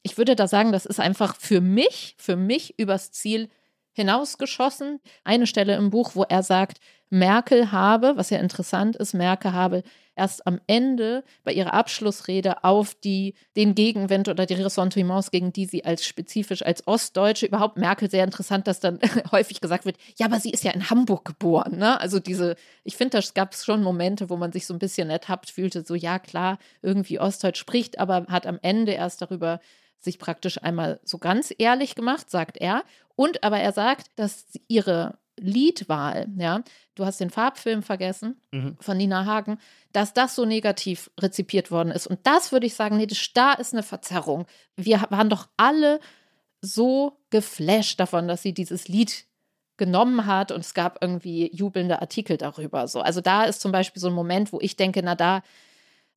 ich 0.02 0.16
würde 0.18 0.36
da 0.36 0.46
sagen, 0.46 0.70
das 0.70 0.86
ist 0.86 1.00
einfach 1.00 1.34
für 1.34 1.60
mich, 1.60 2.14
für 2.16 2.36
mich 2.36 2.78
übers 2.78 3.10
Ziel 3.10 3.48
hinausgeschossen. 3.92 5.00
Eine 5.24 5.48
Stelle 5.48 5.74
im 5.74 5.90
Buch, 5.90 6.14
wo 6.14 6.22
er 6.22 6.44
sagt, 6.44 6.78
Merkel 7.10 7.72
habe, 7.72 8.12
was 8.16 8.30
ja 8.30 8.38
interessant 8.38 8.94
ist, 8.96 9.12
Merkel 9.14 9.52
habe 9.52 9.82
erst 10.18 10.46
am 10.46 10.60
Ende 10.66 11.24
bei 11.44 11.52
ihrer 11.52 11.72
Abschlussrede 11.72 12.64
auf 12.64 12.94
die, 12.94 13.34
den 13.56 13.74
Gegenwind 13.74 14.28
oder 14.28 14.46
die 14.46 14.54
Ressentiments, 14.54 15.30
gegen 15.30 15.52
die 15.52 15.66
sie 15.66 15.84
als 15.84 16.04
spezifisch 16.04 16.62
als 16.62 16.86
Ostdeutsche 16.86 17.46
überhaupt 17.46 17.78
Merkel 17.78 18.10
sehr 18.10 18.24
interessant, 18.24 18.66
dass 18.66 18.80
dann 18.80 18.98
häufig 19.32 19.60
gesagt 19.60 19.84
wird, 19.84 19.96
ja, 20.16 20.26
aber 20.26 20.40
sie 20.40 20.50
ist 20.50 20.64
ja 20.64 20.72
in 20.72 20.90
Hamburg 20.90 21.24
geboren. 21.24 21.78
Ne? 21.78 22.00
Also 22.00 22.18
diese, 22.20 22.56
ich 22.84 22.96
finde, 22.96 23.20
da 23.20 23.28
gab 23.34 23.52
es 23.52 23.64
schon 23.64 23.82
Momente, 23.82 24.28
wo 24.28 24.36
man 24.36 24.52
sich 24.52 24.66
so 24.66 24.74
ein 24.74 24.78
bisschen 24.78 25.08
ertappt 25.10 25.50
fühlte, 25.50 25.84
so 25.84 25.94
ja 25.94 26.18
klar, 26.18 26.58
irgendwie 26.82 27.20
Ostdeutsch 27.20 27.58
spricht, 27.58 27.98
aber 27.98 28.26
hat 28.28 28.46
am 28.46 28.58
Ende 28.62 28.92
erst 28.92 29.22
darüber 29.22 29.60
sich 30.00 30.18
praktisch 30.18 30.62
einmal 30.62 31.00
so 31.04 31.18
ganz 31.18 31.52
ehrlich 31.58 31.94
gemacht, 31.94 32.30
sagt 32.30 32.56
er. 32.58 32.84
Und 33.16 33.42
aber 33.42 33.58
er 33.58 33.72
sagt, 33.72 34.08
dass 34.16 34.46
ihre 34.68 35.18
Liedwahl, 35.40 36.26
ja, 36.36 36.62
du 36.94 37.04
hast 37.04 37.20
den 37.20 37.30
Farbfilm 37.30 37.82
vergessen 37.82 38.40
Mhm. 38.52 38.76
von 38.80 38.96
Nina 38.96 39.24
Hagen, 39.24 39.58
dass 39.92 40.12
das 40.12 40.34
so 40.34 40.44
negativ 40.44 41.10
rezipiert 41.20 41.70
worden 41.70 41.90
ist. 41.90 42.06
Und 42.06 42.20
das 42.24 42.52
würde 42.52 42.66
ich 42.66 42.74
sagen, 42.74 42.96
nee, 42.96 43.06
das, 43.06 43.30
da 43.34 43.52
ist 43.52 43.72
eine 43.72 43.82
Verzerrung. 43.82 44.46
Wir 44.76 45.06
waren 45.10 45.30
doch 45.30 45.48
alle 45.56 46.00
so 46.60 47.18
geflasht 47.30 48.00
davon, 48.00 48.28
dass 48.28 48.42
sie 48.42 48.52
dieses 48.52 48.88
Lied 48.88 49.26
genommen 49.76 50.26
hat 50.26 50.50
und 50.50 50.60
es 50.60 50.74
gab 50.74 50.98
irgendwie 51.00 51.54
jubelnde 51.54 52.00
Artikel 52.02 52.36
darüber. 52.36 52.88
So. 52.88 53.00
Also 53.00 53.20
da 53.20 53.44
ist 53.44 53.60
zum 53.60 53.70
Beispiel 53.70 54.00
so 54.00 54.08
ein 54.08 54.14
Moment, 54.14 54.52
wo 54.52 54.58
ich 54.60 54.74
denke, 54.76 55.02
na 55.04 55.14
da 55.14 55.42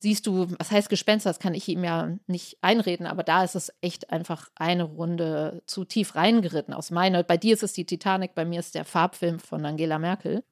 siehst 0.02 0.26
du, 0.26 0.48
was 0.58 0.70
heißt 0.72 0.88
Gespenster, 0.88 1.30
das 1.30 1.38
kann 1.38 1.54
ich 1.54 1.68
ihm 1.68 1.84
ja 1.84 2.10
nicht 2.26 2.58
einreden, 2.60 3.06
aber 3.06 3.22
da 3.22 3.44
ist 3.44 3.54
es 3.54 3.72
echt 3.80 4.10
einfach 4.10 4.48
eine 4.56 4.82
Runde 4.82 5.62
zu 5.66 5.84
tief 5.84 6.16
reingeritten 6.16 6.74
aus 6.74 6.90
meiner. 6.90 7.22
Bei 7.22 7.36
dir 7.36 7.54
ist 7.54 7.62
es 7.62 7.72
die 7.72 7.86
Titanic, 7.86 8.34
bei 8.34 8.44
mir 8.44 8.58
ist 8.58 8.74
der 8.74 8.84
Farbfilm 8.84 9.38
von 9.38 9.64
Angela 9.64 10.00
Merkel. 10.00 10.42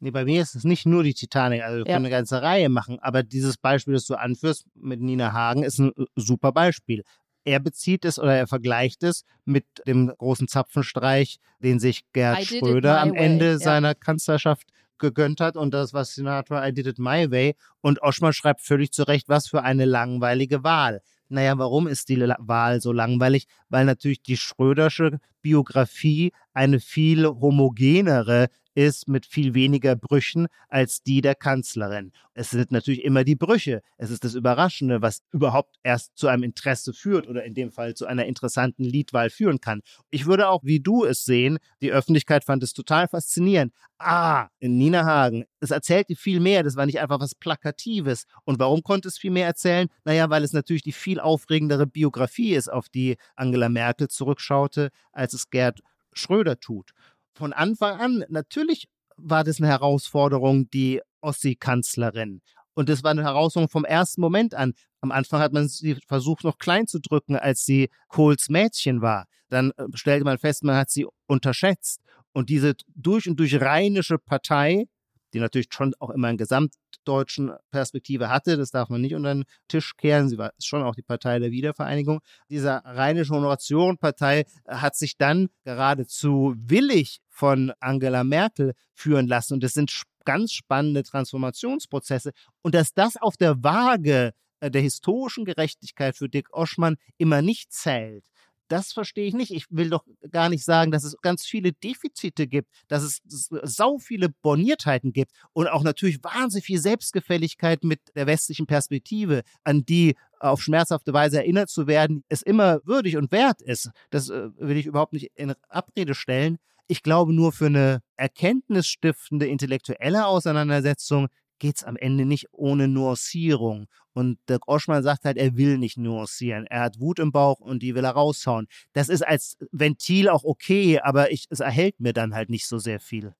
Nee, 0.00 0.10
bei 0.10 0.24
mir 0.24 0.42
ist 0.42 0.54
es 0.54 0.64
nicht 0.64 0.86
nur 0.86 1.02
die 1.02 1.14
Titanic, 1.14 1.62
also 1.62 1.76
wir 1.76 1.86
Ja. 1.86 1.94
können 1.94 2.06
eine 2.06 2.14
ganze 2.14 2.40
Reihe 2.40 2.70
machen, 2.70 2.98
aber 3.00 3.22
dieses 3.22 3.58
Beispiel, 3.58 3.94
das 3.94 4.06
du 4.06 4.14
anführst 4.14 4.66
mit 4.74 5.00
Nina 5.00 5.32
Hagen, 5.32 5.62
ist 5.62 5.78
ein 5.78 5.92
äh, 5.96 6.04
super 6.16 6.52
Beispiel. 6.52 7.02
Er 7.44 7.60
bezieht 7.60 8.04
es 8.04 8.18
oder 8.18 8.34
er 8.34 8.46
vergleicht 8.46 9.02
es 9.04 9.24
mit 9.44 9.66
dem 9.86 10.08
großen 10.08 10.48
Zapfenstreich, 10.48 11.38
den 11.60 11.78
sich 11.78 12.02
Gerd 12.12 12.44
Schröder 12.44 13.00
am 13.00 13.14
Ende 13.14 13.52
ja. 13.52 13.58
seiner 13.58 13.94
Kanzlerschaft 13.94 14.68
gegönnt 14.98 15.40
hat 15.40 15.56
und 15.56 15.72
das, 15.72 15.92
was 15.92 16.14
Senator 16.14 16.66
I 16.66 16.72
did 16.72 16.86
it 16.86 16.98
my 16.98 17.30
way. 17.30 17.54
Und 17.80 18.02
Oschmann 18.02 18.32
schreibt 18.32 18.60
völlig 18.60 18.92
zu 18.92 19.02
Recht, 19.04 19.28
was 19.28 19.48
für 19.48 19.62
eine 19.62 19.84
langweilige 19.84 20.64
Wahl. 20.64 21.02
Naja, 21.28 21.58
warum 21.58 21.88
ist 21.88 22.08
die 22.08 22.20
Wahl 22.20 22.80
so 22.80 22.92
langweilig? 22.92 23.46
Weil 23.68 23.84
natürlich 23.84 24.22
die 24.22 24.36
Schrödersche 24.36 25.18
Biografie 25.42 26.32
eine 26.52 26.80
viel 26.80 27.26
homogenere 27.26 28.48
ist 28.76 29.08
mit 29.08 29.24
viel 29.24 29.54
weniger 29.54 29.96
Brüchen 29.96 30.48
als 30.68 31.02
die 31.02 31.22
der 31.22 31.34
Kanzlerin. 31.34 32.12
Es 32.34 32.50
sind 32.50 32.70
natürlich 32.70 33.02
immer 33.04 33.24
die 33.24 33.34
Brüche. 33.34 33.80
Es 33.96 34.10
ist 34.10 34.22
das 34.22 34.34
Überraschende, 34.34 35.00
was 35.00 35.22
überhaupt 35.32 35.76
erst 35.82 36.14
zu 36.14 36.28
einem 36.28 36.42
Interesse 36.42 36.92
führt 36.92 37.26
oder 37.26 37.42
in 37.44 37.54
dem 37.54 37.72
Fall 37.72 37.94
zu 37.94 38.04
einer 38.04 38.26
interessanten 38.26 38.84
Liedwahl 38.84 39.30
führen 39.30 39.62
kann. 39.62 39.80
Ich 40.10 40.26
würde 40.26 40.50
auch, 40.50 40.62
wie 40.62 40.80
du 40.80 41.06
es 41.06 41.24
sehen, 41.24 41.56
die 41.80 41.90
Öffentlichkeit 41.90 42.44
fand 42.44 42.62
es 42.62 42.74
total 42.74 43.08
faszinierend. 43.08 43.72
Ah, 43.98 44.48
in 44.58 44.76
Nina 44.76 45.06
Hagen, 45.06 45.46
es 45.60 45.70
erzählte 45.70 46.14
viel 46.14 46.38
mehr, 46.38 46.62
das 46.62 46.76
war 46.76 46.84
nicht 46.84 47.00
einfach 47.00 47.18
was 47.18 47.34
Plakatives. 47.34 48.26
Und 48.44 48.58
warum 48.58 48.82
konnte 48.82 49.08
es 49.08 49.16
viel 49.16 49.30
mehr 49.30 49.46
erzählen? 49.46 49.88
Naja, 50.04 50.28
weil 50.28 50.44
es 50.44 50.52
natürlich 50.52 50.82
die 50.82 50.92
viel 50.92 51.18
aufregendere 51.18 51.86
Biografie 51.86 52.54
ist, 52.54 52.70
auf 52.70 52.90
die 52.90 53.16
Angela 53.36 53.70
Merkel 53.70 54.08
zurückschaute, 54.08 54.90
als 55.12 55.32
es 55.32 55.48
Gerd 55.48 55.80
Schröder 56.12 56.58
tut 56.60 56.92
von 57.36 57.52
Anfang 57.52 58.00
an, 58.00 58.24
natürlich 58.28 58.88
war 59.16 59.44
das 59.44 59.58
eine 59.58 59.68
Herausforderung, 59.68 60.68
die 60.70 61.00
Ossi-Kanzlerin. 61.20 62.40
Und 62.74 62.88
das 62.88 63.02
war 63.02 63.10
eine 63.10 63.24
Herausforderung 63.24 63.70
vom 63.70 63.84
ersten 63.84 64.20
Moment 64.20 64.54
an. 64.54 64.74
Am 65.00 65.10
Anfang 65.10 65.40
hat 65.40 65.52
man 65.52 65.68
sie 65.68 65.96
versucht, 66.06 66.44
noch 66.44 66.58
klein 66.58 66.86
zu 66.86 66.98
drücken, 67.00 67.36
als 67.36 67.64
sie 67.64 67.88
Kohls 68.08 68.48
Mädchen 68.48 69.00
war. 69.00 69.26
Dann 69.48 69.70
äh, 69.76 69.84
stellte 69.94 70.24
man 70.24 70.38
fest, 70.38 70.64
man 70.64 70.76
hat 70.76 70.90
sie 70.90 71.06
unterschätzt. 71.26 72.00
Und 72.32 72.50
diese 72.50 72.74
durch 72.94 73.28
und 73.28 73.40
durch 73.40 73.58
rheinische 73.60 74.18
Partei, 74.18 74.86
die 75.32 75.40
natürlich 75.40 75.68
schon 75.70 75.94
auch 76.00 76.10
immer 76.10 76.28
eine 76.28 76.36
gesamtdeutschen 76.36 77.52
Perspektive 77.70 78.28
hatte, 78.28 78.58
das 78.58 78.70
darf 78.70 78.90
man 78.90 79.00
nicht 79.00 79.14
unter 79.14 79.32
den 79.34 79.44
Tisch 79.68 79.96
kehren, 79.96 80.28
sie 80.28 80.36
war 80.36 80.52
schon 80.58 80.82
auch 80.82 80.94
die 80.94 81.02
Partei 81.02 81.38
der 81.38 81.50
Wiedervereinigung. 81.50 82.20
Diese 82.50 82.82
rheinische 82.84 83.32
Honoration-Partei 83.32 84.44
hat 84.66 84.96
sich 84.96 85.16
dann 85.16 85.48
geradezu 85.64 86.54
willig 86.58 87.20
von 87.36 87.70
Angela 87.80 88.24
Merkel 88.24 88.72
führen 88.94 89.26
lassen. 89.26 89.54
Und 89.54 89.62
das 89.62 89.74
sind 89.74 89.92
ganz 90.24 90.52
spannende 90.52 91.02
Transformationsprozesse. 91.02 92.32
Und 92.62 92.74
dass 92.74 92.94
das 92.94 93.18
auf 93.18 93.36
der 93.36 93.62
Waage 93.62 94.32
äh, 94.60 94.70
der 94.70 94.80
historischen 94.80 95.44
Gerechtigkeit 95.44 96.16
für 96.16 96.30
Dick 96.30 96.48
Oschmann 96.52 96.96
immer 97.18 97.42
nicht 97.42 97.72
zählt, 97.72 98.24
das 98.68 98.92
verstehe 98.92 99.26
ich 99.26 99.34
nicht. 99.34 99.52
Ich 99.52 99.66
will 99.68 99.90
doch 99.90 100.04
gar 100.30 100.48
nicht 100.48 100.64
sagen, 100.64 100.90
dass 100.90 101.04
es 101.04 101.16
ganz 101.22 101.44
viele 101.44 101.72
Defizite 101.72 102.48
gibt, 102.48 102.68
dass 102.88 103.02
es 103.02 103.20
sau 103.62 103.98
viele 103.98 104.28
Borniertheiten 104.28 105.12
gibt 105.12 105.30
und 105.52 105.68
auch 105.68 105.84
natürlich 105.84 106.24
wahnsinnig 106.24 106.64
viel 106.64 106.80
Selbstgefälligkeit 106.80 107.84
mit 107.84 108.00
der 108.16 108.26
westlichen 108.26 108.66
Perspektive, 108.66 109.42
an 109.62 109.84
die 109.84 110.16
auf 110.40 110.60
schmerzhafte 110.62 111.12
Weise 111.12 111.36
erinnert 111.36 111.68
zu 111.68 111.86
werden, 111.86 112.24
es 112.28 112.42
immer 112.42 112.80
würdig 112.84 113.16
und 113.16 113.30
wert 113.30 113.62
ist. 113.62 113.90
Das 114.10 114.30
äh, 114.30 114.48
will 114.58 114.78
ich 114.78 114.86
überhaupt 114.86 115.12
nicht 115.12 115.30
in 115.36 115.54
Abrede 115.68 116.16
stellen. 116.16 116.58
Ich 116.88 117.02
glaube, 117.02 117.32
nur 117.32 117.52
für 117.52 117.66
eine 117.66 118.00
erkenntnisstiftende 118.16 119.46
intellektuelle 119.46 120.26
Auseinandersetzung 120.26 121.28
geht 121.58 121.76
es 121.76 121.84
am 121.84 121.96
Ende 121.96 122.24
nicht 122.24 122.46
ohne 122.52 122.86
Nuancierung. 122.86 123.86
Und 124.12 124.38
der 124.48 124.58
Groschmann 124.58 125.02
sagt 125.02 125.24
halt, 125.24 125.36
er 125.36 125.56
will 125.56 125.78
nicht 125.78 125.96
nuancieren. 125.98 126.66
Er 126.66 126.80
hat 126.80 127.00
Wut 127.00 127.18
im 127.18 127.32
Bauch 127.32 127.60
und 127.60 127.82
die 127.82 127.94
will 127.94 128.04
er 128.04 128.12
raushauen. 128.12 128.66
Das 128.92 129.08
ist 129.08 129.26
als 129.26 129.56
Ventil 129.72 130.28
auch 130.28 130.44
okay, 130.44 131.00
aber 131.00 131.32
ich, 131.32 131.46
es 131.50 131.60
erhält 131.60 131.98
mir 132.00 132.12
dann 132.12 132.34
halt 132.34 132.50
nicht 132.50 132.66
so 132.66 132.78
sehr 132.78 133.00
viel. 133.00 133.34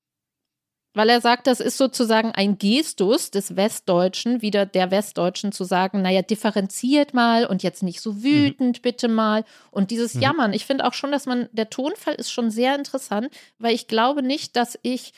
Weil 0.93 1.09
er 1.09 1.21
sagt, 1.21 1.45
das 1.45 1.59
ist 1.59 1.77
sozusagen 1.77 2.31
ein 2.31 2.57
Gestus 2.57 3.29
des 3.29 3.55
Westdeutschen, 3.55 4.41
wieder 4.41 4.65
der 4.65 4.89
Westdeutschen 4.89 5.51
zu 5.51 5.63
sagen, 5.63 6.01
naja, 6.01 6.23
differenziert 6.23 7.13
mal 7.13 7.45
und 7.45 7.61
jetzt 7.61 7.83
nicht 7.83 8.01
so 8.01 8.13
mhm. 8.13 8.23
wütend, 8.23 8.77
mhm. 8.77 8.81
bitte 8.81 9.07
mal. 9.07 9.43
Und 9.69 9.91
dieses 9.91 10.15
mhm. 10.15 10.21
Jammern, 10.21 10.53
ich 10.53 10.65
finde 10.65 10.85
auch 10.85 10.93
schon, 10.93 11.11
dass 11.11 11.25
man, 11.25 11.49
der 11.51 11.69
Tonfall 11.69 12.15
ist 12.15 12.31
schon 12.31 12.49
sehr 12.49 12.75
interessant, 12.75 13.29
weil 13.59 13.75
ich 13.75 13.87
glaube 13.87 14.23
nicht, 14.23 14.55
dass 14.55 14.79
ich 14.81 15.13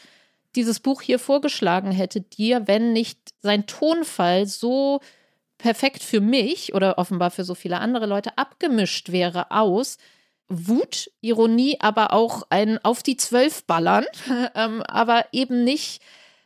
dieses 0.55 0.79
Buch 0.79 1.01
hier 1.01 1.19
vorgeschlagen 1.19 1.91
hätte 1.91 2.21
dir, 2.21 2.67
wenn 2.67 2.91
nicht 2.91 3.19
sein 3.41 3.67
Tonfall 3.67 4.47
so 4.47 4.99
perfekt 5.57 6.03
für 6.03 6.21
mich 6.21 6.73
oder 6.73 6.97
offenbar 6.97 7.31
für 7.31 7.43
so 7.43 7.53
viele 7.53 7.79
andere 7.79 8.05
Leute 8.05 8.37
abgemischt 8.37 9.11
wäre 9.11 9.51
aus 9.51 9.97
Wut, 10.49 11.11
Ironie, 11.21 11.77
aber 11.79 12.13
auch 12.13 12.43
ein 12.49 12.83
auf 12.83 13.03
die 13.03 13.17
Zwölf 13.17 13.63
ballern, 13.65 14.05
ähm, 14.55 14.81
aber 14.83 15.25
eben 15.31 15.63
nicht, 15.63 16.01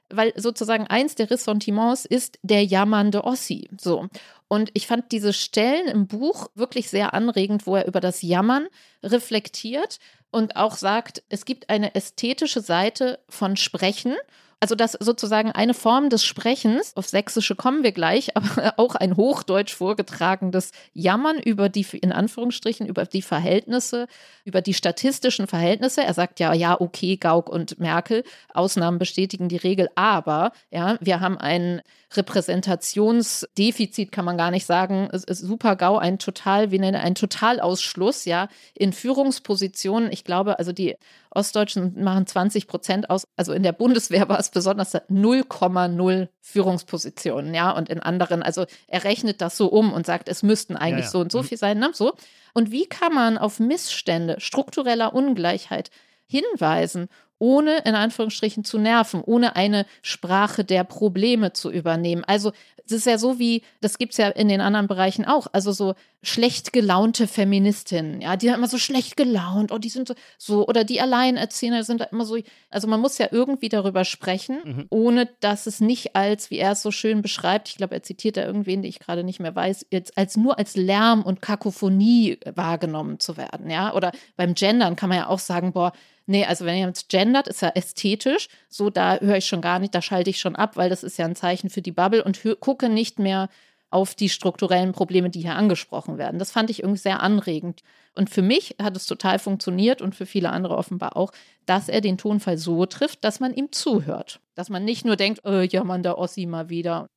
weil 0.09 0.33
sozusagen 0.35 0.87
eins 0.87 1.15
der 1.15 1.31
Ressentiments 1.31 2.05
ist 2.05 2.37
der 2.43 2.63
jammernde 2.63 3.23
Ossi. 3.23 3.69
So. 3.79 4.09
Und 4.47 4.69
ich 4.73 4.85
fand 4.85 5.11
diese 5.11 5.33
Stellen 5.33 5.87
im 5.87 6.07
Buch 6.07 6.47
wirklich 6.53 6.89
sehr 6.89 7.13
anregend, 7.13 7.65
wo 7.65 7.75
er 7.75 7.87
über 7.87 8.01
das 8.01 8.21
Jammern 8.21 8.67
reflektiert 9.01 9.99
und 10.29 10.55
auch 10.55 10.75
sagt, 10.75 11.23
es 11.29 11.45
gibt 11.45 11.69
eine 11.69 11.95
ästhetische 11.95 12.61
Seite 12.61 13.19
von 13.29 13.55
Sprechen 13.55 14.15
also 14.63 14.75
dass 14.75 14.93
sozusagen 14.93 15.51
eine 15.51 15.73
Form 15.73 16.09
des 16.09 16.23
Sprechens, 16.23 16.95
auf 16.95 17.09
Sächsische 17.09 17.53
kommen 17.53 17.83
wir 17.83 17.91
gleich, 17.91 18.37
aber 18.37 18.75
auch 18.77 18.95
ein 18.95 19.17
Hochdeutsch 19.17 19.75
vorgetragenes 19.75 20.71
Jammern 20.93 21.37
über 21.37 21.67
die, 21.67 21.85
in 22.01 22.13
Anführungsstrichen, 22.13 22.87
über 22.87 23.03
die 23.03 23.21
Verhältnisse, 23.21 24.07
über 24.45 24.61
die 24.61 24.73
statistischen 24.73 25.47
Verhältnisse. 25.47 26.01
Er 26.03 26.13
sagt 26.13 26.39
ja, 26.39 26.53
ja, 26.53 26.79
okay, 26.79 27.17
Gauck 27.17 27.49
und 27.49 27.77
Merkel, 27.81 28.23
Ausnahmen 28.53 28.99
bestätigen 28.99 29.49
die 29.49 29.57
Regel, 29.57 29.89
aber 29.95 30.53
ja, 30.71 30.97
wir 31.01 31.19
haben 31.19 31.37
ein 31.37 31.81
Repräsentationsdefizit, 32.15 34.11
kann 34.11 34.25
man 34.25 34.37
gar 34.37 34.51
nicht 34.51 34.65
sagen. 34.65 35.09
Es 35.11 35.23
ist 35.23 35.39
super 35.39 35.75
GAU, 35.75 35.97
ein 35.97 36.19
total, 36.19 36.71
wie 36.71 36.79
nenne 36.79 36.99
ein 37.01 37.15
Totalausschluss, 37.15 38.25
ja, 38.25 38.47
in 38.75 38.93
Führungspositionen. 38.93 40.11
Ich 40.11 40.23
glaube, 40.23 40.59
also 40.59 40.71
die 40.71 40.95
Ostdeutschen 41.31 42.03
machen 42.03 42.27
20 42.27 42.67
Prozent 42.67 43.09
aus. 43.09 43.27
Also 43.35 43.53
in 43.53 43.63
der 43.63 43.71
Bundeswehr 43.71 44.29
war 44.29 44.39
es 44.39 44.51
besonders 44.53 44.95
0,0 44.95 46.29
Führungspositionen, 46.39 47.53
ja, 47.53 47.71
und 47.71 47.89
in 47.89 47.99
anderen, 47.99 48.43
also 48.43 48.65
er 48.87 49.03
rechnet 49.03 49.41
das 49.41 49.57
so 49.57 49.67
um 49.67 49.91
und 49.91 50.05
sagt, 50.05 50.29
es 50.29 50.43
müssten 50.43 50.75
eigentlich 50.75 51.05
ja, 51.05 51.07
ja. 51.07 51.11
so 51.11 51.19
und 51.19 51.31
so 51.31 51.39
mhm. 51.39 51.43
viel 51.45 51.57
sein, 51.57 51.79
ne? 51.79 51.91
So. 51.93 52.13
Und 52.53 52.71
wie 52.71 52.85
kann 52.85 53.13
man 53.13 53.37
auf 53.37 53.59
Missstände 53.59 54.39
struktureller 54.39 55.13
Ungleichheit 55.13 55.89
hinweisen 56.25 57.09
ohne 57.43 57.79
in 57.79 57.93
Anführungsstrichen 57.93 58.63
zu 58.63 58.79
nerven, 58.79 59.21
ohne 59.21 59.57
eine 59.57 59.85
Sprache 60.01 60.63
der 60.63 60.85
Probleme 60.85 61.51
zu 61.51 61.69
übernehmen. 61.69 62.23
Also 62.23 62.53
es 62.85 62.93
ist 62.93 63.05
ja 63.05 63.17
so 63.17 63.37
wie, 63.37 63.63
das 63.81 63.97
gibt 63.97 64.13
es 64.13 64.17
ja 64.17 64.29
in 64.29 64.47
den 64.47 64.61
anderen 64.61 64.87
Bereichen 64.87 65.25
auch, 65.25 65.47
also 65.51 65.73
so 65.73 65.93
schlecht 66.21 66.71
gelaunte 66.71 67.27
Feministinnen, 67.27 68.21
ja, 68.21 68.37
die 68.37 68.45
sind 68.45 68.55
immer 68.55 68.67
so 68.67 68.77
schlecht 68.77 69.17
gelaunt, 69.17 69.73
oh, 69.73 69.77
die 69.77 69.89
sind 69.89 70.07
so, 70.07 70.15
so 70.37 70.67
oder 70.67 70.85
die 70.85 71.01
Alleinerzieher 71.01 71.83
sind 71.83 71.99
da 71.99 72.05
immer 72.05 72.25
so, 72.25 72.37
also 72.69 72.87
man 72.87 73.01
muss 73.01 73.17
ja 73.17 73.27
irgendwie 73.29 73.67
darüber 73.67 74.05
sprechen, 74.05 74.59
mhm. 74.63 74.85
ohne 74.89 75.29
dass 75.41 75.65
es 75.65 75.81
nicht 75.81 76.15
als, 76.15 76.49
wie 76.49 76.59
er 76.59 76.73
es 76.73 76.81
so 76.81 76.91
schön 76.91 77.21
beschreibt, 77.21 77.67
ich 77.67 77.75
glaube, 77.75 77.95
er 77.95 78.03
zitiert 78.03 78.37
da 78.37 78.45
irgendwen, 78.45 78.81
den 78.81 78.89
ich 78.89 78.99
gerade 78.99 79.25
nicht 79.25 79.41
mehr 79.41 79.55
weiß, 79.55 79.87
jetzt 79.91 80.17
als 80.17 80.37
nur 80.37 80.57
als 80.57 80.77
Lärm 80.77 81.23
und 81.23 81.41
Kakophonie 81.41 82.39
wahrgenommen 82.55 83.19
zu 83.19 83.35
werden, 83.35 83.69
ja, 83.69 83.93
oder 83.93 84.13
beim 84.37 84.53
Gendern 84.53 84.95
kann 84.95 85.09
man 85.09 85.17
ja 85.17 85.27
auch 85.27 85.39
sagen, 85.39 85.73
boah, 85.73 85.91
Nee, 86.25 86.45
also 86.45 86.65
wenn 86.65 86.77
jemand 86.77 87.09
gendert, 87.09 87.47
ist 87.47 87.61
ja 87.61 87.69
ästhetisch. 87.69 88.47
So, 88.69 88.89
da 88.89 89.17
höre 89.19 89.37
ich 89.37 89.45
schon 89.45 89.61
gar 89.61 89.79
nicht, 89.79 89.93
da 89.93 90.01
schalte 90.01 90.29
ich 90.29 90.39
schon 90.39 90.55
ab, 90.55 90.77
weil 90.77 90.89
das 90.89 91.03
ist 91.03 91.17
ja 91.17 91.25
ein 91.25 91.35
Zeichen 91.35 91.69
für 91.69 91.81
die 91.81 91.91
Bubble 91.91 92.23
und 92.23 92.41
gucke 92.59 92.89
nicht 92.89 93.19
mehr 93.19 93.49
auf 93.89 94.15
die 94.15 94.29
strukturellen 94.29 94.91
Probleme, 94.91 95.29
die 95.29 95.41
hier 95.41 95.55
angesprochen 95.55 96.17
werden. 96.17 96.39
Das 96.39 96.51
fand 96.51 96.71
ich 96.71 96.81
irgendwie 96.81 96.99
sehr 96.99 97.21
anregend. 97.21 97.81
Und 98.15 98.29
für 98.29 98.41
mich 98.41 98.75
hat 98.81 98.97
es 98.97 99.05
total 99.05 99.37
funktioniert 99.37 100.01
und 100.01 100.15
für 100.15 100.25
viele 100.25 100.49
andere 100.49 100.77
offenbar 100.77 101.15
auch, 101.15 101.31
dass 101.67 101.89
er 101.89 102.01
den 102.01 102.17
Tonfall 102.17 102.57
so 102.57 102.85
trifft, 102.87 103.23
dass 103.23 103.39
man 103.39 103.53
ihm 103.53 103.71
zuhört. 103.71 104.39
Dass 104.55 104.69
man 104.69 104.83
nicht 104.83 105.05
nur 105.05 105.15
denkt, 105.15 105.45
äh, 105.45 105.65
ja, 105.67 105.83
man, 105.83 106.01
der 106.01 106.17
Ossi 106.17 106.47
mal 106.47 106.69
wieder. 106.69 107.07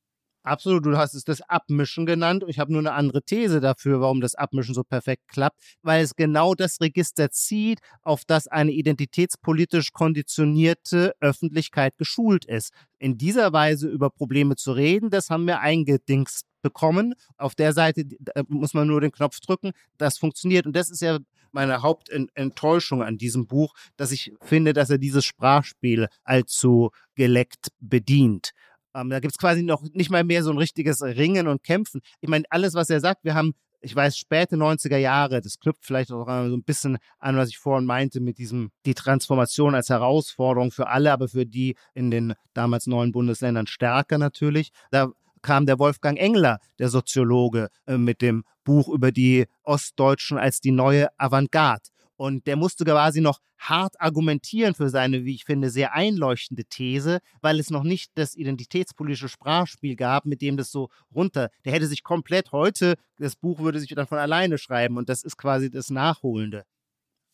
Absolut, 0.47 0.85
du 0.85 0.97
hast 0.97 1.13
es 1.13 1.25
das 1.25 1.41
Abmischen 1.41 2.05
genannt. 2.05 2.45
Ich 2.47 2.57
habe 2.57 2.71
nur 2.71 2.79
eine 2.79 2.93
andere 2.93 3.21
These 3.21 3.59
dafür, 3.59 3.99
warum 3.99 4.21
das 4.21 4.33
Abmischen 4.33 4.73
so 4.73 4.83
perfekt 4.83 5.27
klappt, 5.27 5.59
weil 5.81 6.01
es 6.01 6.15
genau 6.15 6.55
das 6.55 6.79
Register 6.79 7.29
zieht, 7.31 7.79
auf 8.01 8.23
das 8.25 8.47
eine 8.47 8.71
identitätspolitisch 8.71 9.91
konditionierte 9.91 11.13
Öffentlichkeit 11.19 11.97
geschult 11.97 12.45
ist. 12.45 12.71
In 12.97 13.17
dieser 13.17 13.51
Weise 13.51 13.89
über 13.89 14.09
Probleme 14.09 14.55
zu 14.55 14.71
reden, 14.71 15.09
das 15.09 15.29
haben 15.29 15.47
wir 15.47 15.59
eingedingst 15.59 16.45
bekommen. 16.61 17.13
Auf 17.37 17.53
der 17.53 17.73
Seite 17.73 18.05
muss 18.47 18.73
man 18.73 18.87
nur 18.87 19.01
den 19.01 19.11
Knopf 19.11 19.41
drücken, 19.41 19.71
das 19.97 20.17
funktioniert. 20.17 20.65
Und 20.65 20.77
das 20.77 20.89
ist 20.89 21.01
ja 21.01 21.19
meine 21.51 21.81
Hauptenttäuschung 21.81 23.03
an 23.03 23.17
diesem 23.17 23.47
Buch, 23.47 23.73
dass 23.97 24.11
ich 24.11 24.33
finde, 24.41 24.73
dass 24.73 24.89
er 24.89 24.97
dieses 24.97 25.25
Sprachspiel 25.25 26.07
allzu 26.23 26.91
geleckt 27.15 27.69
bedient. 27.79 28.51
Ähm, 28.97 29.09
da 29.09 29.19
gibt 29.19 29.33
es 29.33 29.37
quasi 29.37 29.63
noch 29.63 29.83
nicht 29.93 30.09
mal 30.09 30.23
mehr 30.23 30.43
so 30.43 30.51
ein 30.51 30.57
richtiges 30.57 31.01
Ringen 31.01 31.47
und 31.47 31.63
Kämpfen. 31.63 32.01
Ich 32.21 32.29
meine, 32.29 32.45
alles, 32.49 32.73
was 32.73 32.89
er 32.89 32.99
sagt, 32.99 33.23
wir 33.23 33.35
haben 33.35 33.53
ich 33.79 33.95
weiß, 33.95 34.17
späte 34.17 34.55
90er 34.55 34.97
Jahre, 34.97 35.39
das 35.39 35.59
knüpft 35.59 35.85
vielleicht 35.85 36.11
auch 36.11 36.25
so 36.25 36.55
ein 36.55 36.63
bisschen 36.63 36.97
an, 37.19 37.37
was 37.37 37.49
ich 37.49 37.59
vorhin 37.59 37.85
meinte, 37.85 38.19
mit 38.19 38.37
diesem, 38.39 38.71
die 38.85 38.95
Transformation 38.95 39.75
als 39.75 39.89
Herausforderung 39.89 40.71
für 40.71 40.87
alle, 40.87 41.11
aber 41.11 41.27
für 41.27 41.45
die 41.45 41.75
in 41.93 42.09
den 42.09 42.33
damals 42.53 42.87
neuen 42.87 43.11
Bundesländern 43.11 43.67
stärker 43.67 44.17
natürlich. 44.17 44.71
Da 44.89 45.11
kam 45.41 45.65
der 45.65 45.79
Wolfgang 45.79 46.19
Engler, 46.19 46.59
der 46.79 46.89
Soziologe, 46.89 47.69
äh, 47.85 47.97
mit 47.97 48.21
dem 48.21 48.43
Buch 48.63 48.89
über 48.89 49.11
die 49.11 49.45
Ostdeutschen 49.63 50.37
als 50.37 50.59
die 50.59 50.71
neue 50.71 51.07
Avantgarde. 51.17 51.89
Und 52.17 52.47
der 52.47 52.55
musste 52.55 52.83
quasi 52.83 53.21
noch 53.21 53.39
hart 53.57 53.99
argumentieren 54.01 54.73
für 54.73 54.89
seine, 54.89 55.23
wie 55.23 55.35
ich 55.35 55.45
finde, 55.45 55.69
sehr 55.69 55.93
einleuchtende 55.93 56.65
These, 56.65 57.19
weil 57.41 57.59
es 57.59 57.69
noch 57.69 57.83
nicht 57.83 58.11
das 58.15 58.35
identitätspolitische 58.35 59.29
Sprachspiel 59.29 59.95
gab, 59.95 60.25
mit 60.25 60.41
dem 60.41 60.57
das 60.57 60.71
so 60.71 60.89
runter. 61.13 61.49
Der 61.63 61.73
hätte 61.73 61.87
sich 61.87 62.03
komplett 62.03 62.51
heute, 62.51 62.95
das 63.17 63.35
Buch 63.35 63.59
würde 63.59 63.79
sich 63.79 63.89
dann 63.89 64.07
von 64.07 64.17
alleine 64.17 64.57
schreiben 64.57 64.97
und 64.97 65.09
das 65.09 65.23
ist 65.23 65.37
quasi 65.37 65.69
das 65.69 65.89
Nachholende. 65.89 66.65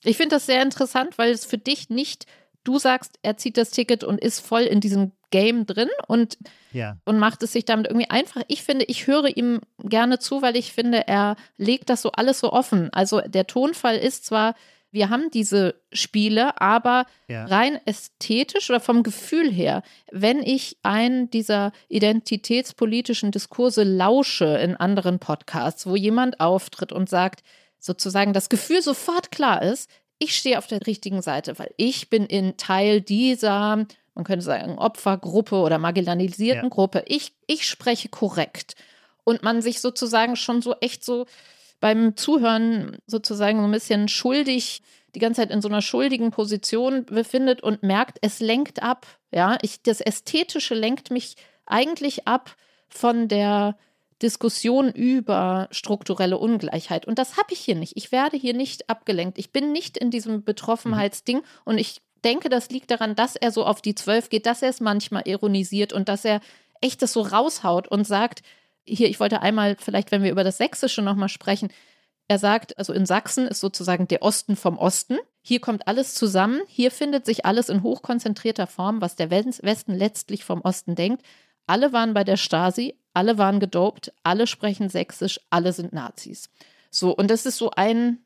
Ich 0.03 0.17
finde 0.17 0.35
das 0.35 0.45
sehr 0.45 0.61
interessant, 0.61 1.17
weil 1.17 1.31
es 1.31 1.45
für 1.45 1.57
dich 1.57 1.89
nicht, 1.89 2.25
du 2.63 2.77
sagst, 2.77 3.17
er 3.21 3.37
zieht 3.37 3.57
das 3.57 3.71
Ticket 3.71 4.03
und 4.03 4.19
ist 4.19 4.39
voll 4.39 4.63
in 4.63 4.79
diesem 4.79 5.13
Game 5.31 5.65
drin 5.65 5.89
und, 6.07 6.37
ja. 6.71 6.97
und 7.05 7.17
macht 7.17 7.41
es 7.41 7.53
sich 7.53 7.65
damit 7.65 7.87
irgendwie 7.87 8.09
einfach. 8.09 8.43
Ich 8.47 8.63
finde, 8.63 8.85
ich 8.85 9.07
höre 9.07 9.35
ihm 9.35 9.61
gerne 9.79 10.19
zu, 10.19 10.41
weil 10.41 10.55
ich 10.55 10.73
finde, 10.73 11.07
er 11.07 11.35
legt 11.57 11.89
das 11.89 12.01
so 12.01 12.11
alles 12.11 12.39
so 12.39 12.51
offen. 12.51 12.91
Also 12.93 13.21
der 13.21 13.47
Tonfall 13.47 13.97
ist 13.97 14.25
zwar 14.25 14.55
wir 14.93 15.09
haben 15.09 15.31
diese 15.31 15.73
Spiele, 15.91 16.61
aber 16.61 17.07
ja. 17.27 17.45
rein 17.45 17.79
ästhetisch 17.85 18.69
oder 18.69 18.79
vom 18.79 19.01
Gefühl 19.01 19.51
her, 19.51 19.81
wenn 20.11 20.43
ich 20.43 20.77
einen 20.83 21.31
dieser 21.31 21.71
identitätspolitischen 21.89 23.31
Diskurse 23.31 23.83
lausche 23.83 24.45
in 24.45 24.75
anderen 24.75 25.17
Podcasts, 25.17 25.87
wo 25.87 25.95
jemand 25.95 26.39
auftritt 26.39 26.91
und 26.91 27.09
sagt, 27.09 27.43
sozusagen 27.79 28.33
das 28.33 28.49
Gefühl 28.49 28.83
sofort 28.83 29.31
klar 29.31 29.63
ist, 29.63 29.89
ich 30.19 30.37
stehe 30.37 30.59
auf 30.59 30.67
der 30.67 30.85
richtigen 30.85 31.23
Seite, 31.23 31.57
weil 31.57 31.73
ich 31.77 32.11
bin 32.11 32.27
in 32.27 32.55
Teil 32.57 33.01
dieser, 33.01 33.87
man 34.13 34.23
könnte 34.23 34.45
sagen, 34.45 34.77
Opfergruppe 34.77 35.55
oder 35.55 35.79
marginalisierten 35.79 36.65
ja. 36.65 36.69
Gruppe. 36.69 37.03
Ich, 37.07 37.33
ich 37.47 37.67
spreche 37.67 38.09
korrekt. 38.09 38.75
Und 39.23 39.41
man 39.41 39.63
sich 39.63 39.81
sozusagen 39.81 40.35
schon 40.35 40.61
so 40.61 40.75
echt 40.81 41.03
so 41.03 41.25
beim 41.83 42.15
Zuhören 42.15 42.95
sozusagen 43.07 43.59
so 43.59 43.65
ein 43.65 43.71
bisschen 43.73 44.07
schuldig, 44.07 44.83
die 45.15 45.19
ganze 45.19 45.41
Zeit 45.41 45.51
in 45.51 45.61
so 45.61 45.67
einer 45.67 45.81
schuldigen 45.81 46.31
Position 46.31 47.03
befindet 47.03 47.61
und 47.61 47.83
merkt, 47.83 48.19
es 48.21 48.39
lenkt 48.39 48.81
ab. 48.81 49.05
Ja, 49.33 49.57
ich, 49.61 49.83
das 49.83 49.99
Ästhetische 49.99 50.75
lenkt 50.75 51.11
mich 51.11 51.35
eigentlich 51.65 52.25
ab 52.25 52.55
von 52.87 53.27
der 53.27 53.75
Diskussion 54.21 54.93
über 54.93 55.67
strukturelle 55.71 56.37
Ungleichheit. 56.37 57.05
Und 57.05 57.19
das 57.19 57.35
habe 57.35 57.51
ich 57.51 57.59
hier 57.59 57.75
nicht. 57.75 57.97
Ich 57.97 58.13
werde 58.13 58.37
hier 58.37 58.53
nicht 58.53 58.89
abgelenkt. 58.89 59.37
Ich 59.37 59.51
bin 59.51 59.73
nicht 59.73 59.97
in 59.97 60.09
diesem 60.09 60.45
Betroffenheitsding 60.45 61.41
und 61.65 61.77
ich 61.77 62.01
denke, 62.23 62.47
das 62.47 62.69
liegt 62.69 62.91
daran, 62.91 63.13
dass 63.13 63.35
er 63.35 63.51
so 63.51 63.65
auf 63.65 63.81
die 63.81 63.93
Zwölf 63.93 64.29
geht, 64.29 64.45
dass 64.45 64.61
er 64.61 64.69
es 64.69 64.79
manchmal 64.79 65.27
ironisiert 65.27 65.91
und 65.91 66.07
dass 66.07 66.23
er 66.23 66.39
echt 66.79 67.01
das 67.01 67.11
so 67.11 67.23
raushaut 67.23 67.89
und 67.89 68.07
sagt, 68.07 68.41
hier, 68.85 69.09
ich 69.09 69.19
wollte 69.19 69.41
einmal, 69.41 69.75
vielleicht, 69.79 70.11
wenn 70.11 70.23
wir 70.23 70.31
über 70.31 70.43
das 70.43 70.57
Sächsische 70.57 71.01
nochmal 71.01 71.29
sprechen, 71.29 71.69
er 72.27 72.39
sagt, 72.39 72.77
also 72.77 72.93
in 72.93 73.05
Sachsen 73.05 73.47
ist 73.47 73.59
sozusagen 73.59 74.07
der 74.07 74.21
Osten 74.21 74.55
vom 74.55 74.77
Osten. 74.77 75.17
Hier 75.41 75.59
kommt 75.59 75.87
alles 75.87 76.15
zusammen. 76.15 76.61
Hier 76.67 76.89
findet 76.89 77.25
sich 77.25 77.45
alles 77.45 77.69
in 77.69 77.83
hochkonzentrierter 77.83 78.67
Form, 78.67 79.01
was 79.01 79.15
der 79.15 79.29
Westen 79.29 79.93
letztlich 79.93 80.45
vom 80.45 80.61
Osten 80.61 80.95
denkt. 80.95 81.23
Alle 81.67 81.91
waren 81.91 82.13
bei 82.13 82.23
der 82.23 82.37
Stasi, 82.37 82.97
alle 83.13 83.37
waren 83.37 83.59
gedopt, 83.59 84.13
alle 84.23 84.47
sprechen 84.47 84.89
Sächsisch, 84.89 85.39
alle 85.49 85.73
sind 85.73 85.93
Nazis. 85.93 86.49
So, 86.89 87.15
und 87.15 87.29
das 87.29 87.45
ist 87.45 87.57
so 87.57 87.71
ein, 87.71 88.22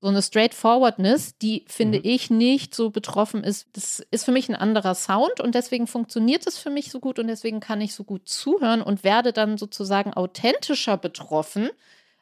so 0.00 0.08
eine 0.08 0.22
Straightforwardness, 0.22 1.36
die 1.38 1.64
finde 1.68 1.98
mhm. 1.98 2.04
ich 2.06 2.30
nicht 2.30 2.74
so 2.74 2.90
betroffen 2.90 3.44
ist. 3.44 3.68
Das 3.74 4.00
ist 4.10 4.24
für 4.24 4.32
mich 4.32 4.48
ein 4.48 4.54
anderer 4.54 4.94
Sound 4.94 5.40
und 5.40 5.54
deswegen 5.54 5.86
funktioniert 5.86 6.46
es 6.46 6.56
für 6.56 6.70
mich 6.70 6.90
so 6.90 7.00
gut 7.00 7.18
und 7.18 7.26
deswegen 7.26 7.60
kann 7.60 7.82
ich 7.82 7.94
so 7.94 8.04
gut 8.04 8.28
zuhören 8.28 8.80
und 8.80 9.04
werde 9.04 9.32
dann 9.32 9.58
sozusagen 9.58 10.14
authentischer 10.14 10.96
betroffen, 10.96 11.68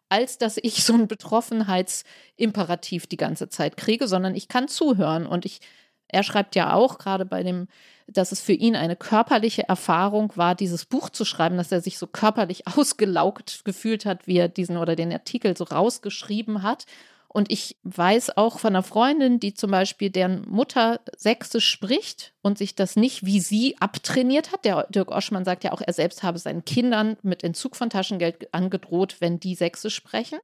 als 0.09 0.39
dass 0.39 0.57
ich 0.57 0.85
so 0.85 0.95
ein 0.95 1.07
Betroffenheitsimperativ 1.07 3.07
die 3.07 3.17
ganze 3.17 3.49
Zeit 3.49 3.77
kriege, 3.77 4.09
sondern 4.09 4.35
ich 4.35 4.49
kann 4.49 4.67
zuhören. 4.67 5.27
Und 5.27 5.45
ich, 5.45 5.61
er 6.09 6.25
schreibt 6.25 6.57
ja 6.57 6.73
auch 6.73 6.99
gerade 6.99 7.27
bei 7.27 7.45
dem, 7.45 7.69
dass 8.09 8.33
es 8.33 8.41
für 8.41 8.55
ihn 8.55 8.75
eine 8.75 8.97
körperliche 8.97 9.69
Erfahrung 9.69 10.33
war, 10.35 10.55
dieses 10.55 10.87
Buch 10.87 11.11
zu 11.11 11.25
schreiben, 11.25 11.59
dass 11.59 11.71
er 11.71 11.83
sich 11.83 11.99
so 11.99 12.09
körperlich 12.09 12.67
ausgelaugt 12.77 13.61
gefühlt 13.65 14.05
hat, 14.05 14.27
wie 14.27 14.39
er 14.39 14.49
diesen 14.49 14.79
oder 14.79 14.97
den 14.97 15.13
Artikel 15.13 15.57
so 15.57 15.65
rausgeschrieben 15.65 16.63
hat. 16.63 16.87
Und 17.31 17.53
ich 17.53 17.77
weiß 17.83 18.39
auch 18.39 18.59
von 18.59 18.75
einer 18.75 18.83
Freundin, 18.83 19.39
die 19.39 19.53
zum 19.53 19.71
Beispiel 19.71 20.09
deren 20.09 20.49
Mutter 20.49 21.01
Sächsisch 21.17 21.69
spricht 21.69 22.33
und 22.41 22.57
sich 22.57 22.75
das 22.75 22.97
nicht 22.97 23.27
wie 23.27 23.41
sie 23.41 23.77
abtrainiert 23.79 24.51
hat. 24.51 24.65
Der 24.65 24.87
Dirk 24.89 25.11
Oschmann 25.11 25.45
sagt 25.45 25.63
ja 25.63 25.73
auch, 25.73 25.83
er 25.83 25.93
selbst 25.93 26.23
habe 26.23 26.39
seinen 26.39 26.65
Kindern 26.65 27.19
mit 27.23 27.45
Entzug 27.45 27.77
von 27.77 27.91
Taschengeld 27.91 28.53
angedroht, 28.55 29.17
wenn 29.21 29.39
die 29.39 29.55
Sächsisch 29.55 29.95
sprechen. 29.95 30.39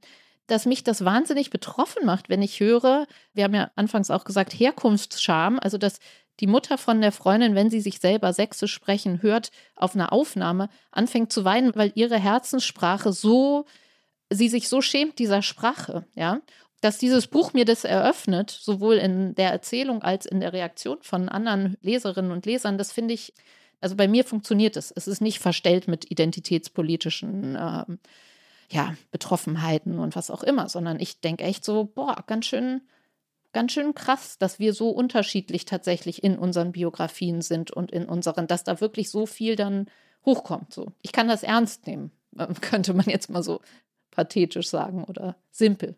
Dass 0.47 0.67
mich 0.67 0.85
das 0.85 1.07
wahnsinnig 1.07 1.49
betroffen 1.49 2.05
macht, 2.05 2.29
wenn 2.29 2.43
ich 2.43 2.61
höre, 2.61 3.07
wir 3.33 3.45
haben 3.45 3.55
ja 3.55 3.71
anfangs 3.77 4.11
auch 4.11 4.25
gesagt, 4.25 4.53
Herkunftsscham, 4.53 5.59
also 5.59 5.79
dass 5.79 6.01
die 6.41 6.47
Mutter 6.47 6.77
von 6.77 7.01
der 7.01 7.13
Freundin, 7.13 7.55
wenn 7.55 7.71
sie 7.71 7.81
sich 7.81 7.99
selber 7.99 8.35
Sächsisch 8.35 8.75
sprechen 8.75 9.23
hört, 9.23 9.53
auf 9.75 9.95
einer 9.95 10.13
Aufnahme 10.13 10.69
anfängt 10.91 11.33
zu 11.33 11.47
weinen, 11.47 11.75
weil 11.75 11.93
ihre 11.95 12.19
Herzenssprache 12.19 13.15
so, 13.15 13.65
sie 14.29 14.51
sich 14.51 14.69
so 14.69 14.83
schämt 14.83 15.19
dieser 15.19 15.41
Sprache, 15.41 16.05
ja 16.15 16.43
dass 16.85 16.99
dieses 16.99 17.29
Buch 17.29 17.55
mir 17.55 17.65
das 17.65 17.85
eröffnet, 17.85 18.51
sowohl 18.51 18.97
in 18.97 19.35
der 19.37 19.51
Erzählung 19.51 20.03
als 20.03 20.27
in 20.27 20.41
der 20.41 20.53
Reaktion 20.53 20.99
von 21.01 21.31
anderen 21.31 21.79
Leserinnen 21.81 22.31
und 22.31 22.45
Lesern, 22.45 22.77
das 22.77 22.93
finde 22.93 23.15
ich, 23.15 23.33
also 23.81 23.97
bei 23.97 24.07
mir 24.07 24.23
funktioniert 24.23 24.77
es. 24.77 24.93
Es 24.95 25.09
ist 25.09 25.23
nicht 25.23 25.39
verstellt 25.39 25.89
mit 25.89 26.11
identitätspolitischen 26.11 27.57
äh, 27.57 27.85
ja, 28.71 28.95
Betroffenheiten 29.13 29.99
und 29.99 30.15
was 30.15 30.31
auch 30.31 30.43
immer, 30.43 30.69
sondern 30.69 31.01
ich 31.01 31.23
denke 31.23 31.45
echt 31.45 31.65
so, 31.65 31.85
boah, 31.87 32.23
ganz 32.27 32.45
schön, 32.45 32.83
ganz 33.55 33.73
schön 33.73 33.95
krass, 33.95 34.37
dass 34.37 34.59
wir 34.59 34.75
so 34.75 34.91
unterschiedlich 34.91 35.65
tatsächlich 35.65 36.23
in 36.23 36.37
unseren 36.37 36.73
Biografien 36.73 37.41
sind 37.41 37.71
und 37.71 37.93
in 37.93 38.05
unseren, 38.05 38.47
dass 38.47 38.63
da 38.63 38.83
wirklich 38.83 39.09
so 39.09 39.25
viel 39.25 39.57
dann 39.57 39.87
hochkommt. 40.27 40.75
So. 40.75 40.93
Ich 41.01 41.13
kann 41.13 41.29
das 41.29 41.45
ernst 41.45 41.87
nehmen, 41.87 42.11
könnte 42.61 42.93
man 42.93 43.07
jetzt 43.07 43.31
mal 43.31 43.43
so 43.43 43.63
pathetisch 44.11 44.69
sagen 44.69 45.05
oder 45.05 45.37
simpel. 45.51 45.97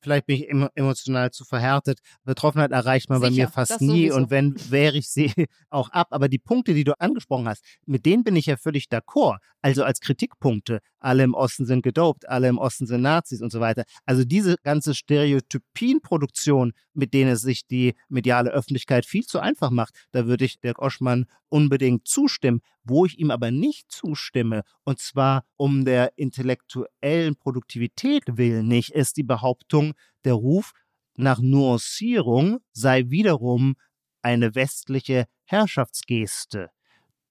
Vielleicht 0.00 0.26
bin 0.26 0.36
ich 0.36 0.48
emotional 0.74 1.30
zu 1.30 1.44
verhärtet. 1.44 2.00
Betroffenheit 2.24 2.70
erreicht 2.72 3.08
man 3.08 3.20
Sicher, 3.20 3.30
bei 3.30 3.36
mir 3.36 3.48
fast 3.48 3.80
nie 3.80 4.08
sowieso. 4.08 4.16
und 4.16 4.30
wenn, 4.30 4.54
wehre 4.70 4.96
ich 4.96 5.10
sie 5.10 5.32
auch 5.70 5.90
ab. 5.90 6.08
Aber 6.10 6.28
die 6.28 6.38
Punkte, 6.38 6.74
die 6.74 6.84
du 6.84 6.98
angesprochen 6.98 7.48
hast, 7.48 7.64
mit 7.86 8.06
denen 8.06 8.24
bin 8.24 8.36
ich 8.36 8.46
ja 8.46 8.56
völlig 8.56 8.86
d'accord. 8.86 9.38
Also 9.62 9.84
als 9.84 10.00
Kritikpunkte. 10.00 10.80
Alle 11.00 11.24
im 11.24 11.34
Osten 11.34 11.66
sind 11.66 11.82
gedopt, 11.82 12.28
alle 12.28 12.48
im 12.48 12.58
Osten 12.58 12.86
sind 12.86 13.02
Nazis 13.02 13.40
und 13.40 13.50
so 13.50 13.60
weiter. 13.60 13.84
Also 14.04 14.24
diese 14.24 14.56
ganze 14.62 14.94
Stereotypienproduktion, 14.94 16.72
mit 16.92 17.14
denen 17.14 17.32
es 17.32 17.40
sich 17.40 17.66
die 17.66 17.94
mediale 18.08 18.50
Öffentlichkeit 18.50 19.06
viel 19.06 19.24
zu 19.24 19.40
einfach 19.40 19.70
macht, 19.70 19.94
da 20.12 20.26
würde 20.26 20.44
ich 20.44 20.60
Dirk 20.60 20.78
Oschmann 20.78 21.26
unbedingt 21.48 22.06
zustimmen. 22.06 22.60
Wo 22.84 23.06
ich 23.06 23.18
ihm 23.18 23.30
aber 23.30 23.50
nicht 23.50 23.90
zustimme, 23.90 24.62
und 24.84 24.98
zwar 25.00 25.44
um 25.56 25.84
der 25.84 26.12
intellektuellen 26.16 27.36
Produktivität 27.36 28.22
willen 28.26 28.68
nicht, 28.68 28.90
ist 28.90 29.16
die 29.16 29.22
Behauptung, 29.22 29.94
der 30.24 30.34
Ruf 30.34 30.72
nach 31.16 31.40
Nuancierung 31.40 32.60
sei 32.72 33.04
wiederum 33.08 33.74
eine 34.22 34.54
westliche 34.54 35.26
Herrschaftsgeste. 35.44 36.70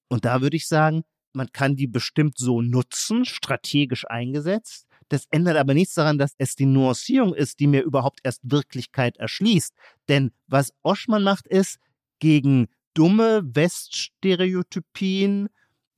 Und 0.07 0.25
da 0.25 0.41
würde 0.41 0.57
ich 0.57 0.67
sagen, 0.67 1.03
man 1.33 1.51
kann 1.51 1.75
die 1.75 1.87
bestimmt 1.87 2.37
so 2.37 2.61
nutzen, 2.61 3.25
strategisch 3.25 4.05
eingesetzt. 4.07 4.85
Das 5.09 5.25
ändert 5.31 5.57
aber 5.57 5.73
nichts 5.73 5.95
daran, 5.95 6.17
dass 6.17 6.35
es 6.37 6.55
die 6.55 6.67
Nuancierung 6.67 7.33
ist, 7.33 7.59
die 7.59 7.67
mir 7.67 7.83
überhaupt 7.83 8.21
erst 8.23 8.39
Wirklichkeit 8.43 9.17
erschließt. 9.17 9.73
Denn 10.07 10.31
was 10.47 10.71
Oschmann 10.83 11.23
macht, 11.23 11.47
ist, 11.47 11.79
gegen 12.19 12.67
dumme 12.93 13.41
Weststereotypien 13.43 15.49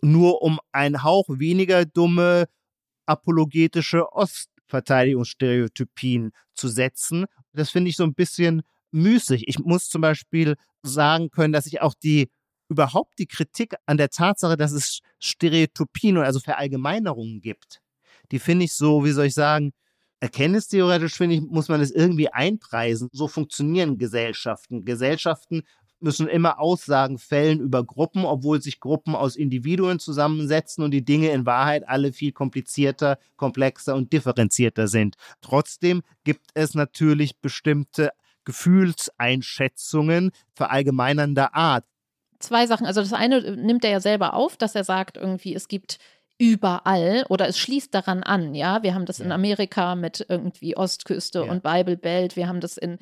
nur 0.01 0.41
um 0.41 0.59
ein 0.71 1.03
Hauch 1.03 1.27
weniger 1.29 1.86
dumme 1.86 2.47
apologetische 3.05 4.11
Ostverteidigungsstereotypien 4.13 6.32
zu 6.55 6.69
setzen. 6.69 7.25
Das 7.53 7.69
finde 7.69 7.89
ich 7.89 7.97
so 7.97 8.03
ein 8.03 8.13
bisschen 8.13 8.61
müßig. 8.91 9.47
Ich 9.47 9.59
muss 9.59 9.89
zum 9.89 10.01
Beispiel 10.01 10.55
sagen 10.84 11.32
können, 11.32 11.53
dass 11.53 11.65
ich 11.65 11.82
auch 11.82 11.93
die 11.93 12.29
überhaupt 12.72 13.19
die 13.19 13.28
Kritik 13.28 13.76
an 13.86 13.97
der 13.97 14.09
Tatsache, 14.09 14.55
dass 14.55 14.72
es 14.72 15.01
Stereotypien 15.19 16.17
also 16.17 16.39
Verallgemeinerungen 16.39 17.41
gibt, 17.41 17.82
die 18.32 18.39
finde 18.39 18.65
ich 18.65 18.74
so, 18.74 19.03
wie 19.03 19.11
soll 19.11 19.26
ich 19.26 19.34
sagen, 19.34 19.74
erkenntnistheoretisch 20.22 21.15
finde 21.15 21.36
ich, 21.36 21.41
muss 21.41 21.67
man 21.67 21.82
es 21.82 21.91
irgendwie 21.91 22.30
einpreisen. 22.30 23.09
So 23.11 23.28
funktionieren 23.28 23.97
Gesellschaften. 23.97 24.86
Gesellschaften 24.86 25.63
müssen 25.99 26.28
immer 26.28 26.59
Aussagen 26.59 27.17
fällen 27.19 27.59
über 27.59 27.84
Gruppen, 27.84 28.24
obwohl 28.24 28.61
sich 28.61 28.80
Gruppen 28.80 29.15
aus 29.15 29.36
Individuen 29.36 29.99
zusammensetzen 29.99 30.84
und 30.84 30.91
die 30.91 31.03
Dinge 31.03 31.32
in 31.32 31.45
Wahrheit 31.45 31.88
alle 31.88 32.13
viel 32.13 32.32
komplizierter, 32.32 33.19
komplexer 33.36 33.95
und 33.95 34.13
differenzierter 34.13 34.88
sind. 34.88 35.15
Trotzdem 35.41 36.03
gibt 36.24 36.47
es 36.53 36.74
natürlich 36.74 37.38
bestimmte 37.39 38.11
Gefühlseinschätzungen 38.45 40.32
verallgemeinernder 40.55 41.53
Art. 41.53 41.86
Zwei 42.41 42.67
Sachen. 42.67 42.85
Also 42.85 43.01
das 43.01 43.13
eine 43.13 43.55
nimmt 43.55 43.85
er 43.85 43.91
ja 43.91 43.99
selber 43.99 44.33
auf, 44.33 44.57
dass 44.57 44.75
er 44.75 44.83
sagt, 44.83 45.17
irgendwie, 45.17 45.55
es 45.55 45.67
gibt 45.67 45.97
überall 46.37 47.25
oder 47.29 47.47
es 47.47 47.57
schließt 47.59 47.93
daran 47.93 48.23
an, 48.23 48.55
ja. 48.55 48.83
Wir 48.83 48.95
haben 48.95 49.05
das 49.05 49.19
ja. 49.19 49.25
in 49.25 49.31
Amerika 49.31 49.95
mit 49.95 50.25
irgendwie 50.27 50.75
Ostküste 50.75 51.43
ja. 51.45 51.51
und 51.51 51.61
Bible 51.61 51.97
Belt, 51.97 52.35
wir 52.35 52.47
haben 52.47 52.61
das 52.61 52.77
in 52.77 52.97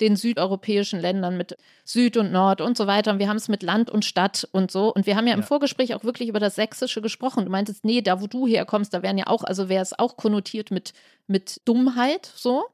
den 0.00 0.16
südeuropäischen 0.16 1.00
Ländern 1.00 1.36
mit 1.36 1.56
Süd 1.84 2.16
und 2.16 2.32
Nord 2.32 2.60
und 2.60 2.76
so 2.76 2.86
weiter. 2.86 3.12
Und 3.12 3.18
wir 3.18 3.28
haben 3.28 3.36
es 3.36 3.48
mit 3.48 3.62
Land 3.62 3.90
und 3.90 4.04
Stadt 4.04 4.48
und 4.50 4.70
so. 4.70 4.92
Und 4.92 5.06
wir 5.06 5.16
haben 5.16 5.26
ja 5.26 5.34
im 5.34 5.40
ja. 5.40 5.46
Vorgespräch 5.46 5.94
auch 5.94 6.04
wirklich 6.04 6.28
über 6.28 6.40
das 6.40 6.56
Sächsische 6.56 7.00
gesprochen. 7.00 7.44
Du 7.44 7.50
meintest, 7.50 7.84
nee, 7.84 8.02
da 8.02 8.20
wo 8.20 8.26
du 8.26 8.46
herkommst, 8.46 8.92
da 8.92 9.02
wären 9.02 9.18
ja 9.18 9.26
auch, 9.28 9.44
also 9.44 9.68
wäre 9.68 9.82
es 9.82 9.96
auch 9.96 10.16
konnotiert 10.16 10.70
mit, 10.70 10.94
mit 11.26 11.60
Dummheit 11.64 12.30
so 12.34 12.64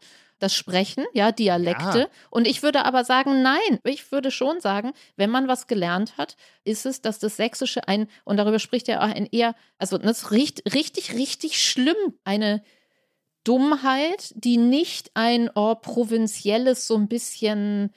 das 0.40 0.54
Sprechen, 0.54 1.04
ja, 1.12 1.30
Dialekte. 1.32 1.98
Ja. 1.98 2.08
Und 2.30 2.46
ich 2.46 2.62
würde 2.62 2.84
aber 2.84 3.04
sagen, 3.04 3.42
nein, 3.42 3.78
ich 3.84 4.10
würde 4.10 4.30
schon 4.30 4.60
sagen, 4.60 4.92
wenn 5.16 5.30
man 5.30 5.48
was 5.48 5.66
gelernt 5.66 6.16
hat, 6.18 6.36
ist 6.64 6.86
es, 6.86 7.02
dass 7.02 7.18
das 7.18 7.36
Sächsische 7.36 7.86
ein, 7.86 8.08
und 8.24 8.36
darüber 8.36 8.58
spricht 8.58 8.88
er 8.88 9.02
auch 9.02 9.14
ein 9.14 9.28
eher, 9.30 9.54
also 9.78 9.98
das 9.98 10.22
ist 10.22 10.30
richtig, 10.32 10.74
richtig, 10.74 11.14
richtig 11.14 11.62
schlimm, 11.62 11.96
eine 12.24 12.62
Dummheit, 13.44 14.32
die 14.34 14.56
nicht 14.56 15.10
ein 15.14 15.50
oh, 15.54 15.74
provinzielles, 15.74 16.86
so 16.86 16.96
ein 16.96 17.08
bisschen 17.08 17.92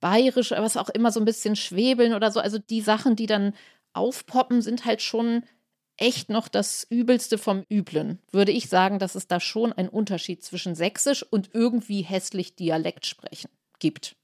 bayerisch, 0.00 0.50
was 0.50 0.76
auch 0.76 0.88
immer 0.90 1.10
so 1.10 1.20
ein 1.20 1.24
bisschen 1.24 1.56
schwebeln 1.56 2.14
oder 2.14 2.30
so. 2.30 2.40
Also 2.40 2.58
die 2.58 2.80
Sachen, 2.80 3.16
die 3.16 3.26
dann 3.26 3.54
aufpoppen, 3.92 4.60
sind 4.60 4.84
halt 4.84 5.00
schon 5.02 5.44
echt 5.96 6.28
noch 6.28 6.48
das 6.48 6.86
Übelste 6.88 7.38
vom 7.38 7.64
Üblen. 7.70 8.18
Würde 8.30 8.52
ich 8.52 8.68
sagen, 8.68 8.98
dass 8.98 9.14
es 9.14 9.26
da 9.26 9.40
schon 9.40 9.72
einen 9.72 9.88
Unterschied 9.88 10.42
zwischen 10.42 10.74
Sächsisch 10.74 11.22
und 11.22 11.50
irgendwie 11.52 12.02
hässlich 12.02 12.56
Dialekt 12.56 13.06
sprechen 13.06 13.50
gibt. 13.78 14.16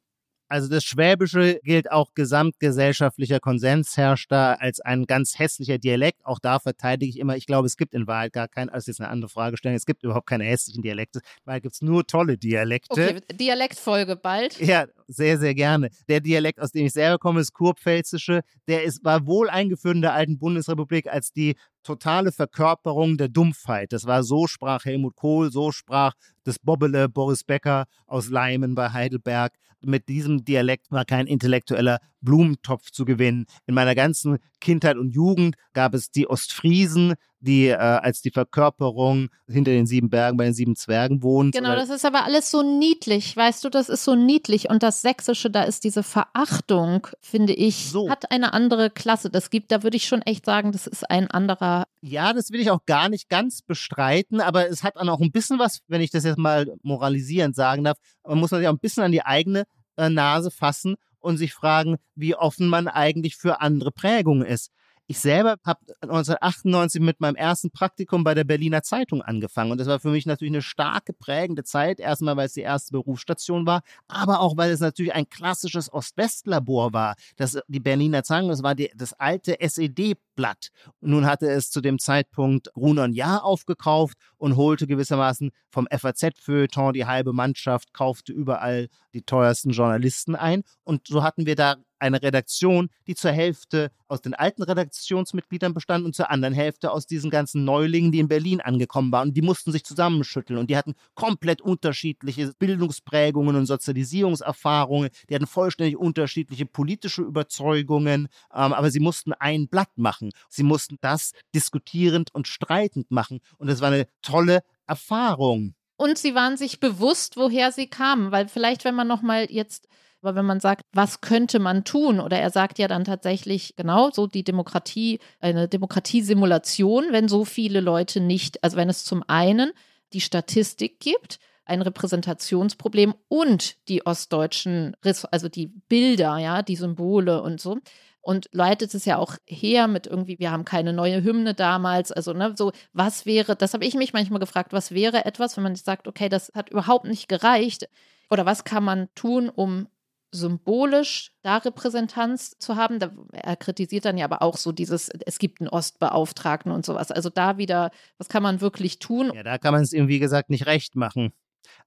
Also 0.51 0.69
das 0.69 0.83
Schwäbische 0.83 1.61
gilt 1.63 1.93
auch 1.93 2.13
gesamtgesellschaftlicher 2.15 3.39
Konsens 3.39 3.97
herrscht 3.97 4.33
da 4.33 4.55
als 4.55 4.81
ein 4.81 5.07
ganz 5.07 5.39
hässlicher 5.39 5.79
Dialekt. 5.79 6.27
Auch 6.27 6.41
da 6.41 6.59
verteidige 6.59 7.09
ich 7.09 7.21
immer, 7.21 7.37
ich 7.37 7.47
glaube, 7.47 7.67
es 7.67 7.77
gibt 7.77 7.95
in 7.95 8.09
Wahrheit 8.09 8.33
gar 8.33 8.49
keinen, 8.49 8.69
also 8.69 8.91
jetzt 8.91 9.01
eine 9.01 9.11
andere 9.11 9.29
Fragestellung, 9.29 9.77
es 9.77 9.87
gibt 9.87 10.03
überhaupt 10.03 10.29
keine 10.29 10.43
hässlichen 10.43 10.83
Dialekte, 10.83 11.21
weil 11.45 11.59
es 11.59 11.63
gibt 11.63 11.83
nur 11.83 12.05
tolle 12.05 12.37
Dialekte. 12.37 12.91
Okay, 12.91 13.21
Dialektfolge 13.33 14.17
bald. 14.17 14.59
Ja, 14.59 14.87
sehr, 15.07 15.39
sehr 15.39 15.55
gerne. 15.55 15.89
Der 16.09 16.19
Dialekt, 16.19 16.59
aus 16.59 16.73
dem 16.73 16.87
ich 16.87 16.93
selber 16.95 17.19
komme, 17.19 17.41
ist 17.41 17.53
Kurpfälzische. 17.53 18.41
Der 18.67 18.83
ist, 18.83 19.05
war 19.05 19.27
wohl 19.27 19.49
eingeführt 19.49 19.95
in 19.95 20.03
der 20.03 20.15
alten 20.15 20.37
Bundesrepublik 20.37 21.07
als 21.07 21.33
die 21.33 21.55
totale 21.85 22.33
Verkörperung 22.33 23.17
der 23.17 23.29
Dumpfheit. 23.29 23.93
Das 23.93 24.05
war 24.05 24.25
so 24.25 24.49
sprach 24.49 24.85
Helmut 24.85 25.15
Kohl, 25.15 25.53
so 25.53 25.71
sprach 25.71 26.15
das 26.45 26.59
Bobbele 26.59 27.09
Boris 27.09 27.45
Becker 27.45 27.87
aus 28.07 28.29
Leimen 28.29 28.75
bei 28.75 28.91
Heidelberg. 28.91 29.53
Mit 29.83 30.09
diesem 30.09 30.45
Dialekt 30.45 30.91
war 30.91 31.05
kein 31.05 31.27
intellektueller 31.27 32.01
Blumentopf 32.21 32.91
zu 32.91 33.05
gewinnen. 33.05 33.47
In 33.67 33.75
meiner 33.75 33.95
ganzen 33.95 34.39
Kindheit 34.61 34.97
und 34.97 35.15
Jugend 35.15 35.57
gab 35.73 35.95
es 35.95 36.11
die 36.11 36.29
Ostfriesen, 36.29 37.15
die 37.41 37.69
äh, 37.69 37.77
als 37.77 38.21
die 38.21 38.31
Verkörperung 38.31 39.31
hinter 39.49 39.71
den 39.71 39.87
sieben 39.87 40.11
Bergen 40.11 40.37
bei 40.37 40.45
den 40.45 40.55
sieben 40.55 40.77
Zwergen 40.77 41.23
wohnt. 41.23 41.55
Genau, 41.55 41.75
das 41.75 41.89
ist 41.91 42.05
aber 42.05 42.25
alles 42.25 42.51
so 42.51 42.63
niedlich, 42.63 43.37
weißt 43.37 43.65
du, 43.65 43.71
das 43.71 43.89
ist 43.89 44.05
so 44.05 44.15
niedlich. 44.15 44.69
Und 44.69 44.83
das 44.83 45.03
Sächsische, 45.03 45.51
da 45.51 45.63
ist 45.63 45.85
diese 45.85 46.03
Verachtung, 46.03 47.07
finde 47.21 47.55
ich, 47.55 47.91
so. 47.91 48.11
hat 48.11 48.31
eine 48.31 48.53
andere 48.53 48.91
Klasse. 48.91 49.31
Das 49.31 49.51
gibt, 49.51 49.73
da 49.73 49.83
würde 49.83 49.97
ich 49.97 50.07
schon 50.07 50.23
echt 50.23 50.45
sagen, 50.45 50.73
das 50.73 50.87
ist 50.87 51.11
ein 51.11 51.31
anderer. 51.31 51.87
Ja, 52.03 52.33
das 52.33 52.51
will 52.51 52.61
ich 52.61 52.71
auch 52.71 52.85
gar 52.87 53.09
nicht 53.09 53.29
ganz 53.29 53.63
bestreiten, 53.63 54.41
aber 54.41 54.69
es 54.69 54.83
hat 54.83 54.97
dann 54.97 55.09
auch 55.09 55.21
ein 55.21 55.33
bisschen 55.33 55.59
was, 55.59 55.81
wenn 55.89 56.01
ich 56.01 56.11
das 56.11 56.25
jetzt 56.25 56.39
mal 56.39 56.77
moralisierend 56.83 57.57
sagen 57.57 57.85
darf, 57.85 57.99
man 58.25 58.39
muss 58.39 58.51
sich 58.51 58.67
auch 58.67 58.73
ein 58.73 58.79
bisschen 58.79 59.03
an 59.03 59.13
die 59.13 59.25
eigene 59.25 59.65
äh, 59.97 60.11
Nase 60.11 60.51
fassen 60.51 60.97
und 61.19 61.37
sich 61.37 61.55
fragen, 61.55 61.97
wie 62.15 62.35
offen 62.35 62.69
man 62.69 62.89
eigentlich 62.89 63.37
für 63.37 63.61
andere 63.61 63.93
Prägungen 63.93 64.47
ist. 64.47 64.71
Ich 65.11 65.19
selber 65.19 65.57
habe 65.65 65.81
1998 66.03 67.01
mit 67.01 67.21
meinem 67.21 67.35
ersten 67.35 67.73
Praktikum 67.73 68.23
bei 68.23 68.33
der 68.33 68.45
Berliner 68.45 68.85
Zeitung 68.85 69.23
angefangen. 69.23 69.73
Und 69.73 69.79
das 69.79 69.89
war 69.89 69.99
für 69.99 70.11
mich 70.11 70.25
natürlich 70.25 70.53
eine 70.53 70.63
starke, 70.63 71.13
prägende 71.13 71.65
Zeit. 71.65 71.99
Erstmal, 71.99 72.37
weil 72.37 72.47
es 72.47 72.53
die 72.53 72.61
erste 72.61 72.93
Berufsstation 72.93 73.67
war, 73.67 73.83
aber 74.07 74.39
auch, 74.39 74.57
weil 74.57 74.71
es 74.71 74.79
natürlich 74.79 75.13
ein 75.13 75.29
klassisches 75.29 75.93
Ost-West-Labor 75.93 76.93
war. 76.93 77.17
Das, 77.35 77.59
die 77.67 77.81
Berliner 77.81 78.23
Zeitung, 78.23 78.51
das 78.51 78.63
war 78.63 78.77
die, 78.77 78.93
das 78.95 79.13
alte 79.15 79.61
SED-Blatt. 79.61 80.69
Nun 81.01 81.27
hatte 81.27 81.51
es 81.51 81.73
zu 81.73 81.81
dem 81.81 81.99
Zeitpunkt 81.99 82.73
Gruner 82.75 83.03
und 83.03 83.15
Jahr 83.15 83.43
aufgekauft 83.43 84.17
und 84.37 84.55
holte 84.55 84.87
gewissermaßen 84.87 85.51
vom 85.71 85.89
FAZ-Feuilleton 85.91 86.93
die 86.93 87.07
halbe 87.07 87.33
Mannschaft, 87.33 87.93
kaufte 87.95 88.33
überall 88.33 88.87
die 89.13 89.23
teuersten 89.23 89.71
Journalisten 89.71 90.37
ein. 90.37 90.63
Und 90.85 91.09
so 91.09 91.25
hatten 91.25 91.47
wir 91.47 91.57
da 91.57 91.79
eine 92.01 92.23
Redaktion, 92.23 92.91
die 93.07 93.15
zur 93.15 93.33
Hälfte 93.33 93.91
aus 94.09 94.21
den 94.21 94.35
alten 94.35 94.63
Redaktionsmitgliedern 94.63 95.75
bestand 95.75 96.05
und 96.05 96.15
zur 96.15 96.31
anderen 96.31 96.55
Hälfte 96.55 96.91
aus 96.91 97.07
diesen 97.07 97.31
ganzen 97.31 97.65
Neulingen, 97.65 98.13
die 98.13 98.19
in 98.19 98.29
Berlin 98.29 98.61
angekommen 98.61 99.13
waren. 99.13 99.29
Und 99.29 99.37
die 99.37 99.43
mussten 99.43 99.73
sich 99.73 99.85
zusammenschütteln 99.85 100.59
und 100.59 100.71
die 100.71 100.77
hatten 100.77 100.95
komplett 101.15 101.61
unterschiedliche 101.61 102.53
Bildungsprägungen 102.59 103.57
und 103.57 103.67
Sozialisierungserfahrungen. 103.67 105.11
Die 105.29 105.35
hatten 105.35 105.47
vollständig 105.47 105.97
unterschiedliche 105.97 106.67
politische 106.67 107.23
Überzeugungen, 107.23 108.29
ähm, 108.55 108.73
aber 108.73 108.91
sie 108.91 109.01
mussten 109.01 109.33
ein 109.33 109.69
Blatt 109.69 109.97
machen. 109.97 110.31
Sie 110.49 110.63
mussten 110.63 110.99
das 111.01 111.33
diskutierend 111.55 112.35
und 112.35 112.49
streitend 112.49 113.11
machen. 113.11 113.41
Und 113.59 113.69
das 113.69 113.81
war 113.81 113.89
eine 113.89 114.09
tolle 114.23 114.63
Erfahrung. 114.87 115.75
Und 115.97 116.17
sie 116.17 116.35
waren 116.35 116.57
sich 116.57 116.81
bewusst, 116.81 117.37
woher 117.37 117.73
sie 117.73 117.87
kamen, 117.87 118.33
weil 118.33 118.49
vielleicht, 118.49 118.85
wenn 118.85 118.95
man 118.95 119.07
noch 119.07 119.21
mal 119.21 119.47
jetzt 119.51 119.87
aber 120.23 120.35
wenn 120.35 120.45
man 120.45 120.61
sagt, 120.61 120.83
was 120.93 121.21
könnte 121.21 121.59
man 121.59 121.85
tun? 121.85 122.21
Oder 122.21 122.39
er 122.39 122.51
sagt 122.51 122.79
ja 122.79 122.89
dann 122.89 123.05
tatsächlich 123.05 123.75
genau 123.77 124.11
so 124.11 124.27
die 124.27 124.45
Demokratie, 124.45 125.19
eine 125.41 125.69
Demokratiesimulation, 125.69 127.07
wenn 127.11 127.29
so 127.29 127.45
viele 127.45 127.81
Leute 127.81 128.21
nicht, 128.21 128.63
also 128.63 128.77
wenn 128.77 128.89
es 128.91 129.05
zum 129.05 129.25
einen 129.27 129.73
die 130.13 130.21
Statistik 130.21 131.01
gibt, 131.01 131.39
ein 131.65 131.83
Repräsentationsproblem 131.83 133.15
und 133.29 133.89
die 133.89 134.05
ostdeutschen, 134.05 134.97
also 135.31 135.49
die 135.49 135.69
Bilder, 135.69 136.37
ja, 136.39 136.63
die 136.63 136.77
Symbole 136.77 137.43
und 137.43 137.61
so. 137.61 137.79
Und 138.23 138.49
leitet 138.53 138.93
es 138.95 139.07
ja 139.07 139.17
auch 139.17 139.37
her 139.47 139.89
mit 139.89 140.07
irgendwie, 140.07 140.39
wir 140.39 140.51
haben 140.51 140.67
keine 140.67 140.93
neue 140.93 141.23
Hymne 141.23 141.55
damals. 141.55 142.13
Also, 142.13 142.35
ne, 142.35 142.55
so, 142.55 142.73
was 142.93 143.25
wäre, 143.25 143.57
das 143.57 143.73
habe 143.73 143.87
ich 143.87 143.95
mich 143.95 144.13
manchmal 144.13 144.41
gefragt, 144.41 144.75
was 144.75 144.91
wäre 144.91 145.25
etwas, 145.25 145.57
wenn 145.57 145.65
man 145.65 145.75
sagt, 145.75 146.07
okay, 146.07 146.29
das 146.29 146.53
hat 146.55 146.69
überhaupt 146.69 147.07
nicht 147.07 147.29
gereicht? 147.29 147.89
Oder 148.29 148.45
was 148.45 148.65
kann 148.65 148.85
man 148.85 149.09
tun, 149.15 149.49
um 149.49 149.89
symbolisch 150.33 151.33
da 151.43 151.59
Repräsentanz 151.59 152.57
zu 152.59 152.77
haben. 152.77 152.99
Da, 152.99 153.11
er 153.33 153.57
kritisiert 153.57 154.05
dann 154.05 154.19
ja 154.19 154.25
aber 154.25 154.43
auch 154.43 154.57
so 154.57 154.73
dieses, 154.73 155.09
es 155.09 155.39
gibt 155.39 155.61
einen 155.61 155.69
Ostbeauftragten 155.69 156.73
und 156.73 156.87
sowas. 156.87 157.11
Also 157.11 157.31
da 157.31 157.59
wieder, 157.59 157.91
was 158.19 158.29
kann 158.29 158.43
man 158.43 158.61
wirklich 158.61 158.99
tun? 158.99 159.33
Ja, 159.35 159.43
da 159.43 159.59
kann 159.59 159.73
man 159.73 159.83
es 159.83 159.93
eben, 159.93 160.09
wie 160.09 160.19
gesagt, 160.19 160.51
nicht 160.51 160.67
recht 160.67 160.97
machen. 160.97 161.33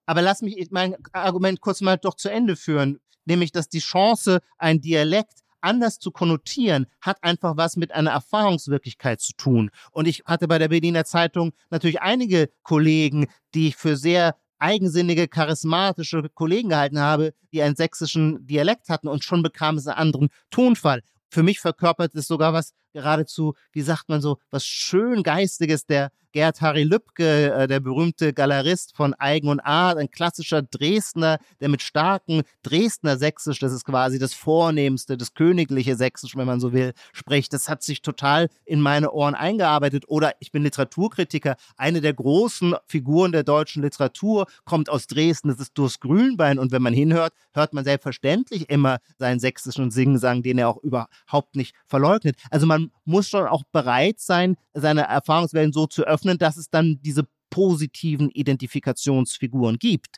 Aber 0.06 0.22
lass 0.22 0.42
mich 0.42 0.68
mein 0.72 0.96
Argument 1.14 1.62
kurz 1.62 1.82
mal 1.82 1.98
doch 1.98 2.16
zu 2.16 2.30
Ende 2.30 2.56
führen, 2.56 3.00
nämlich, 3.26 3.52
dass 3.52 3.70
die 3.70 3.80
Chance, 3.80 4.40
ein 4.58 4.82
Dialekt 4.82 5.40
anders 5.62 5.98
zu 6.00 6.12
konnotieren, 6.12 6.88
hat 7.02 7.24
einfach 7.24 7.56
was 7.58 7.78
mit 7.78 7.94
einer 7.94 8.12
Erfahrungswirklichkeit 8.12 9.22
zu 9.22 9.34
tun. 9.34 9.72
Und 9.92 10.08
ich 10.08 10.24
hatte 10.26 10.48
bei 10.48 10.60
der 10.60 10.68
Berliner 10.68 11.06
Zeitung 11.06 11.54
natürlich 11.70 12.02
einige 12.02 12.50
Kollegen, 12.64 13.28
die 13.54 13.70
ich 13.70 13.78
für 13.78 13.96
sehr 13.96 14.36
eigensinnige, 14.64 15.28
charismatische 15.28 16.30
Kollegen 16.34 16.70
gehalten 16.70 17.00
habe, 17.00 17.34
die 17.52 17.62
einen 17.62 17.76
sächsischen 17.76 18.48
Dialekt 18.48 18.88
hatten 18.90 19.10
und 19.10 19.24
schon 19.24 19.44
bekam 19.44 19.78
es 19.78 19.88
einen 19.88 19.98
anderen 19.98 20.30
Tonfall. 20.50 21.02
Für 21.30 21.44
mich 21.44 21.60
verkörpert 21.60 22.16
es 22.16 22.28
sogar 22.28 22.54
was 22.54 22.74
geradezu, 22.94 23.56
wie 23.72 23.82
sagt 23.82 24.10
man 24.10 24.22
so, 24.22 24.38
was 24.50 24.66
schön 24.66 25.24
Geistiges. 25.24 25.86
Der 25.86 26.12
Gerd 26.34 26.62
Harry 26.62 26.82
Lübke, 26.84 27.54
äh, 27.54 27.68
der 27.68 27.80
berühmte 27.80 28.34
Galerist 28.34 28.96
von 28.96 29.14
Eigen 29.14 29.50
und 29.50 29.60
Art, 29.60 30.00
ein 30.00 30.10
klassischer 30.10 30.64
Dresdner, 30.64 31.38
der 31.62 31.70
mit 31.70 31.84
starken 31.84 32.42
Dresdner 32.64 33.18
Sächsisch, 33.18 33.60
das 33.60 33.72
ist 33.72 33.86
quasi 33.86 34.18
das 34.18 34.34
Vornehmste, 34.34 35.16
das 35.16 35.36
königliche 35.36 35.96
Sächsisch, 35.96 36.36
wenn 36.36 36.48
man 36.48 36.60
so 36.60 36.74
will, 36.74 36.94
spricht. 37.14 37.54
Das 37.54 37.70
hat 37.70 37.84
sich 37.84 38.02
total 38.02 38.50
in 38.66 38.82
meine 38.82 39.12
Ohren 39.12 39.36
eingearbeitet. 39.36 40.06
Oder 40.08 40.34
ich 40.40 40.52
bin 40.52 40.64
Literaturkritiker. 40.64 41.56
Eine 41.78 42.02
der 42.02 42.14
großen 42.14 42.76
Figuren 42.88 43.32
der 43.32 43.44
deutschen 43.44 43.84
Literatur 43.84 44.48
kommt 44.66 44.90
aus 44.90 45.06
Dresden, 45.06 45.50
das 45.50 45.60
ist 45.60 45.78
Durst 45.78 46.02
Grünbein. 46.02 46.58
Und 46.58 46.72
wenn 46.72 46.82
man 46.82 46.94
hinhört, 46.94 47.34
hört 47.54 47.74
man 47.74 47.84
selbstverständlich 47.84 48.72
immer 48.72 48.98
seinen 49.20 49.40
sächsischen 49.40 49.92
Singsang, 49.92 50.42
den 50.42 50.58
er 50.58 50.70
auch 50.70 50.78
überhaupt 50.78 51.56
nicht 51.56 51.76
verleugnet. 51.86 52.38
Also 52.50 52.66
man 52.66 52.83
muss 53.06 53.28
schon 53.28 53.48
auch 53.48 53.64
bereit 53.72 54.20
sein, 54.20 54.56
seine 54.74 55.04
Erfahrungswelten 55.04 55.74
so 55.74 55.88
zu 55.88 56.04
öffnen, 56.04 56.38
dass 56.38 56.58
es 56.58 56.70
dann 56.70 57.00
diese 57.02 57.28
positiven 57.50 58.30
Identifikationsfiguren 58.32 59.78
gibt. 59.78 60.18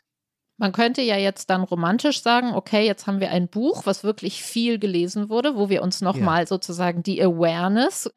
Man 0.58 0.72
könnte 0.72 1.02
ja 1.02 1.16
jetzt 1.18 1.50
dann 1.50 1.62
romantisch 1.62 2.22
sagen, 2.22 2.54
okay, 2.54 2.86
jetzt 2.86 3.06
haben 3.06 3.20
wir 3.20 3.30
ein 3.30 3.48
Buch, 3.48 3.84
was 3.84 4.04
wirklich 4.04 4.42
viel 4.42 4.78
gelesen 4.78 5.28
wurde, 5.28 5.54
wo 5.54 5.68
wir 5.68 5.82
uns 5.82 6.00
nochmal 6.00 6.40
ja. 6.40 6.46
sozusagen 6.46 7.02
die 7.02 7.22
Awareness 7.22 8.10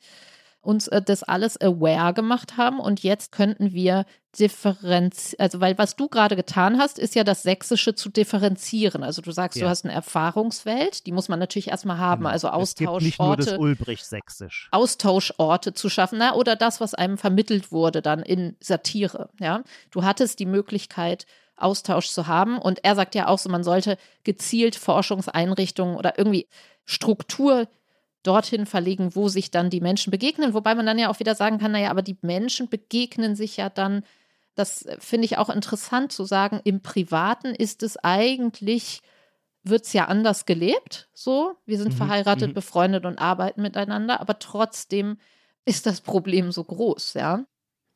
uns 0.70 0.88
äh, 0.88 1.02
das 1.02 1.24
alles 1.24 1.60
aware 1.60 2.14
gemacht 2.14 2.56
haben 2.56 2.80
und 2.80 3.02
jetzt 3.02 3.32
könnten 3.32 3.74
wir 3.74 4.06
differenzieren, 4.38 5.40
also 5.40 5.60
weil 5.60 5.78
was 5.80 5.96
du 5.96 6.08
gerade 6.08 6.36
getan 6.36 6.78
hast, 6.78 7.00
ist 7.00 7.16
ja 7.16 7.24
das 7.24 7.42
Sächsische 7.42 7.96
zu 7.96 8.10
differenzieren. 8.10 9.04
Also 9.04 9.24
du 9.24 9.32
sagst, 9.32 9.58
ja. 9.58 9.66
du 9.66 9.70
hast 9.70 9.86
eine 9.86 9.94
Erfahrungswelt, 9.94 11.08
die 11.08 11.12
muss 11.12 11.30
man 11.30 11.40
natürlich 11.40 11.70
erstmal 11.70 11.98
haben, 11.98 12.22
genau. 12.22 12.30
also 12.30 12.50
Austauschorte. 12.50 13.58
Austauschorte 14.70 15.74
zu 15.74 15.90
schaffen, 15.90 16.20
na, 16.20 16.36
oder 16.36 16.56
das, 16.56 16.80
was 16.80 16.94
einem 16.94 17.18
vermittelt 17.18 17.72
wurde 17.72 18.04
dann 18.04 18.22
in 18.22 18.56
Satire, 18.60 19.32
ja. 19.40 19.64
Du 19.90 20.04
hattest 20.04 20.38
die 20.38 20.46
Möglichkeit, 20.46 21.26
Austausch 21.56 22.10
zu 22.10 22.28
haben. 22.28 22.58
Und 22.58 22.86
er 22.86 22.96
sagt 22.96 23.16
ja 23.16 23.28
auch 23.28 23.38
so, 23.38 23.50
man 23.50 23.66
sollte 23.66 23.98
gezielt 24.24 24.76
Forschungseinrichtungen 24.76 25.98
oder 25.98 26.18
irgendwie 26.18 26.48
Struktur 26.86 27.68
dorthin 28.24 28.66
verlegen, 28.66 29.16
wo 29.16 29.30
sich 29.30 29.52
dann 29.52 29.70
die 29.70 29.82
Menschen 29.82 30.12
begegnen. 30.12 30.54
Wobei 30.54 30.76
man 30.76 30.86
dann 30.86 31.00
ja 31.00 31.10
auch 31.10 31.20
wieder 31.20 31.36
sagen 31.36 31.58
kann, 31.58 31.72
naja, 31.72 31.90
aber 31.90 32.02
die 32.02 32.18
Menschen 32.22 32.70
begegnen 32.70 33.36
sich 33.36 33.58
ja 33.58 33.70
dann, 33.70 34.04
das 34.56 34.86
finde 35.00 35.26
ich 35.26 35.38
auch 35.38 35.50
interessant 35.50 36.12
zu 36.12 36.26
sagen, 36.26 36.60
im 36.64 36.82
Privaten 36.82 37.56
ist 37.56 37.84
es 37.84 37.98
eigentlich, 37.98 39.02
wird 39.64 39.86
es 39.86 39.94
ja 39.94 40.06
anders 40.06 40.46
gelebt. 40.46 41.10
So, 41.14 41.56
wir 41.66 41.78
sind 41.78 41.94
mhm. 41.94 41.98
verheiratet, 41.98 42.50
mhm. 42.50 42.54
befreundet 42.54 43.06
und 43.06 43.20
arbeiten 43.20 43.62
miteinander, 43.62 44.20
aber 44.20 44.40
trotzdem 44.40 45.18
ist 45.66 45.86
das 45.86 46.02
Problem 46.02 46.52
so 46.52 46.64
groß, 46.64 47.14
ja. 47.14 47.46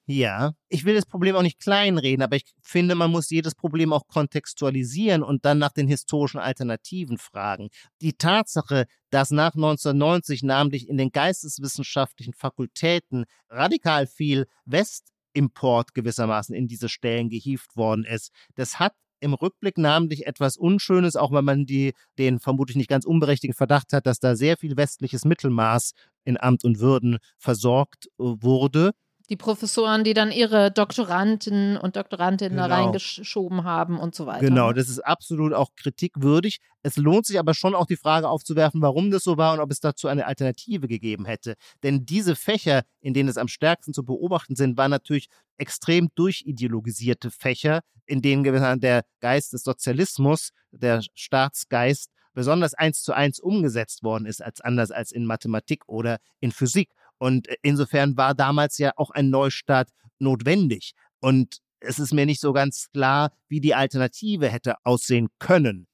Ja, 0.05 0.53
ich 0.67 0.83
will 0.83 0.95
das 0.95 1.05
Problem 1.05 1.37
auch 1.37 1.43
nicht 1.43 1.59
kleinreden, 1.59 2.23
aber 2.23 2.35
ich 2.35 2.43
finde, 2.61 2.93
man 2.93 3.09
muss 3.09 3.29
jedes 3.29 3.55
Problem 3.55 3.93
auch 3.93 4.05
kontextualisieren 4.07 5.23
und 5.23 5.45
dann 5.45 5.59
nach 5.59 5.71
den 5.71 5.87
historischen 5.87 6.39
Alternativen 6.39 7.17
fragen. 7.17 7.69
Die 8.01 8.11
Tatsache, 8.11 8.85
dass 9.11 9.31
nach 9.31 9.55
1990 9.55 10.43
namentlich 10.43 10.89
in 10.89 10.97
den 10.97 11.11
geisteswissenschaftlichen 11.11 12.33
Fakultäten 12.33 13.23
radikal 13.49 14.05
viel 14.05 14.45
Westimport 14.65 15.93
gewissermaßen 15.93 16.53
in 16.53 16.67
diese 16.67 16.89
Stellen 16.89 17.29
gehievt 17.29 17.77
worden 17.77 18.03
ist, 18.03 18.31
das 18.55 18.79
hat 18.79 18.93
im 19.21 19.33
Rückblick 19.33 19.77
namentlich 19.77 20.27
etwas 20.27 20.57
Unschönes, 20.57 21.15
auch 21.15 21.31
wenn 21.31 21.45
man 21.45 21.65
die, 21.65 21.93
den 22.17 22.39
vermutlich 22.39 22.75
nicht 22.75 22.89
ganz 22.89 23.05
unberechtigten 23.05 23.55
Verdacht 23.55 23.93
hat, 23.93 24.05
dass 24.05 24.19
da 24.19 24.35
sehr 24.35 24.57
viel 24.57 24.75
westliches 24.75 25.23
Mittelmaß 25.23 25.93
in 26.25 26.37
Amt 26.37 26.65
und 26.65 26.79
Würden 26.79 27.19
versorgt 27.37 28.07
äh, 28.07 28.23
wurde. 28.23 28.91
Die 29.29 29.37
Professoren, 29.37 30.03
die 30.03 30.13
dann 30.13 30.31
ihre 30.31 30.69
Doktoranden 30.69 31.77
und 31.77 31.95
Doktorandinnen 31.95 32.57
Genau. 32.57 32.67
da 32.67 32.75
reingeschoben 32.75 33.63
haben 33.63 33.97
und 33.97 34.13
so 34.13 34.25
weiter. 34.25 34.45
Genau, 34.45 34.73
das 34.73 34.89
ist 34.89 34.99
absolut 34.99 35.53
auch 35.53 35.69
kritikwürdig. 35.75 36.59
Es 36.81 36.97
lohnt 36.97 37.25
sich 37.25 37.39
aber 37.39 37.53
schon 37.53 37.73
auch 37.73 37.85
die 37.85 37.95
Frage 37.95 38.27
aufzuwerfen, 38.27 38.81
warum 38.81 39.11
das 39.11 39.23
so 39.23 39.37
war 39.37 39.53
und 39.53 39.61
ob 39.61 39.71
es 39.71 39.79
dazu 39.79 40.09
eine 40.09 40.25
Alternative 40.25 40.89
gegeben 40.89 41.25
hätte. 41.25 41.55
Denn 41.83 42.05
diese 42.05 42.35
Fächer, 42.35 42.83
in 42.99 43.13
denen 43.13 43.29
es 43.29 43.37
am 43.37 43.47
stärksten 43.47 43.93
zu 43.93 44.03
beobachten 44.03 44.57
sind, 44.57 44.77
waren 44.77 44.91
natürlich 44.91 45.27
extrem 45.57 46.09
durchideologisierte 46.15 47.31
Fächer, 47.31 47.79
in 48.05 48.21
denen 48.21 48.43
der 48.81 49.05
Geist 49.21 49.53
des 49.53 49.63
Sozialismus, 49.63 50.49
der 50.71 51.01
Staatsgeist, 51.13 52.09
besonders 52.33 52.73
eins 52.73 53.03
zu 53.03 53.13
eins 53.13 53.39
umgesetzt 53.39 54.03
worden 54.03 54.25
ist, 54.25 54.41
als 54.41 54.59
anders 54.59 54.91
als 54.91 55.11
in 55.11 55.25
Mathematik 55.25 55.83
oder 55.87 56.17
in 56.39 56.51
Physik. 56.51 56.89
Und 57.23 57.47
äh, 57.47 57.55
insofern 57.61 58.17
war 58.17 58.35
damals 58.35 58.77
ja 58.77 58.91
auch 58.97 59.09
ein 59.09 59.29
Neustart 59.29 59.87
notwendig. 60.19 60.91
Und 61.21 61.59
es 61.79 61.97
ist 61.97 62.13
mir 62.13 62.25
nicht 62.25 62.41
so 62.41 62.51
ganz 62.51 62.89
klar, 62.91 63.31
wie 63.47 63.61
die 63.61 63.73
Alternative 63.73 64.49
hätte 64.49 64.75
aussehen 64.83 65.29
können. 65.39 65.87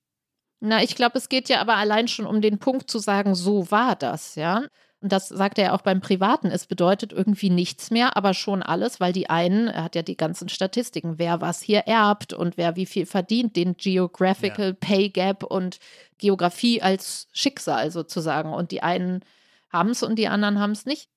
Na, 0.60 0.82
ich 0.82 0.96
glaube, 0.96 1.20
es 1.20 1.30
geht 1.30 1.48
ja 1.48 1.62
aber 1.62 1.76
allein 1.76 2.08
schon 2.08 2.26
um 2.26 2.42
den 2.42 2.58
Punkt 2.58 2.90
zu 2.90 2.98
sagen, 2.98 3.36
so 3.36 3.70
war 3.70 3.96
das, 3.96 4.34
ja. 4.36 4.64
Und 5.02 5.12
das 5.12 5.30
sagt 5.30 5.60
er 5.60 5.66
ja 5.66 5.74
auch 5.74 5.84
beim 5.84 6.02
Privaten. 6.02 6.48
Es 6.48 6.66
bedeutet 6.66 7.14
irgendwie 7.14 7.52
nichts 7.52 7.92
mehr, 7.92 8.18
aber 8.18 8.34
schon 8.34 8.64
alles, 8.64 9.00
weil 9.00 9.14
die 9.14 9.30
einen, 9.30 9.68
er 9.68 9.84
hat 9.84 9.96
ja 9.96 10.02
die 10.02 10.18
ganzen 10.18 10.50
Statistiken, 10.50 11.20
wer 11.20 11.42
was 11.42 11.62
hier 11.62 11.82
erbt 11.82 12.34
und 12.34 12.58
wer 12.58 12.76
wie 12.76 12.88
viel 12.88 13.06
verdient, 13.06 13.56
den 13.56 13.78
Geographical 13.78 14.74
Pay 14.74 15.10
Gap 15.12 15.44
und 15.44 15.78
Geografie 16.18 16.82
als 16.82 17.28
Schicksal 17.34 17.92
sozusagen. 17.92 18.52
Und 18.52 18.72
die 18.72 18.82
einen 18.82 19.24
haben 19.72 19.92
es 19.92 20.02
und 20.02 20.16
die 20.18 20.28
anderen 20.28 20.60
haben 20.60 20.72
es 20.72 20.86
nicht. 20.86 21.08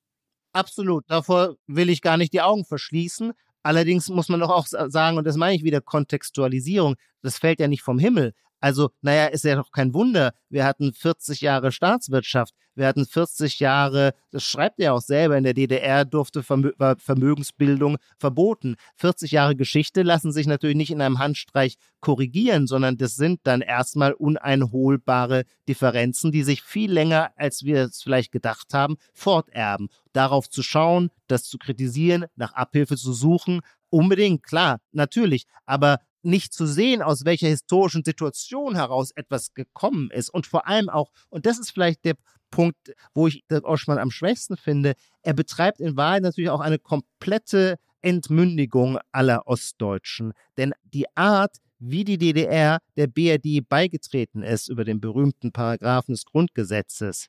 Absolut. 0.55 1.05
Davor 1.09 1.57
will 1.67 1.89
ich 1.89 2.03
gar 2.03 2.17
nicht 2.17 2.33
die 2.33 2.43
Augen 2.43 2.65
verschließen. 2.65 3.33
Allerdings 3.63 4.09
muss 4.09 4.29
man 4.29 4.41
doch 4.41 4.51
auch 4.51 4.67
sa- 4.67 4.91
sagen, 4.91 5.17
und 5.19 5.25
das 5.27 5.37
meine 5.37 5.55
ich 5.57 5.65
wieder, 5.65 5.81
Kontextualisierung, 5.81 6.97
das 7.23 7.39
fällt 7.39 7.61
ja 7.61 7.69
nicht 7.69 7.83
vom 7.83 7.99
Himmel. 7.99 8.35
Also, 8.63 8.91
naja, 9.01 9.27
ist 9.27 9.45
ja 9.45 9.57
doch 9.57 9.73
kein 9.73 9.93
Wunder. 9.93 10.35
Wir 10.49 10.65
hatten 10.65 10.93
40 10.93 11.41
Jahre 11.41 11.73
Staatswirtschaft. 11.73 12.55
Wir 12.77 12.87
hatten 12.87 13.05
40 13.05 13.59
Jahre, 13.59 14.15
das 14.31 14.45
schreibt 14.45 14.79
er 14.79 14.95
auch 14.95 15.01
selber, 15.01 15.37
in 15.37 15.43
der 15.43 15.53
DDR 15.53 16.05
durfte 16.05 16.45
Vermö 16.45 16.71
Vermögensbildung 16.97 17.97
verboten. 18.19 18.77
40 18.97 19.33
Jahre 19.33 19.57
Geschichte 19.57 20.03
lassen 20.03 20.31
sich 20.31 20.47
natürlich 20.47 20.77
nicht 20.77 20.93
in 20.93 21.03
einem 21.03 21.19
Handstreich 21.19 21.77
korrigieren, 22.01 22.69
sondern 22.69 22.97
das 22.97 23.17
sind 23.17 23.41
dann 23.43 23.63
erstmal 23.63 24.13
uneinholbare 24.13 25.43
Differenzen, 25.69 26.31
die 26.31 26.45
sich 26.45 26.63
viel 26.63 26.93
länger, 26.93 27.33
als 27.35 27.65
wir 27.65 27.87
es 27.87 28.01
vielleicht 28.01 28.31
gedacht 28.31 28.73
haben, 28.73 28.97
forterben. 29.13 29.89
Darauf 30.13 30.49
zu 30.49 30.63
schauen, 30.63 31.11
das 31.27 31.45
zu 31.45 31.59
kritisieren, 31.59 32.27
nach 32.37 32.53
Abhilfe 32.53 32.97
zu 32.97 33.13
suchen, 33.13 33.61
unbedingt, 33.91 34.45
klar, 34.45 34.79
natürlich, 34.93 35.47
aber 35.67 35.99
nicht 36.23 36.53
zu 36.53 36.67
sehen, 36.67 37.03
aus 37.03 37.25
welcher 37.25 37.49
historischen 37.49 38.05
Situation 38.05 38.75
heraus 38.75 39.11
etwas 39.13 39.55
gekommen 39.55 40.11
ist 40.11 40.31
und 40.31 40.47
vor 40.47 40.67
allem 40.67 40.89
auch, 40.89 41.11
und 41.31 41.47
das 41.47 41.59
ist 41.59 41.71
vielleicht 41.71 42.05
der 42.05 42.15
Punkt, 42.51 42.95
wo 43.15 43.27
ich 43.27 43.45
Oschmann 43.63 43.99
am 43.99 44.11
schwächsten 44.11 44.57
finde, 44.57 44.95
er 45.23 45.35
betreibt 45.35 45.81
in 45.81 45.97
Wahrheit 45.97 46.23
natürlich 46.23 46.51
auch 46.51 46.61
eine 46.61 46.79
komplette 46.79 47.79
Entmündigung 48.03 48.99
aller 49.11 49.47
Ostdeutschen. 49.47 50.33
Denn 50.57 50.73
die 50.85 51.07
Art, 51.17 51.57
wie 51.79 52.05
die 52.05 52.19
DDR 52.19 52.79
der 52.97 53.07
BRD 53.09 53.67
beigetreten 53.69 54.43
ist 54.43 54.69
über 54.69 54.85
den 54.85 55.01
berühmten 55.01 55.51
Paragraphen 55.51 56.15
des 56.15 56.25
Grundgesetzes, 56.25 57.29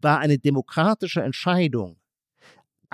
war 0.00 0.18
eine 0.18 0.38
demokratische 0.38 1.22
Entscheidung. 1.22 1.96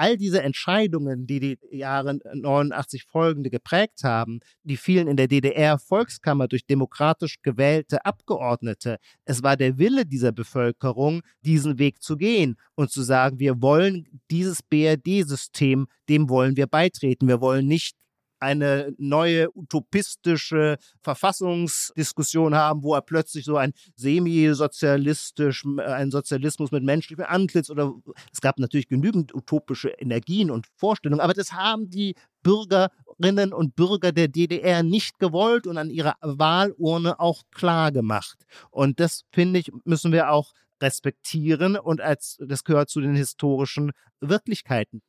All 0.01 0.17
diese 0.17 0.43
Entscheidungen, 0.43 1.27
die 1.27 1.41
die 1.41 1.59
Jahre 1.71 2.19
89 2.33 3.05
folgende 3.05 3.51
geprägt 3.51 4.03
haben, 4.03 4.41
die 4.63 4.79
fielen 4.79 5.09
in 5.09 5.19
der 5.19 5.29
DDR-Volkskammer 5.29 6.49
durch 6.49 6.65
demokratisch 6.65 7.43
gewählte 7.43 8.03
Abgeordnete. 8.07 8.97
Es 9.27 9.43
war 9.43 9.59
der 9.59 9.77
Wille 9.77 10.07
dieser 10.07 10.33
Bevölkerung, 10.33 11.21
diesen 11.43 11.79
Weg 11.79 12.01
zu 12.03 12.17
gehen 12.17 12.57
und 12.77 12.91
zu 12.91 13.03
sagen, 13.03 13.41
wir 13.41 13.61
wollen 13.61 14.23
dieses 14.31 14.63
BRD-System, 14.63 15.87
dem 16.09 16.31
wollen 16.31 16.57
wir 16.57 16.67
beitreten. 16.67 17.29
Wir 17.29 17.43
wollen 17.43 17.67
nicht 17.67 18.00
eine 18.41 18.95
neue 18.99 19.55
utopistische 19.55 20.77
Verfassungsdiskussion 21.03 22.55
haben, 22.55 22.83
wo 22.83 22.95
er 22.95 23.03
plötzlich 23.03 23.45
so 23.45 23.57
ein 23.57 23.73
semi-sozialistisch, 23.97 25.65
äh, 25.79 25.83
ein 25.83 26.11
Sozialismus 26.11 26.73
mit 26.73 26.83
menschlichem 26.83 27.25
Antlitz 27.29 27.71
oder 27.71 27.93
es 28.33 28.41
gab 28.41 28.59
natürlich 28.59 28.89
genügend 28.89 29.35
utopische 29.35 29.91
Energien 29.91 30.51
und 30.51 30.67
Vorstellungen, 30.77 31.21
aber 31.21 31.35
das 31.35 31.53
haben 31.53 31.91
die 31.91 32.15
Bürgerinnen 32.43 33.53
und 33.53 33.77
Bürger 33.77 34.13
der 34.13 34.29
DDR 34.29 34.83
nicht 34.83 35.19
gewollt 35.19 35.67
und 35.67 35.77
an 35.77 35.91
ihrer 35.91 36.15
Wahlurne 36.23 37.21
auch 37.21 37.43
klar 37.51 37.93
gemacht. 37.93 38.47
Und 38.71 38.99
das 38.99 39.25
finde 39.31 39.61
ich, 39.61 39.71
müssen 39.85 40.13
wir 40.13 40.31
auch 40.31 40.53
respektieren 40.83 41.77
und 41.77 42.01
als 42.01 42.39
das 42.41 42.65
gehört 42.65 42.89
zu 42.89 43.03
den 43.03 43.15
historischen 43.15 43.93
Wirklichkeiten. 44.21 45.03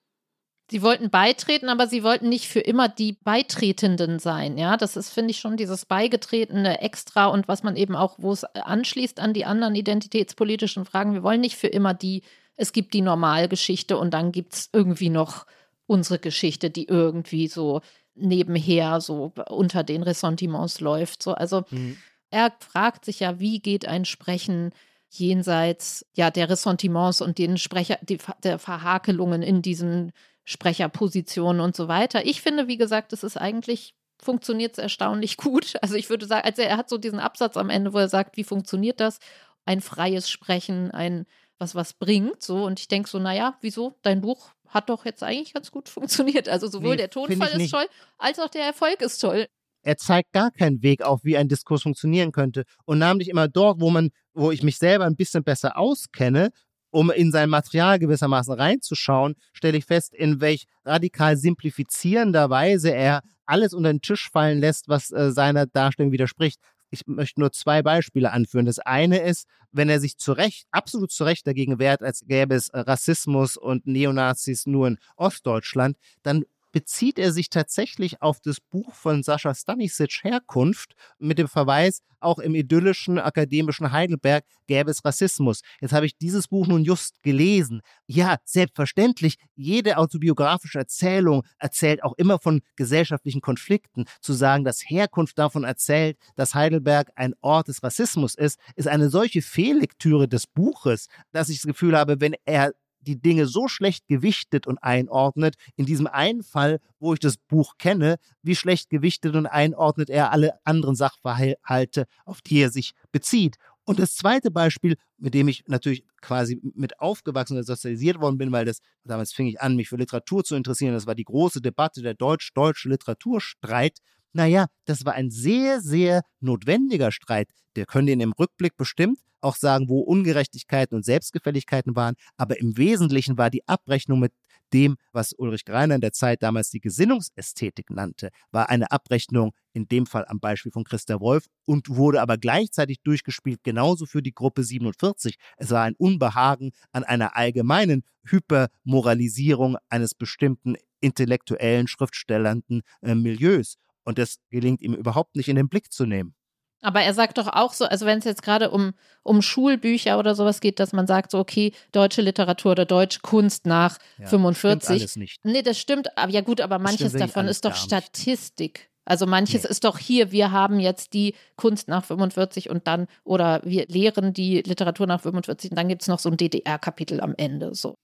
Sie 0.72 0.82
wollten 0.82 1.10
beitreten, 1.10 1.68
aber 1.68 1.86
sie 1.86 2.02
wollten 2.02 2.30
nicht 2.30 2.48
für 2.48 2.62
immer 2.62 2.88
die 2.88 3.12
Beitretenden 3.12 4.20
sein. 4.20 4.58
Ja, 4.58 4.78
das 4.78 4.96
ist, 4.96 5.10
finde 5.10 5.32
ich, 5.32 5.40
schon 5.42 5.58
dieses 5.58 5.86
Beigetretene 5.86 6.80
extra 6.80 7.26
und 7.26 7.50
was 7.50 7.62
man 7.62 7.76
eben 7.76 7.94
auch, 7.94 8.16
wo 8.18 8.32
es 8.32 8.46
anschließt 8.46 9.20
an 9.20 9.34
die 9.34 9.44
anderen 9.44 9.76
identitätspolitischen 9.76 10.86
Fragen. 10.86 11.14
Wir 11.14 11.24
wollen 11.24 11.42
nicht 11.42 11.58
für 11.58 11.68
immer 11.68 11.94
die, 11.94 12.24
es 12.56 12.72
gibt 12.72 12.94
die 12.94 13.02
Normalgeschichte 13.02 13.98
und 13.98 14.14
dann 14.14 14.32
gibt 14.32 14.54
es 14.54 14.70
irgendwie 14.72 15.10
noch 15.10 15.46
unsere 15.88 16.20
Geschichte, 16.20 16.70
die 16.70 16.88
irgendwie 16.88 17.50
so 17.50 17.82
nebenher 18.16 19.02
so 19.02 19.34
unter 19.50 19.84
den 19.84 20.04
Ressentiments 20.04 20.80
läuft. 20.80 21.22
So, 21.22 21.34
also 21.34 21.66
Mhm. 21.70 21.98
er 22.30 22.54
fragt 22.60 23.04
sich 23.04 23.20
ja, 23.20 23.42
wie 23.42 23.60
geht 23.60 23.86
ein 23.90 24.06
Sprechen 24.06 24.72
jenseits 25.10 26.06
ja 26.14 26.32
der 26.32 26.50
Ressentiments 26.50 27.20
und 27.20 27.38
den 27.38 27.58
Sprecher, 27.58 27.98
die, 28.02 28.20
der 28.44 28.58
Verhakelungen 28.58 29.42
in 29.42 29.62
diesen 29.62 30.14
Sprecherpositionen 30.44 31.62
und 31.62 31.76
so 31.76 31.88
weiter. 31.88 32.26
Ich 32.26 32.42
finde, 32.42 32.68
wie 32.68 32.78
gesagt, 32.78 33.14
es 33.14 33.24
ist 33.24 33.38
eigentlich 33.38 33.96
funktioniert 34.22 34.74
es 34.74 34.78
erstaunlich 34.78 35.38
gut. 35.38 35.74
Also 35.82 35.96
ich 35.96 36.10
würde 36.10 36.26
sagen, 36.26 36.46
also 36.46 36.62
er 36.62 36.78
hat 36.78 36.90
so 36.90 36.98
diesen 36.98 37.20
Absatz 37.20 37.58
am 37.58 37.70
Ende, 37.70 37.94
wo 37.94 37.98
er 37.98 38.10
sagt, 38.10 38.38
wie 38.38 38.44
funktioniert 38.44 39.00
das? 39.00 39.20
Ein 39.66 39.82
freies 39.82 40.30
Sprechen, 40.30 40.92
ein 40.92 41.26
was 41.58 41.76
was 41.76 41.94
bringt, 41.94 42.42
so 42.42 42.66
und 42.66 42.80
ich 42.80 42.88
denke 42.88 43.08
so, 43.08 43.20
naja, 43.20 43.56
wieso? 43.62 43.96
Dein 44.02 44.22
Buch 44.22 44.50
hat 44.68 44.90
doch 44.90 45.06
jetzt 45.06 45.22
eigentlich 45.22 45.54
ganz 45.54 45.70
gut 45.72 45.90
funktioniert. 45.90 46.50
Also 46.50 46.68
sowohl 46.68 46.92
Nee, 46.92 46.98
der 46.98 47.10
Tonfall 47.12 47.50
ist 47.50 47.58
nicht. 47.58 47.72
toll, 47.74 47.86
als 48.18 48.40
auch 48.40 48.50
der 48.50 48.64
Erfolg 48.66 49.02
ist 49.02 49.20
toll. 49.20 49.48
er 49.84 49.98
zeigt 49.98 50.32
gar 50.32 50.52
keinen 50.52 50.82
Weg 50.82 51.04
auf, 51.04 51.24
wie 51.24 51.38
ein 51.38 51.48
Diskurs 51.48 51.84
funktionieren 51.84 52.32
könnte. 52.32 52.64
Und 52.86 52.98
namentlich 53.00 53.30
immer 53.30 53.48
dort, 53.48 53.80
wo 53.80 53.90
man, 53.92 54.10
wo 54.34 54.52
ich 54.52 54.64
mich 54.64 54.78
selber 54.78 55.06
ein 55.06 55.16
bisschen 55.16 55.44
besser 55.44 55.78
auskenne, 55.78 56.50
um 56.92 57.10
in 57.10 57.32
sein 57.32 57.50
Material 57.50 58.00
gewissermaßen 58.00 58.54
reinzuschauen, 58.54 59.36
stelle 59.54 59.78
ich 59.78 59.86
fest, 59.86 60.14
in 60.14 60.42
welch 60.42 60.66
radikal 60.86 61.38
simplifizierender 61.38 62.50
Weise 62.50 62.94
er 62.94 63.22
alles 63.46 63.74
unter 63.74 63.92
den 63.92 64.02
Tisch 64.02 64.30
fallen 64.30 64.60
lässt, 64.60 64.88
was 64.88 65.12
äh, 65.12 65.32
seiner 65.32 65.66
Darstellung 65.66 66.12
widerspricht. 66.12 66.60
Ich 66.90 67.08
möchte 67.08 67.40
nur 67.40 67.52
zwei 67.52 67.82
Beispiele 67.82 68.32
anführen. 68.32 68.66
Das 68.66 68.80
eine 68.80 69.20
ist, 69.20 69.48
wenn 69.72 69.90
er 69.90 70.00
sich 70.00 70.18
zu 70.18 70.34
Recht, 70.34 70.68
absolut 70.72 71.12
zu 71.12 71.24
Recht 71.24 71.48
dagegen 71.48 71.80
wehrt, 71.80 72.02
als 72.02 72.22
gäbe 72.28 72.56
es 72.56 72.70
äh, 72.70 72.80
Rassismus 72.80 73.58
und 73.58 73.88
Neonazis 73.88 74.66
nur 74.66 74.88
in 74.88 74.98
Ostdeutschland, 75.16 75.98
dann 76.24 76.44
bezieht 76.72 77.20
er 77.20 77.32
sich 77.32 77.50
tatsächlich 77.50 78.22
auf 78.22 78.40
das 78.40 78.60
Buch 78.60 78.94
von 78.94 79.24
Sascha 79.24 79.54
Stanisic 79.54 80.20
Herkunft 80.24 80.94
mit 81.20 81.38
dem 81.38 81.48
Verweis, 81.48 82.02
auch 82.22 82.40
im 82.40 82.56
idyllischen 82.56 83.18
akademischen 83.18 83.92
Heidelberg 83.92 84.46
gäbe 84.68 84.92
es 84.92 85.04
Rassismus. 85.04 85.62
Jetzt 85.82 85.92
habe 85.92 86.06
ich 86.06 86.18
dieses 86.18 86.48
Buch 86.48 86.68
nun 86.68 86.84
just 86.84 87.22
gelesen. 87.24 87.82
Ja, 88.06 88.38
selbstverständlich, 88.46 89.38
jede 89.56 89.98
autobiografische 89.98 90.80
Erzählung 90.80 91.44
erzählt 91.58 92.04
auch 92.04 92.14
immer 92.18 92.40
von 92.40 92.62
gesellschaftlichen 92.76 93.42
Konflikten. 93.42 94.06
Zu 94.22 94.34
sagen, 94.34 94.64
dass 94.64 94.82
Herkunft 94.82 95.40
davon 95.40 95.64
erzählt, 95.64 96.18
dass 96.36 96.54
Heidelberg 96.54 97.12
ein 97.16 97.34
Ort 97.42 97.68
des 97.70 97.82
Rassismus 97.82 98.36
ist, 98.36 98.60
ist 98.76 98.88
eine 98.88 99.10
solche 99.10 99.42
Fehllektüre 99.42 100.28
des 100.28 100.46
Buches, 100.46 101.08
dass 101.32 101.50
ich 101.50 101.58
das 101.58 101.68
Gefühl 101.68 101.98
habe, 101.98 102.22
wenn 102.22 102.36
er 102.46 102.74
die 103.02 103.22
Dinge 103.22 103.48
so 103.48 103.68
schlecht 103.68 104.08
gewichtet 104.08 104.68
und 104.68 104.78
einordnet, 104.84 105.56
in 105.76 105.86
diesem 105.86 106.08
einen 106.08 106.44
Fall, 106.44 106.80
wo 107.00 107.14
ich 107.14 107.20
das 107.20 107.38
Buch 107.38 107.78
kenne, 107.78 108.18
wie 108.42 108.56
schlecht 108.56 108.90
gewichtet 108.90 109.36
und 109.36 109.48
einordnet 109.48 110.10
er 110.10 110.32
alle 110.32 110.54
anderen 110.66 110.96
Sachverhalte, 110.96 112.06
auf 112.26 112.42
die 112.42 112.60
er 112.60 112.70
sich 112.70 112.94
bezieht. 113.12 113.58
Und 113.84 114.00
das 114.00 114.16
zweite 114.16 114.52
Beispiel, 114.52 114.96
mit 115.18 115.34
dem 115.34 115.48
ich 115.48 115.64
natürlich 115.68 116.06
quasi 116.22 116.62
mit 116.76 117.00
aufgewachsen 117.00 117.56
oder 117.58 117.64
sozialisiert 117.64 118.22
worden 118.22 118.38
bin, 118.38 118.52
weil 118.52 118.66
das, 118.66 118.80
damals 119.04 119.34
fing 119.34 119.48
ich 119.48 119.60
an, 119.60 119.76
mich 119.76 119.90
für 119.90 119.98
Literatur 119.98 120.44
zu 120.44 120.56
interessieren, 120.56 120.94
das 120.94 121.08
war 121.08 121.16
die 121.16 121.24
große 121.24 121.62
Debatte, 121.62 122.02
der 122.02 122.14
deutsch-deutsche 122.14 122.90
Literaturstreit. 122.90 123.98
Naja, 124.34 124.68
das 124.86 125.06
war 125.06 125.14
ein 125.14 125.30
sehr, 125.30 125.82
sehr 125.82 126.22
notwendiger 126.40 127.12
Streit. 127.12 127.50
Der 127.76 127.86
könnt 127.86 128.10
ihr 128.10 128.20
im 128.20 128.34
Rückblick 128.34 128.78
bestimmt 128.78 129.20
auch 129.42 129.56
sagen, 129.56 129.90
wo 129.90 130.02
Ungerechtigkeiten 130.02 130.96
und 130.96 131.04
Selbstgefälligkeiten 131.04 131.96
waren. 131.96 132.16
Aber 132.38 132.60
im 132.60 132.78
Wesentlichen 132.78 133.38
war 133.38 133.50
die 133.50 133.68
Abrechnung 133.68 134.20
mit 134.20 134.34
dem, 134.74 134.96
was 135.12 135.34
Ulrich 135.34 135.66
Greiner 135.66 135.96
in 135.96 136.02
der 136.02 136.14
Zeit 136.14 136.44
damals 136.44 136.70
die 136.70 136.80
Gesinnungsästhetik 136.80 137.90
nannte, 137.90 138.30
war 138.52 138.70
eine 138.70 138.90
Abrechnung 138.92 139.52
in 139.74 139.88
dem 139.88 140.06
Fall 140.06 140.26
am 140.28 140.40
Beispiel 140.40 140.72
von 140.72 140.86
Christa 140.86 141.20
Wolf 141.20 141.48
und 141.66 141.90
wurde 141.90 142.22
aber 142.22 142.38
gleichzeitig 142.38 143.02
durchgespielt, 143.02 143.64
genauso 143.64 144.06
für 144.06 144.22
die 144.22 144.34
Gruppe 144.34 144.64
47. 144.64 145.36
Es 145.58 145.72
war 145.72 145.84
ein 145.84 145.96
Unbehagen 145.98 146.72
an 146.94 147.04
einer 147.04 147.36
allgemeinen 147.36 148.04
Hypermoralisierung 148.24 149.78
eines 149.90 150.14
bestimmten 150.14 150.76
intellektuellen, 151.02 151.88
schriftstellenden 151.88 152.84
äh, 153.02 153.16
Milieus. 153.16 153.78
Und 154.04 154.18
das 154.18 154.38
gelingt 154.50 154.82
ihm 154.82 154.94
überhaupt 154.94 155.36
nicht 155.36 155.50
in 155.50 155.56
den 155.56 155.70
Blick 155.70 155.92
zu 155.92 156.06
nehmen. 156.06 156.36
Aber 156.82 157.02
er 157.02 157.14
sagt 157.14 157.38
doch 157.38 157.48
auch 157.48 157.74
so, 157.74 157.86
also 157.86 158.06
wenn 158.08 158.18
es 158.18 158.26
jetzt 158.26 158.42
gerade 158.42 158.72
um, 158.72 158.94
um 159.22 159.42
Schulbücher 159.44 160.18
oder 160.18 160.34
sowas 160.34 160.62
geht, 160.62 160.80
dass 160.80 160.94
man 160.94 161.06
sagt, 161.06 161.32
so, 161.32 161.38
okay, 161.38 161.74
deutsche 161.92 162.24
Literatur 162.24 162.72
oder 162.72 162.86
deutsche 162.86 163.20
Kunst 163.22 163.68
nach 163.68 164.00
ja, 164.18 164.28
45. 164.28 164.84
Stimmt 164.84 165.00
alles 165.00 165.16
nicht. 165.16 165.38
Nee, 165.44 165.62
das 165.62 165.78
stimmt, 165.78 166.18
aber 166.18 166.32
ja 166.32 166.42
gut, 166.42 166.60
aber 166.60 166.80
manches 166.80 167.14
davon 167.14 167.48
ist 167.48 167.66
doch 167.66 167.76
Statistik. 167.76 168.90
Also 169.06 169.26
manches 169.26 169.64
nee. 169.64 169.70
ist 169.70 169.84
doch 169.84 169.98
hier, 169.98 170.32
wir 170.32 170.52
haben 170.52 170.80
jetzt 170.80 171.14
die 171.14 171.36
Kunst 171.56 171.88
nach 171.88 172.06
45 172.06 172.70
und 172.70 172.88
dann, 172.88 173.08
oder 173.24 173.62
wir 173.64 173.86
lehren 173.88 174.34
die 174.34 174.62
Literatur 174.62 175.08
nach 175.08 175.22
45 175.22 175.72
und 175.72 175.78
dann 175.78 175.88
gibt 175.88 176.04
es 176.04 176.08
noch 176.08 176.20
so 176.20 176.30
ein 176.30 176.38
DDR-Kapitel 176.38 177.20
am 177.20 177.34
Ende. 177.38 177.74
So. 177.76 177.96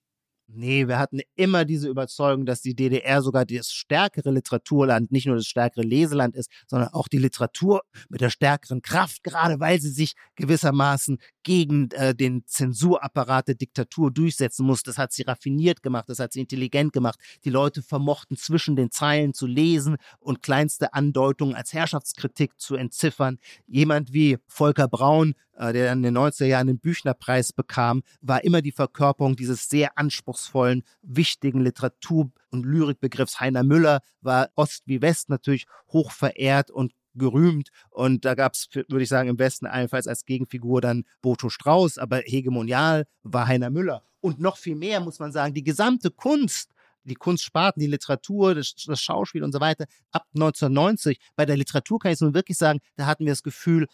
Nee, 0.49 0.87
wir 0.87 0.97
hatten 0.97 1.19
immer 1.35 1.65
diese 1.65 1.89
Überzeugung, 1.89 2.45
dass 2.45 2.61
die 2.61 2.73
DDR 2.73 3.21
sogar 3.21 3.45
das 3.45 3.69
stärkere 3.69 4.31
Literaturland, 4.31 5.11
nicht 5.11 5.27
nur 5.27 5.35
das 5.35 5.45
stärkere 5.45 5.81
Leseland 5.83 6.35
ist, 6.37 6.49
sondern 6.67 6.89
auch 6.93 7.09
die 7.09 7.17
Literatur 7.17 7.81
mit 8.07 8.21
der 8.21 8.29
stärkeren 8.29 8.81
Kraft, 8.81 9.23
gerade 9.23 9.59
weil 9.59 9.81
sie 9.81 9.89
sich 9.89 10.13
gewissermaßen 10.35 11.17
gegen 11.43 11.91
äh, 11.91 12.15
den 12.15 12.45
Zensurapparat 12.45 13.49
der 13.49 13.55
Diktatur 13.55 14.09
durchsetzen 14.09 14.65
muss. 14.65 14.83
Das 14.83 14.97
hat 14.97 15.11
sie 15.11 15.23
raffiniert 15.23 15.83
gemacht, 15.83 16.05
das 16.07 16.19
hat 16.19 16.31
sie 16.31 16.39
intelligent 16.39 16.93
gemacht. 16.93 17.19
Die 17.43 17.49
Leute 17.49 17.83
vermochten 17.83 18.37
zwischen 18.37 18.77
den 18.77 18.89
Zeilen 18.89 19.33
zu 19.33 19.47
lesen 19.47 19.97
und 20.19 20.41
kleinste 20.41 20.93
Andeutungen 20.93 21.55
als 21.55 21.73
Herrschaftskritik 21.73 22.57
zu 22.57 22.75
entziffern. 22.75 23.37
Jemand 23.67 24.13
wie 24.13 24.37
Volker 24.47 24.87
Braun 24.87 25.33
der 25.59 25.87
dann 25.87 25.99
in 25.99 26.13
den 26.13 26.17
90er 26.17 26.45
Jahren 26.45 26.67
den 26.67 26.79
Büchnerpreis 26.79 27.53
bekam, 27.53 28.03
war 28.21 28.43
immer 28.43 28.61
die 28.61 28.71
Verkörperung 28.71 29.35
dieses 29.35 29.69
sehr 29.69 29.97
anspruchsvollen, 29.97 30.83
wichtigen 31.01 31.61
Literatur- 31.61 32.31
und 32.49 32.65
Lyrikbegriffs. 32.65 33.39
Heiner 33.39 33.63
Müller 33.63 34.01
war 34.21 34.49
Ost 34.55 34.83
wie 34.85 35.01
West 35.01 35.29
natürlich 35.29 35.65
hoch 35.91 36.11
verehrt 36.11 36.71
und 36.71 36.93
gerühmt. 37.15 37.69
Und 37.89 38.25
da 38.25 38.35
gab 38.35 38.53
es, 38.53 38.69
würde 38.73 39.01
ich 39.01 39.09
sagen, 39.09 39.29
im 39.29 39.39
Westen 39.39 39.65
allenfalls 39.65 40.07
als 40.07 40.25
Gegenfigur 40.25 40.81
dann 40.81 41.03
Boto 41.21 41.49
Strauß, 41.49 41.97
aber 41.97 42.19
hegemonial 42.19 43.07
war 43.23 43.47
Heiner 43.47 43.71
Müller. 43.71 44.03
Und 44.21 44.39
noch 44.39 44.57
viel 44.57 44.75
mehr 44.75 44.99
muss 44.99 45.19
man 45.19 45.31
sagen, 45.31 45.53
die 45.53 45.63
gesamte 45.63 46.11
Kunst 46.11 46.71
die 47.07 47.15
Kunstsparten, 47.15 47.79
die 47.79 47.87
Literatur, 47.87 48.53
das, 48.53 48.75
das, 48.75 49.01
Schauspiel 49.01 49.43
und 49.43 49.53
so 49.53 49.59
weiter, 49.59 49.85
ab 50.11 50.25
1990. 50.35 51.19
Bei 51.35 51.45
der 51.45 51.57
Literatur 51.57 51.99
kann 51.99 52.11
ich 52.11 52.15
es 52.15 52.21
nun 52.21 52.33
wirklich 52.33 52.57
sagen, 52.57 52.79
da 52.95 53.05
hatten 53.05 53.25
wir 53.25 53.31
das 53.31 53.43
Gefühl, 53.43 53.87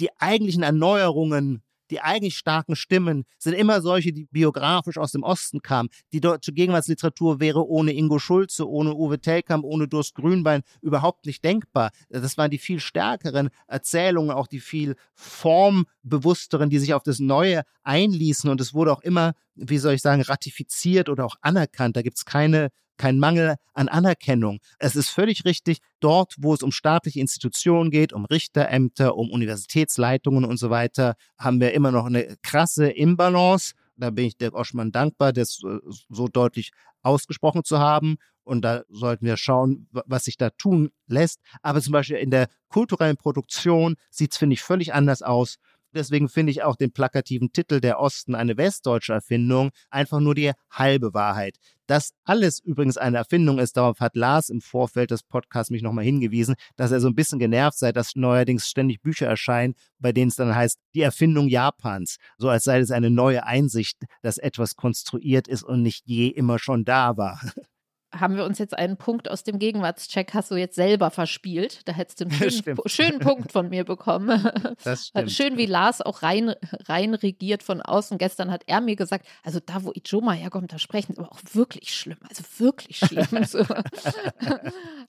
die 0.00 0.10
eigentlichen 0.18 0.62
Erneuerungen, 0.62 1.62
die 1.90 2.00
eigentlich 2.00 2.36
starken 2.36 2.76
Stimmen 2.76 3.24
sind 3.38 3.54
immer 3.54 3.80
solche, 3.80 4.12
die 4.12 4.26
biografisch 4.30 4.98
aus 4.98 5.12
dem 5.12 5.22
Osten 5.22 5.62
kamen. 5.62 5.88
Die 6.12 6.20
deutsche 6.20 6.52
Gegenwartsliteratur 6.52 7.40
wäre 7.40 7.66
ohne 7.66 7.92
Ingo 7.92 8.18
Schulze, 8.18 8.68
ohne 8.68 8.94
Uwe 8.94 9.20
Telkamp, 9.20 9.64
ohne 9.64 9.88
Durst 9.88 10.14
Grünbein 10.14 10.62
überhaupt 10.82 11.26
nicht 11.26 11.44
denkbar. 11.44 11.90
Das 12.10 12.36
waren 12.36 12.50
die 12.50 12.58
viel 12.58 12.80
stärkeren 12.80 13.48
Erzählungen, 13.66 14.30
auch 14.30 14.46
die 14.46 14.60
viel 14.60 14.96
formbewussteren, 15.14 16.70
die 16.70 16.78
sich 16.78 16.94
auf 16.94 17.02
das 17.02 17.18
Neue 17.18 17.62
einließen. 17.82 18.50
Und 18.50 18.60
es 18.60 18.74
wurde 18.74 18.92
auch 18.92 19.00
immer, 19.00 19.32
wie 19.54 19.78
soll 19.78 19.94
ich 19.94 20.02
sagen, 20.02 20.22
ratifiziert 20.22 21.08
oder 21.08 21.24
auch 21.24 21.36
anerkannt. 21.40 21.96
Da 21.96 22.02
gibt 22.02 22.18
es 22.18 22.24
keine 22.24 22.68
kein 22.98 23.18
Mangel 23.18 23.56
an 23.72 23.88
Anerkennung. 23.88 24.58
Es 24.78 24.96
ist 24.96 25.08
völlig 25.08 25.44
richtig, 25.44 25.78
dort, 26.00 26.34
wo 26.38 26.52
es 26.52 26.62
um 26.62 26.72
staatliche 26.72 27.20
Institutionen 27.20 27.90
geht, 27.90 28.12
um 28.12 28.26
Richterämter, 28.26 29.16
um 29.16 29.30
Universitätsleitungen 29.30 30.44
und 30.44 30.58
so 30.58 30.68
weiter, 30.70 31.14
haben 31.38 31.60
wir 31.60 31.72
immer 31.72 31.90
noch 31.90 32.06
eine 32.06 32.36
krasse 32.42 32.90
Imbalance. 32.90 33.74
Da 33.96 34.10
bin 34.10 34.26
ich 34.26 34.36
Dirk 34.36 34.54
Oschmann 34.54 34.92
dankbar, 34.92 35.32
das 35.32 35.60
so 36.08 36.28
deutlich 36.28 36.70
ausgesprochen 37.02 37.64
zu 37.64 37.78
haben. 37.78 38.16
Und 38.44 38.62
da 38.62 38.82
sollten 38.88 39.26
wir 39.26 39.36
schauen, 39.36 39.88
was 39.90 40.24
sich 40.24 40.38
da 40.38 40.50
tun 40.50 40.90
lässt. 41.06 41.40
Aber 41.60 41.82
zum 41.82 41.92
Beispiel 41.92 42.16
in 42.16 42.30
der 42.30 42.48
kulturellen 42.68 43.16
Produktion 43.16 43.96
sieht 44.10 44.32
es, 44.32 44.38
finde 44.38 44.54
ich, 44.54 44.62
völlig 44.62 44.94
anders 44.94 45.22
aus. 45.22 45.56
Deswegen 45.94 46.28
finde 46.28 46.52
ich 46.52 46.62
auch 46.62 46.76
den 46.76 46.92
plakativen 46.92 47.52
Titel 47.52 47.80
Der 47.80 47.98
Osten 47.98 48.34
eine 48.34 48.56
westdeutsche 48.56 49.14
Erfindung 49.14 49.70
einfach 49.90 50.20
nur 50.20 50.34
die 50.34 50.52
halbe 50.70 51.14
Wahrheit. 51.14 51.56
Dass 51.86 52.12
alles 52.24 52.60
übrigens 52.60 52.98
eine 52.98 53.16
Erfindung 53.16 53.58
ist, 53.58 53.76
darauf 53.78 54.00
hat 54.00 54.14
Lars 54.14 54.50
im 54.50 54.60
Vorfeld 54.60 55.10
des 55.10 55.22
Podcasts 55.22 55.70
mich 55.70 55.82
nochmal 55.82 56.04
hingewiesen, 56.04 56.54
dass 56.76 56.92
er 56.92 57.00
so 57.00 57.08
ein 57.08 57.14
bisschen 57.14 57.38
genervt 57.38 57.78
sei, 57.78 57.92
dass 57.92 58.14
neuerdings 58.14 58.68
ständig 58.68 59.00
Bücher 59.00 59.26
erscheinen, 59.26 59.74
bei 59.98 60.12
denen 60.12 60.28
es 60.28 60.36
dann 60.36 60.54
heißt, 60.54 60.78
die 60.94 61.00
Erfindung 61.00 61.48
Japans. 61.48 62.16
So 62.36 62.50
als 62.50 62.64
sei 62.64 62.80
es 62.80 62.90
eine 62.90 63.10
neue 63.10 63.44
Einsicht, 63.44 64.02
dass 64.22 64.36
etwas 64.36 64.76
konstruiert 64.76 65.48
ist 65.48 65.62
und 65.62 65.82
nicht 65.82 66.02
je 66.06 66.28
immer 66.28 66.58
schon 66.58 66.84
da 66.84 67.16
war. 67.16 67.40
haben 68.14 68.36
wir 68.36 68.44
uns 68.44 68.58
jetzt 68.58 68.76
einen 68.76 68.96
Punkt 68.96 69.30
aus 69.30 69.44
dem 69.44 69.58
Gegenwartscheck, 69.58 70.32
hast 70.32 70.50
du 70.50 70.56
jetzt 70.56 70.74
selber 70.74 71.10
verspielt. 71.10 71.86
Da 71.86 71.92
hättest 71.92 72.20
du 72.20 72.24
einen 72.24 72.32
schönen, 72.50 72.78
schönen 72.86 73.18
Punkt 73.18 73.52
von 73.52 73.68
mir 73.68 73.84
bekommen. 73.84 74.28
Das 74.84 75.08
stimmt. 75.08 75.32
Schön, 75.32 75.56
wie 75.56 75.66
Lars 75.66 76.00
auch 76.00 76.22
rein, 76.22 76.54
rein 76.86 77.14
regiert 77.14 77.62
von 77.62 77.82
außen. 77.82 78.16
Gestern 78.16 78.50
hat 78.50 78.62
er 78.66 78.80
mir 78.80 78.96
gesagt, 78.96 79.26
also 79.42 79.60
da, 79.64 79.82
wo 79.82 79.92
Ijoma 79.92 80.32
herkommt, 80.32 80.72
da 80.72 80.78
sprechen 80.78 81.14
sie 81.14 81.20
aber 81.20 81.32
auch 81.32 81.40
wirklich 81.52 81.94
schlimm. 81.94 82.18
Also 82.28 82.44
wirklich 82.58 82.98
schlimm. 82.98 83.26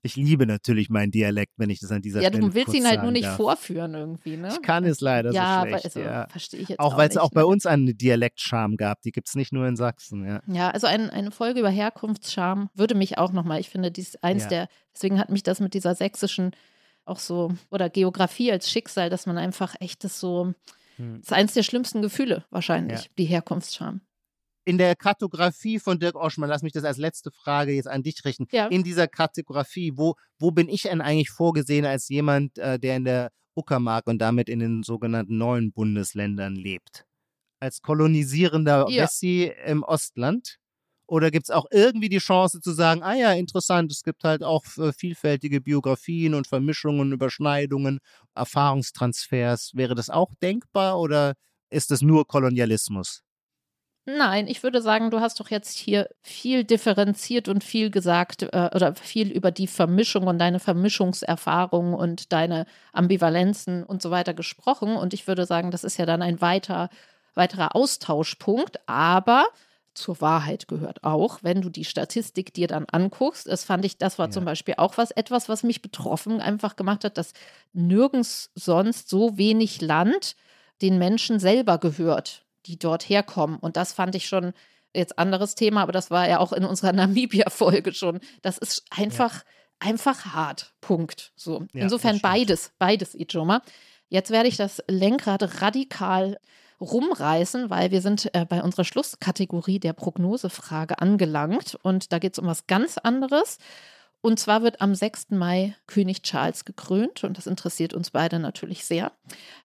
ich 0.01 0.15
liebe 0.15 0.45
natürlich 0.45 0.89
meinen 0.89 1.11
Dialekt, 1.11 1.53
wenn 1.57 1.69
ich 1.69 1.79
das 1.79 1.91
an 1.91 2.01
dieser 2.01 2.21
ja, 2.21 2.29
Stelle 2.29 2.43
Ja, 2.43 2.49
du 2.49 2.55
willst 2.55 2.73
ihn 2.73 2.85
halt 2.85 3.03
nur 3.03 3.11
nicht 3.11 3.25
darf. 3.25 3.37
vorführen 3.37 3.93
irgendwie, 3.93 4.37
ne? 4.37 4.49
Ich 4.49 4.61
kann 4.61 4.85
es 4.85 5.01
leider 5.01 5.31
ja, 5.31 5.61
so 5.61 5.67
schlecht. 5.67 5.85
Also, 5.85 5.99
ja, 5.99 6.27
verstehe 6.29 6.59
ich 6.61 6.69
jetzt 6.69 6.79
auch. 6.79 6.97
weil 6.97 7.09
es 7.09 7.17
auch 7.17 7.31
bei 7.31 7.41
ne? 7.41 7.47
uns 7.47 7.65
einen 7.65 7.97
Dialektscham 7.97 8.75
gab. 8.75 9.01
Die 9.01 9.11
gibt 9.11 9.27
es 9.27 9.35
nicht 9.35 9.53
nur 9.53 9.67
in 9.67 9.75
Sachsen, 9.75 10.25
ja. 10.25 10.41
Ja, 10.47 10.69
also 10.71 10.87
ein, 10.87 11.09
eine 11.09 11.31
Folge 11.31 11.59
über 11.59 11.69
Herkunftsscham 11.69 12.69
würde 12.73 12.88
mich 12.95 13.17
auch 13.17 13.31
nochmal, 13.31 13.59
ich 13.59 13.69
finde, 13.69 13.91
dies 13.91 14.15
eins 14.17 14.43
ja. 14.43 14.49
der, 14.49 14.69
deswegen 14.93 15.19
hat 15.19 15.29
mich 15.29 15.43
das 15.43 15.59
mit 15.59 15.73
dieser 15.73 15.95
sächsischen 15.95 16.51
auch 17.05 17.19
so, 17.19 17.51
oder 17.71 17.89
Geografie 17.89 18.51
als 18.51 18.69
Schicksal, 18.69 19.09
dass 19.09 19.25
man 19.25 19.37
einfach 19.37 19.75
echt 19.79 20.03
das 20.03 20.19
so, 20.19 20.53
hm. 20.97 21.17
das 21.17 21.27
ist 21.27 21.33
eins 21.33 21.53
der 21.53 21.63
schlimmsten 21.63 22.01
Gefühle 22.01 22.45
wahrscheinlich, 22.51 23.03
ja. 23.03 23.09
die 23.17 23.25
Herkunftsscham. 23.25 24.01
In 24.65 24.77
der 24.77 24.95
Kartografie 24.95 25.79
von 25.79 25.99
Dirk 25.99 26.15
Oschmann, 26.15 26.49
lass 26.49 26.61
mich 26.61 26.73
das 26.73 26.83
als 26.83 26.97
letzte 26.97 27.31
Frage 27.31 27.73
jetzt 27.73 27.87
an 27.87 28.03
dich 28.03 28.23
richten. 28.23 28.47
Ja. 28.51 28.67
In 28.67 28.83
dieser 28.83 29.07
Kartografie, 29.07 29.93
wo, 29.95 30.15
wo 30.37 30.51
bin 30.51 30.69
ich 30.69 30.83
denn 30.83 31.01
eigentlich 31.01 31.31
vorgesehen 31.31 31.85
als 31.85 32.07
jemand, 32.09 32.59
äh, 32.59 32.77
der 32.77 32.97
in 32.97 33.05
der 33.05 33.31
Uckermark 33.55 34.05
und 34.05 34.19
damit 34.19 34.47
in 34.47 34.59
den 34.59 34.83
sogenannten 34.83 35.37
neuen 35.37 35.71
Bundesländern 35.71 36.55
lebt? 36.55 37.05
Als 37.59 37.81
kolonisierender 37.81 38.85
ja. 38.89 39.03
Wessi 39.03 39.51
im 39.65 39.81
Ostland? 39.81 40.58
Oder 41.09 41.31
gibt 41.31 41.45
es 41.45 41.49
auch 41.51 41.65
irgendwie 41.71 42.09
die 42.09 42.19
Chance 42.19 42.61
zu 42.61 42.71
sagen, 42.71 43.01
ah 43.03 43.15
ja, 43.15 43.31
interessant, 43.33 43.91
es 43.91 44.03
gibt 44.03 44.23
halt 44.23 44.43
auch 44.43 44.63
äh, 44.77 44.93
vielfältige 44.93 45.59
Biografien 45.61 46.35
und 46.35 46.47
Vermischungen, 46.47 47.11
Überschneidungen, 47.11 47.99
Erfahrungstransfers. 48.35 49.71
Wäre 49.73 49.95
das 49.95 50.09
auch 50.09 50.33
denkbar 50.41 50.99
oder 50.99 51.33
ist 51.71 51.91
das 51.91 52.01
nur 52.01 52.27
Kolonialismus? 52.27 53.23
Nein, 54.05 54.47
ich 54.47 54.63
würde 54.63 54.81
sagen, 54.81 55.11
du 55.11 55.19
hast 55.19 55.39
doch 55.39 55.49
jetzt 55.51 55.77
hier 55.77 56.09
viel 56.21 56.63
differenziert 56.63 57.47
und 57.47 57.63
viel 57.63 57.91
gesagt 57.91 58.41
äh, 58.43 58.69
oder 58.73 58.95
viel 58.95 59.31
über 59.31 59.51
die 59.51 59.67
Vermischung 59.67 60.25
und 60.27 60.39
deine 60.39 60.59
Vermischungserfahrungen 60.59 61.93
und 61.93 62.31
deine 62.33 62.65
Ambivalenzen 62.91 63.83
und 63.83 64.01
so 64.01 64.09
weiter 64.09 64.33
gesprochen. 64.33 64.95
Und 64.95 65.13
ich 65.13 65.27
würde 65.27 65.45
sagen, 65.45 65.69
das 65.69 65.83
ist 65.83 65.97
ja 65.97 66.05
dann 66.07 66.23
ein 66.23 66.41
weiter, 66.41 66.89
weiterer 67.35 67.75
Austauschpunkt. 67.75 68.79
Aber 68.87 69.45
zur 69.99 70.21
Wahrheit 70.21 70.67
gehört 70.67 71.03
auch, 71.03 71.39
wenn 71.43 71.61
du 71.61 71.69
die 71.69 71.85
Statistik 71.85 72.53
dir 72.53 72.67
dann 72.67 72.85
anguckst. 72.91 73.47
Das 73.47 73.63
fand 73.63 73.85
ich, 73.85 73.97
das 73.97 74.17
war 74.17 74.27
ja. 74.27 74.31
zum 74.31 74.45
Beispiel 74.45 74.75
auch 74.77 74.97
was, 74.97 75.11
etwas, 75.11 75.49
was 75.49 75.63
mich 75.63 75.81
betroffen 75.81 76.41
einfach 76.41 76.75
gemacht 76.75 77.03
hat, 77.03 77.17
dass 77.17 77.33
nirgends 77.73 78.51
sonst 78.55 79.09
so 79.09 79.37
wenig 79.37 79.81
Land 79.81 80.35
den 80.81 80.97
Menschen 80.97 81.39
selber 81.39 81.77
gehört, 81.77 82.45
die 82.65 82.79
dort 82.79 83.07
herkommen. 83.09 83.57
Und 83.57 83.77
das 83.77 83.93
fand 83.93 84.15
ich 84.15 84.27
schon 84.27 84.53
jetzt 84.95 85.19
anderes 85.19 85.55
Thema, 85.55 85.83
aber 85.83 85.91
das 85.91 86.09
war 86.09 86.27
ja 86.27 86.39
auch 86.39 86.53
in 86.53 86.65
unserer 86.65 86.93
Namibia-Folge 86.93 87.93
schon. 87.93 88.19
Das 88.41 88.57
ist 88.57 88.85
einfach, 88.89 89.35
ja. 89.35 89.41
einfach 89.79 90.25
hart. 90.33 90.73
Punkt. 90.81 91.33
So. 91.35 91.65
Ja, 91.73 91.83
Insofern 91.83 92.19
beides, 92.21 92.71
beides, 92.79 93.13
Ijoma. 93.13 93.61
Jetzt 94.07 94.31
werde 94.31 94.49
ich 94.49 94.57
das 94.57 94.81
Lenkrad 94.87 95.61
radikal 95.61 96.39
rumreißen, 96.81 97.69
weil 97.69 97.91
wir 97.91 98.01
sind 98.01 98.33
äh, 98.33 98.45
bei 98.45 98.63
unserer 98.63 98.85
Schlusskategorie 98.85 99.79
der 99.79 99.93
Prognosefrage 99.93 100.99
angelangt 100.99 101.77
und 101.81 102.11
da 102.11 102.19
geht 102.19 102.33
es 102.33 102.39
um 102.39 102.47
was 102.47 102.67
ganz 102.67 102.97
anderes. 102.97 103.57
Und 104.21 104.37
zwar 104.37 104.63
wird 104.63 104.81
am 104.81 104.95
6. 104.95 105.29
Mai 105.31 105.75
König 105.87 106.23
Charles 106.23 106.65
gekrönt 106.65 107.23
und 107.23 107.37
das 107.37 107.47
interessiert 107.47 107.93
uns 107.93 108.11
beide 108.11 108.39
natürlich 108.39 108.83
sehr. 108.83 109.13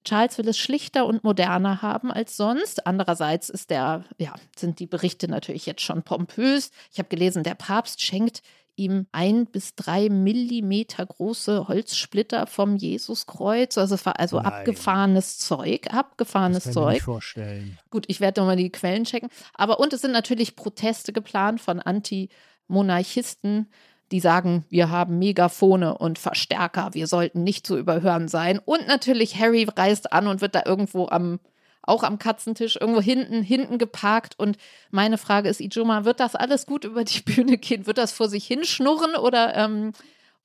Charles 0.05 0.39
will 0.39 0.49
es 0.49 0.59
schlichter 0.59 1.07
und 1.07 1.25
moderner 1.25 1.83
haben 1.83 2.13
als 2.13 2.37
sonst. 2.37 2.87
Andererseits 2.87 3.49
ist 3.49 3.71
der, 3.71 4.05
ja, 4.19 4.35
sind 4.57 4.79
die 4.79 4.87
Berichte 4.87 5.27
natürlich 5.27 5.67
jetzt 5.67 5.83
schon 5.83 6.05
pompös. 6.05 6.71
Ich 6.93 6.99
habe 6.99 7.09
gelesen, 7.09 7.43
der 7.43 7.57
Papst 7.57 8.01
schenkt 8.01 8.43
ihm 8.77 9.07
ein 9.13 9.47
bis 9.47 9.75
drei 9.75 10.09
Millimeter 10.09 11.05
große 11.07 11.69
Holzsplitter 11.69 12.47
vom 12.47 12.77
Jesuskreuz. 12.77 13.79
Also 13.79 13.95
es 13.95 14.07
war 14.07 14.19
also 14.19 14.37
Nein. 14.37 14.47
abgefahrenes 14.47 15.39
Zeug, 15.39 15.93
abgefahrenes 15.93 16.65
das 16.65 16.75
kann 16.75 16.83
Zeug. 16.83 16.97
Ich 16.97 17.03
vorstellen. 17.03 17.79
Gut, 17.91 18.05
ich 18.09 18.21
werde 18.21 18.41
nochmal 18.41 18.57
die 18.57 18.71
Quellen 18.71 19.05
checken. 19.05 19.29
Aber 19.55 19.81
und 19.81 19.93
es 19.93 20.01
sind 20.01 20.13
natürlich 20.13 20.57
Proteste 20.57 21.13
geplant 21.13 21.61
von 21.61 21.81
Anti-Monarchisten, 21.81 23.71
die 24.13 24.21
sagen, 24.21 24.65
wir 24.69 24.91
haben 24.91 25.19
Megafone 25.19 25.97
und 25.97 26.19
Verstärker, 26.19 26.91
wir 26.93 27.07
sollten 27.07 27.43
nicht 27.43 27.67
zu 27.67 27.79
überhören 27.79 28.29
sein. 28.29 28.59
Und 28.59 28.87
natürlich 28.87 29.37
Harry 29.39 29.67
reist 29.77 30.13
an 30.13 30.27
und 30.27 30.41
wird 30.41 30.55
da 30.55 30.63
irgendwo 30.65 31.09
am 31.09 31.41
auch 31.87 32.03
am 32.03 32.19
Katzentisch, 32.19 32.77
irgendwo 32.81 33.01
hinten, 33.01 33.43
hinten 33.43 33.79
geparkt. 33.79 34.39
Und 34.39 34.57
meine 34.91 35.19
Frage 35.19 35.49
ist, 35.49 35.61
Ijoma, 35.61 36.05
wird 36.05 36.21
das 36.21 36.35
alles 36.35 36.67
gut 36.67 36.85
über 36.85 37.05
die 37.05 37.21
Bühne 37.25 37.59
gehen? 37.59 37.87
Wird 37.87 37.99
das 37.99 38.13
vor 38.13 38.29
sich 38.29 38.47
hinschnurren 38.47 39.15
oder, 39.17 39.55
ähm, 39.57 39.93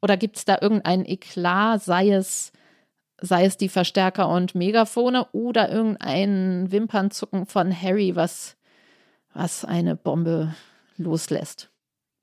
oder 0.01 0.17
gibt 0.17 0.37
es 0.37 0.45
da 0.45 0.57
irgendein 0.61 1.05
Eklat, 1.05 1.83
sei 1.83 2.11
es, 2.11 2.51
sei 3.21 3.45
es 3.45 3.57
die 3.57 3.69
Verstärker 3.69 4.29
und 4.29 4.55
Megafone 4.55 5.27
oder 5.31 5.69
irgendein 5.69 6.71
Wimpernzucken 6.71 7.45
von 7.45 7.81
Harry, 7.81 8.15
was, 8.15 8.55
was 9.33 9.65
eine 9.65 9.95
Bombe 9.95 10.55
loslässt? 10.97 11.69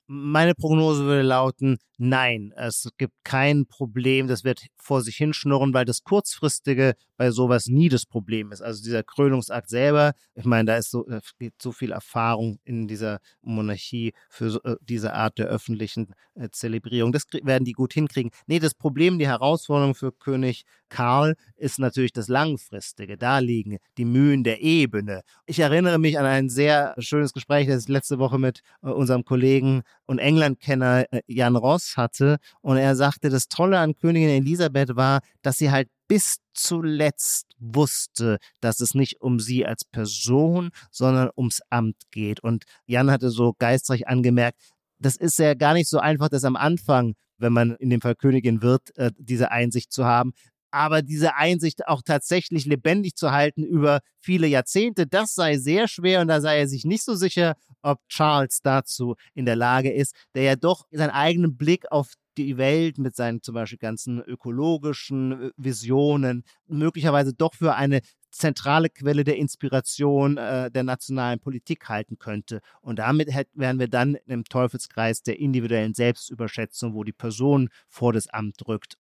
Meine 0.08 0.54
Prognose 0.54 1.04
würde 1.04 1.22
lauten, 1.22 1.78
nein, 1.98 2.52
es 2.56 2.88
gibt 2.96 3.14
kein 3.24 3.66
Problem, 3.66 4.28
das 4.28 4.44
wird 4.44 4.66
vor 4.76 5.02
sich 5.02 5.16
hinschnurren, 5.16 5.74
weil 5.74 5.84
das 5.84 6.02
kurzfristige 6.04 6.94
bei 7.16 7.30
sowas 7.30 7.66
nie 7.66 7.88
das 7.88 8.06
Problem 8.06 8.52
ist. 8.52 8.62
Also 8.62 8.84
dieser 8.84 9.02
Krönungsakt 9.02 9.68
selber, 9.68 10.12
ich 10.34 10.44
meine, 10.44 10.66
da 10.66 10.76
ist 10.76 10.90
so, 10.90 11.04
da 11.08 11.20
geht 11.38 11.54
so 11.60 11.72
viel 11.72 11.92
Erfahrung 11.92 12.58
in 12.64 12.86
dieser 12.86 13.20
Monarchie 13.42 14.12
für 14.28 14.50
so, 14.50 14.62
äh, 14.62 14.76
diese 14.80 15.14
Art 15.14 15.38
der 15.38 15.46
öffentlichen 15.46 16.14
äh, 16.34 16.50
Zelebrierung. 16.50 17.12
Das 17.12 17.24
werden 17.42 17.64
die 17.64 17.72
gut 17.72 17.92
hinkriegen. 17.92 18.30
Nee, 18.46 18.58
das 18.58 18.74
Problem, 18.74 19.18
die 19.18 19.26
Herausforderung 19.26 19.94
für 19.94 20.12
König 20.12 20.64
Karl 20.88 21.34
ist 21.56 21.78
natürlich 21.78 22.12
das 22.12 22.28
Langfristige. 22.28 23.16
Da 23.16 23.38
liegen 23.38 23.78
die 23.96 24.04
Mühen 24.04 24.44
der 24.44 24.60
Ebene. 24.62 25.22
Ich 25.46 25.58
erinnere 25.58 25.98
mich 25.98 26.18
an 26.18 26.26
ein 26.26 26.48
sehr 26.48 26.94
schönes 26.98 27.32
Gespräch, 27.32 27.66
das 27.66 27.84
ich 27.84 27.88
letzte 27.88 28.18
Woche 28.18 28.38
mit 28.38 28.60
äh, 28.82 28.88
unserem 28.88 29.24
Kollegen 29.24 29.82
und 30.06 30.18
Englandkenner 30.18 31.04
äh, 31.10 31.20
Jan 31.26 31.56
Ross 31.56 31.96
hatte. 31.96 32.38
Und 32.60 32.76
er 32.76 32.96
sagte, 32.96 33.28
das 33.28 33.48
Tolle 33.48 33.78
an 33.78 33.96
Königin 33.96 34.30
Elisabeth 34.30 34.96
war, 34.96 35.20
dass 35.42 35.58
sie 35.58 35.70
halt 35.70 35.88
bis 36.08 36.38
zuletzt 36.54 37.46
wusste, 37.58 38.38
dass 38.60 38.80
es 38.80 38.94
nicht 38.94 39.20
um 39.20 39.40
sie 39.40 39.66
als 39.66 39.84
Person, 39.84 40.70
sondern 40.90 41.30
ums 41.36 41.60
Amt 41.70 41.96
geht. 42.10 42.40
Und 42.40 42.64
Jan 42.86 43.10
hatte 43.10 43.30
so 43.30 43.54
geistreich 43.58 44.08
angemerkt, 44.08 44.60
das 44.98 45.16
ist 45.16 45.38
ja 45.38 45.54
gar 45.54 45.74
nicht 45.74 45.88
so 45.88 45.98
einfach, 45.98 46.28
das 46.28 46.44
am 46.44 46.56
Anfang, 46.56 47.14
wenn 47.38 47.52
man 47.52 47.76
in 47.76 47.90
dem 47.90 48.00
Fall 48.00 48.14
Königin 48.14 48.62
wird, 48.62 48.96
äh, 48.96 49.10
diese 49.18 49.50
Einsicht 49.50 49.92
zu 49.92 50.04
haben. 50.04 50.32
Aber 50.70 51.02
diese 51.02 51.36
Einsicht 51.36 51.86
auch 51.86 52.02
tatsächlich 52.02 52.66
lebendig 52.66 53.14
zu 53.14 53.30
halten 53.30 53.62
über 53.62 54.00
viele 54.18 54.46
Jahrzehnte, 54.46 55.06
das 55.06 55.34
sei 55.34 55.58
sehr 55.58 55.88
schwer 55.88 56.20
und 56.20 56.28
da 56.28 56.40
sei 56.40 56.58
er 56.58 56.68
sich 56.68 56.84
nicht 56.84 57.02
so 57.04 57.14
sicher, 57.14 57.54
ob 57.86 58.06
Charles 58.08 58.60
dazu 58.62 59.14
in 59.34 59.46
der 59.46 59.56
Lage 59.56 59.92
ist, 59.92 60.14
der 60.34 60.42
ja 60.42 60.56
doch 60.56 60.86
seinen 60.90 61.10
eigenen 61.10 61.56
Blick 61.56 61.90
auf 61.90 62.14
die 62.36 62.58
Welt 62.58 62.98
mit 62.98 63.16
seinen 63.16 63.42
zum 63.42 63.54
Beispiel 63.54 63.78
ganzen 63.78 64.20
ökologischen 64.20 65.32
äh, 65.32 65.50
Visionen 65.56 66.44
möglicherweise 66.66 67.32
doch 67.32 67.54
für 67.54 67.74
eine 67.74 68.00
zentrale 68.30 68.90
Quelle 68.90 69.24
der 69.24 69.36
Inspiration 69.36 70.36
äh, 70.36 70.70
der 70.70 70.82
nationalen 70.82 71.40
Politik 71.40 71.88
halten 71.88 72.18
könnte. 72.18 72.60
Und 72.82 72.98
damit 72.98 73.28
wären 73.54 73.78
wir 73.78 73.88
dann 73.88 74.16
im 74.26 74.44
Teufelskreis 74.44 75.22
der 75.22 75.38
individuellen 75.38 75.94
Selbstüberschätzung, 75.94 76.94
wo 76.94 77.04
die 77.04 77.12
Person 77.12 77.70
vor 77.88 78.12
das 78.12 78.28
Amt 78.28 78.66
rückt 78.68 78.96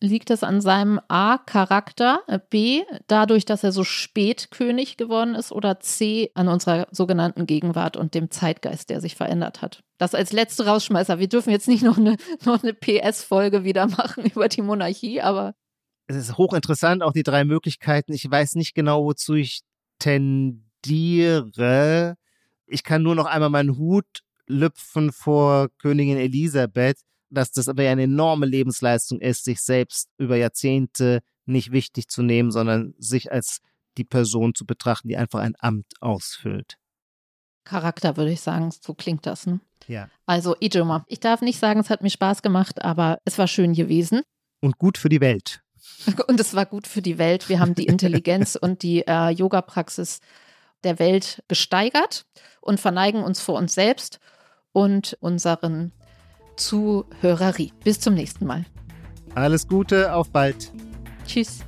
Liegt 0.00 0.30
es 0.30 0.44
an 0.44 0.60
seinem 0.60 1.00
A 1.08 1.38
Charakter, 1.38 2.22
B 2.50 2.84
dadurch, 3.08 3.44
dass 3.44 3.64
er 3.64 3.72
so 3.72 3.82
spät 3.82 4.52
König 4.52 4.96
geworden 4.96 5.34
ist 5.34 5.50
oder 5.50 5.80
C 5.80 6.30
an 6.34 6.46
unserer 6.46 6.86
sogenannten 6.92 7.46
Gegenwart 7.46 7.96
und 7.96 8.14
dem 8.14 8.30
Zeitgeist, 8.30 8.90
der 8.90 9.00
sich 9.00 9.16
verändert 9.16 9.60
hat? 9.60 9.82
Das 9.98 10.14
als 10.14 10.32
letzte 10.32 10.66
Rausschmeißer. 10.66 11.18
Wir 11.18 11.28
dürfen 11.28 11.50
jetzt 11.50 11.66
nicht 11.66 11.82
noch 11.82 11.98
eine, 11.98 12.16
noch 12.44 12.62
eine 12.62 12.74
PS-Folge 12.74 13.64
wieder 13.64 13.88
machen 13.88 14.24
über 14.34 14.46
die 14.48 14.62
Monarchie, 14.62 15.20
aber. 15.20 15.54
Es 16.06 16.14
ist 16.16 16.38
hochinteressant, 16.38 17.02
auch 17.02 17.12
die 17.12 17.24
drei 17.24 17.44
Möglichkeiten. 17.44 18.12
Ich 18.12 18.30
weiß 18.30 18.54
nicht 18.54 18.74
genau, 18.74 19.04
wozu 19.04 19.34
ich 19.34 19.62
tendiere. 19.98 20.64
Ich 22.66 22.84
kann 22.84 23.02
nur 23.02 23.16
noch 23.16 23.26
einmal 23.26 23.50
meinen 23.50 23.76
Hut 23.76 24.06
lüpfen 24.46 25.12
vor 25.12 25.68
Königin 25.78 26.16
Elisabeth 26.18 27.00
dass 27.30 27.50
das 27.50 27.68
aber 27.68 27.82
ja 27.82 27.92
eine 27.92 28.04
enorme 28.04 28.46
Lebensleistung 28.46 29.20
ist, 29.20 29.44
sich 29.44 29.60
selbst 29.60 30.08
über 30.18 30.36
Jahrzehnte 30.36 31.20
nicht 31.46 31.72
wichtig 31.72 32.08
zu 32.08 32.22
nehmen, 32.22 32.50
sondern 32.50 32.94
sich 32.98 33.32
als 33.32 33.60
die 33.96 34.04
Person 34.04 34.54
zu 34.54 34.64
betrachten, 34.64 35.08
die 35.08 35.16
einfach 35.16 35.40
ein 35.40 35.54
Amt 35.58 35.86
ausfüllt. 36.00 36.76
Charakter, 37.64 38.16
würde 38.16 38.32
ich 38.32 38.40
sagen, 38.40 38.70
so 38.70 38.94
klingt 38.94 39.26
das, 39.26 39.46
ne? 39.46 39.60
Ja. 39.86 40.08
Also, 40.26 40.56
Ijoma, 40.60 41.04
ich 41.06 41.20
darf 41.20 41.40
nicht 41.40 41.58
sagen, 41.58 41.80
es 41.80 41.90
hat 41.90 42.02
mir 42.02 42.10
Spaß 42.10 42.42
gemacht, 42.42 42.82
aber 42.82 43.18
es 43.24 43.38
war 43.38 43.46
schön 43.46 43.74
gewesen. 43.74 44.22
Und 44.60 44.78
gut 44.78 44.98
für 44.98 45.08
die 45.08 45.20
Welt. 45.20 45.62
Und 46.28 46.40
es 46.40 46.54
war 46.54 46.66
gut 46.66 46.86
für 46.86 47.02
die 47.02 47.18
Welt. 47.18 47.48
Wir 47.48 47.60
haben 47.60 47.74
die 47.74 47.86
Intelligenz 47.86 48.56
und 48.60 48.82
die 48.82 49.06
äh, 49.06 49.30
Yoga-Praxis 49.30 50.20
der 50.84 50.98
Welt 50.98 51.42
gesteigert 51.48 52.26
und 52.60 52.78
verneigen 52.80 53.22
uns 53.22 53.40
vor 53.40 53.56
uns 53.56 53.74
selbst 53.74 54.18
und 54.72 55.16
unseren 55.20 55.92
Zuhörerie. 56.58 57.72
Bis 57.84 58.00
zum 58.00 58.14
nächsten 58.14 58.46
Mal. 58.46 58.64
Alles 59.34 59.66
Gute, 59.66 60.12
auf 60.12 60.30
bald. 60.30 60.72
Tschüss. 61.26 61.60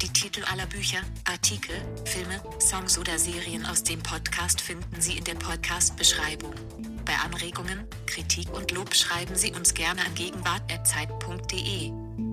Die 0.00 0.08
Titel 0.08 0.42
aller 0.50 0.66
Bücher, 0.66 0.98
Artikel, 1.24 1.74
Filme, 2.04 2.40
Songs 2.60 2.98
oder 2.98 3.18
Serien 3.18 3.66
aus 3.66 3.82
dem 3.82 4.00
Podcast 4.00 4.60
finden 4.60 5.00
Sie 5.00 5.18
in 5.18 5.24
der 5.24 5.34
Podcast-Beschreibung. 5.34 6.54
Bei 7.04 7.14
Anregungen, 7.24 7.84
Kritik 8.06 8.52
und 8.54 8.70
Lob 8.70 8.94
schreiben 8.94 9.34
Sie 9.34 9.52
uns 9.52 9.74
gerne 9.74 10.00
an 10.04 10.14
gegenwart.zeit.de. 10.14 12.27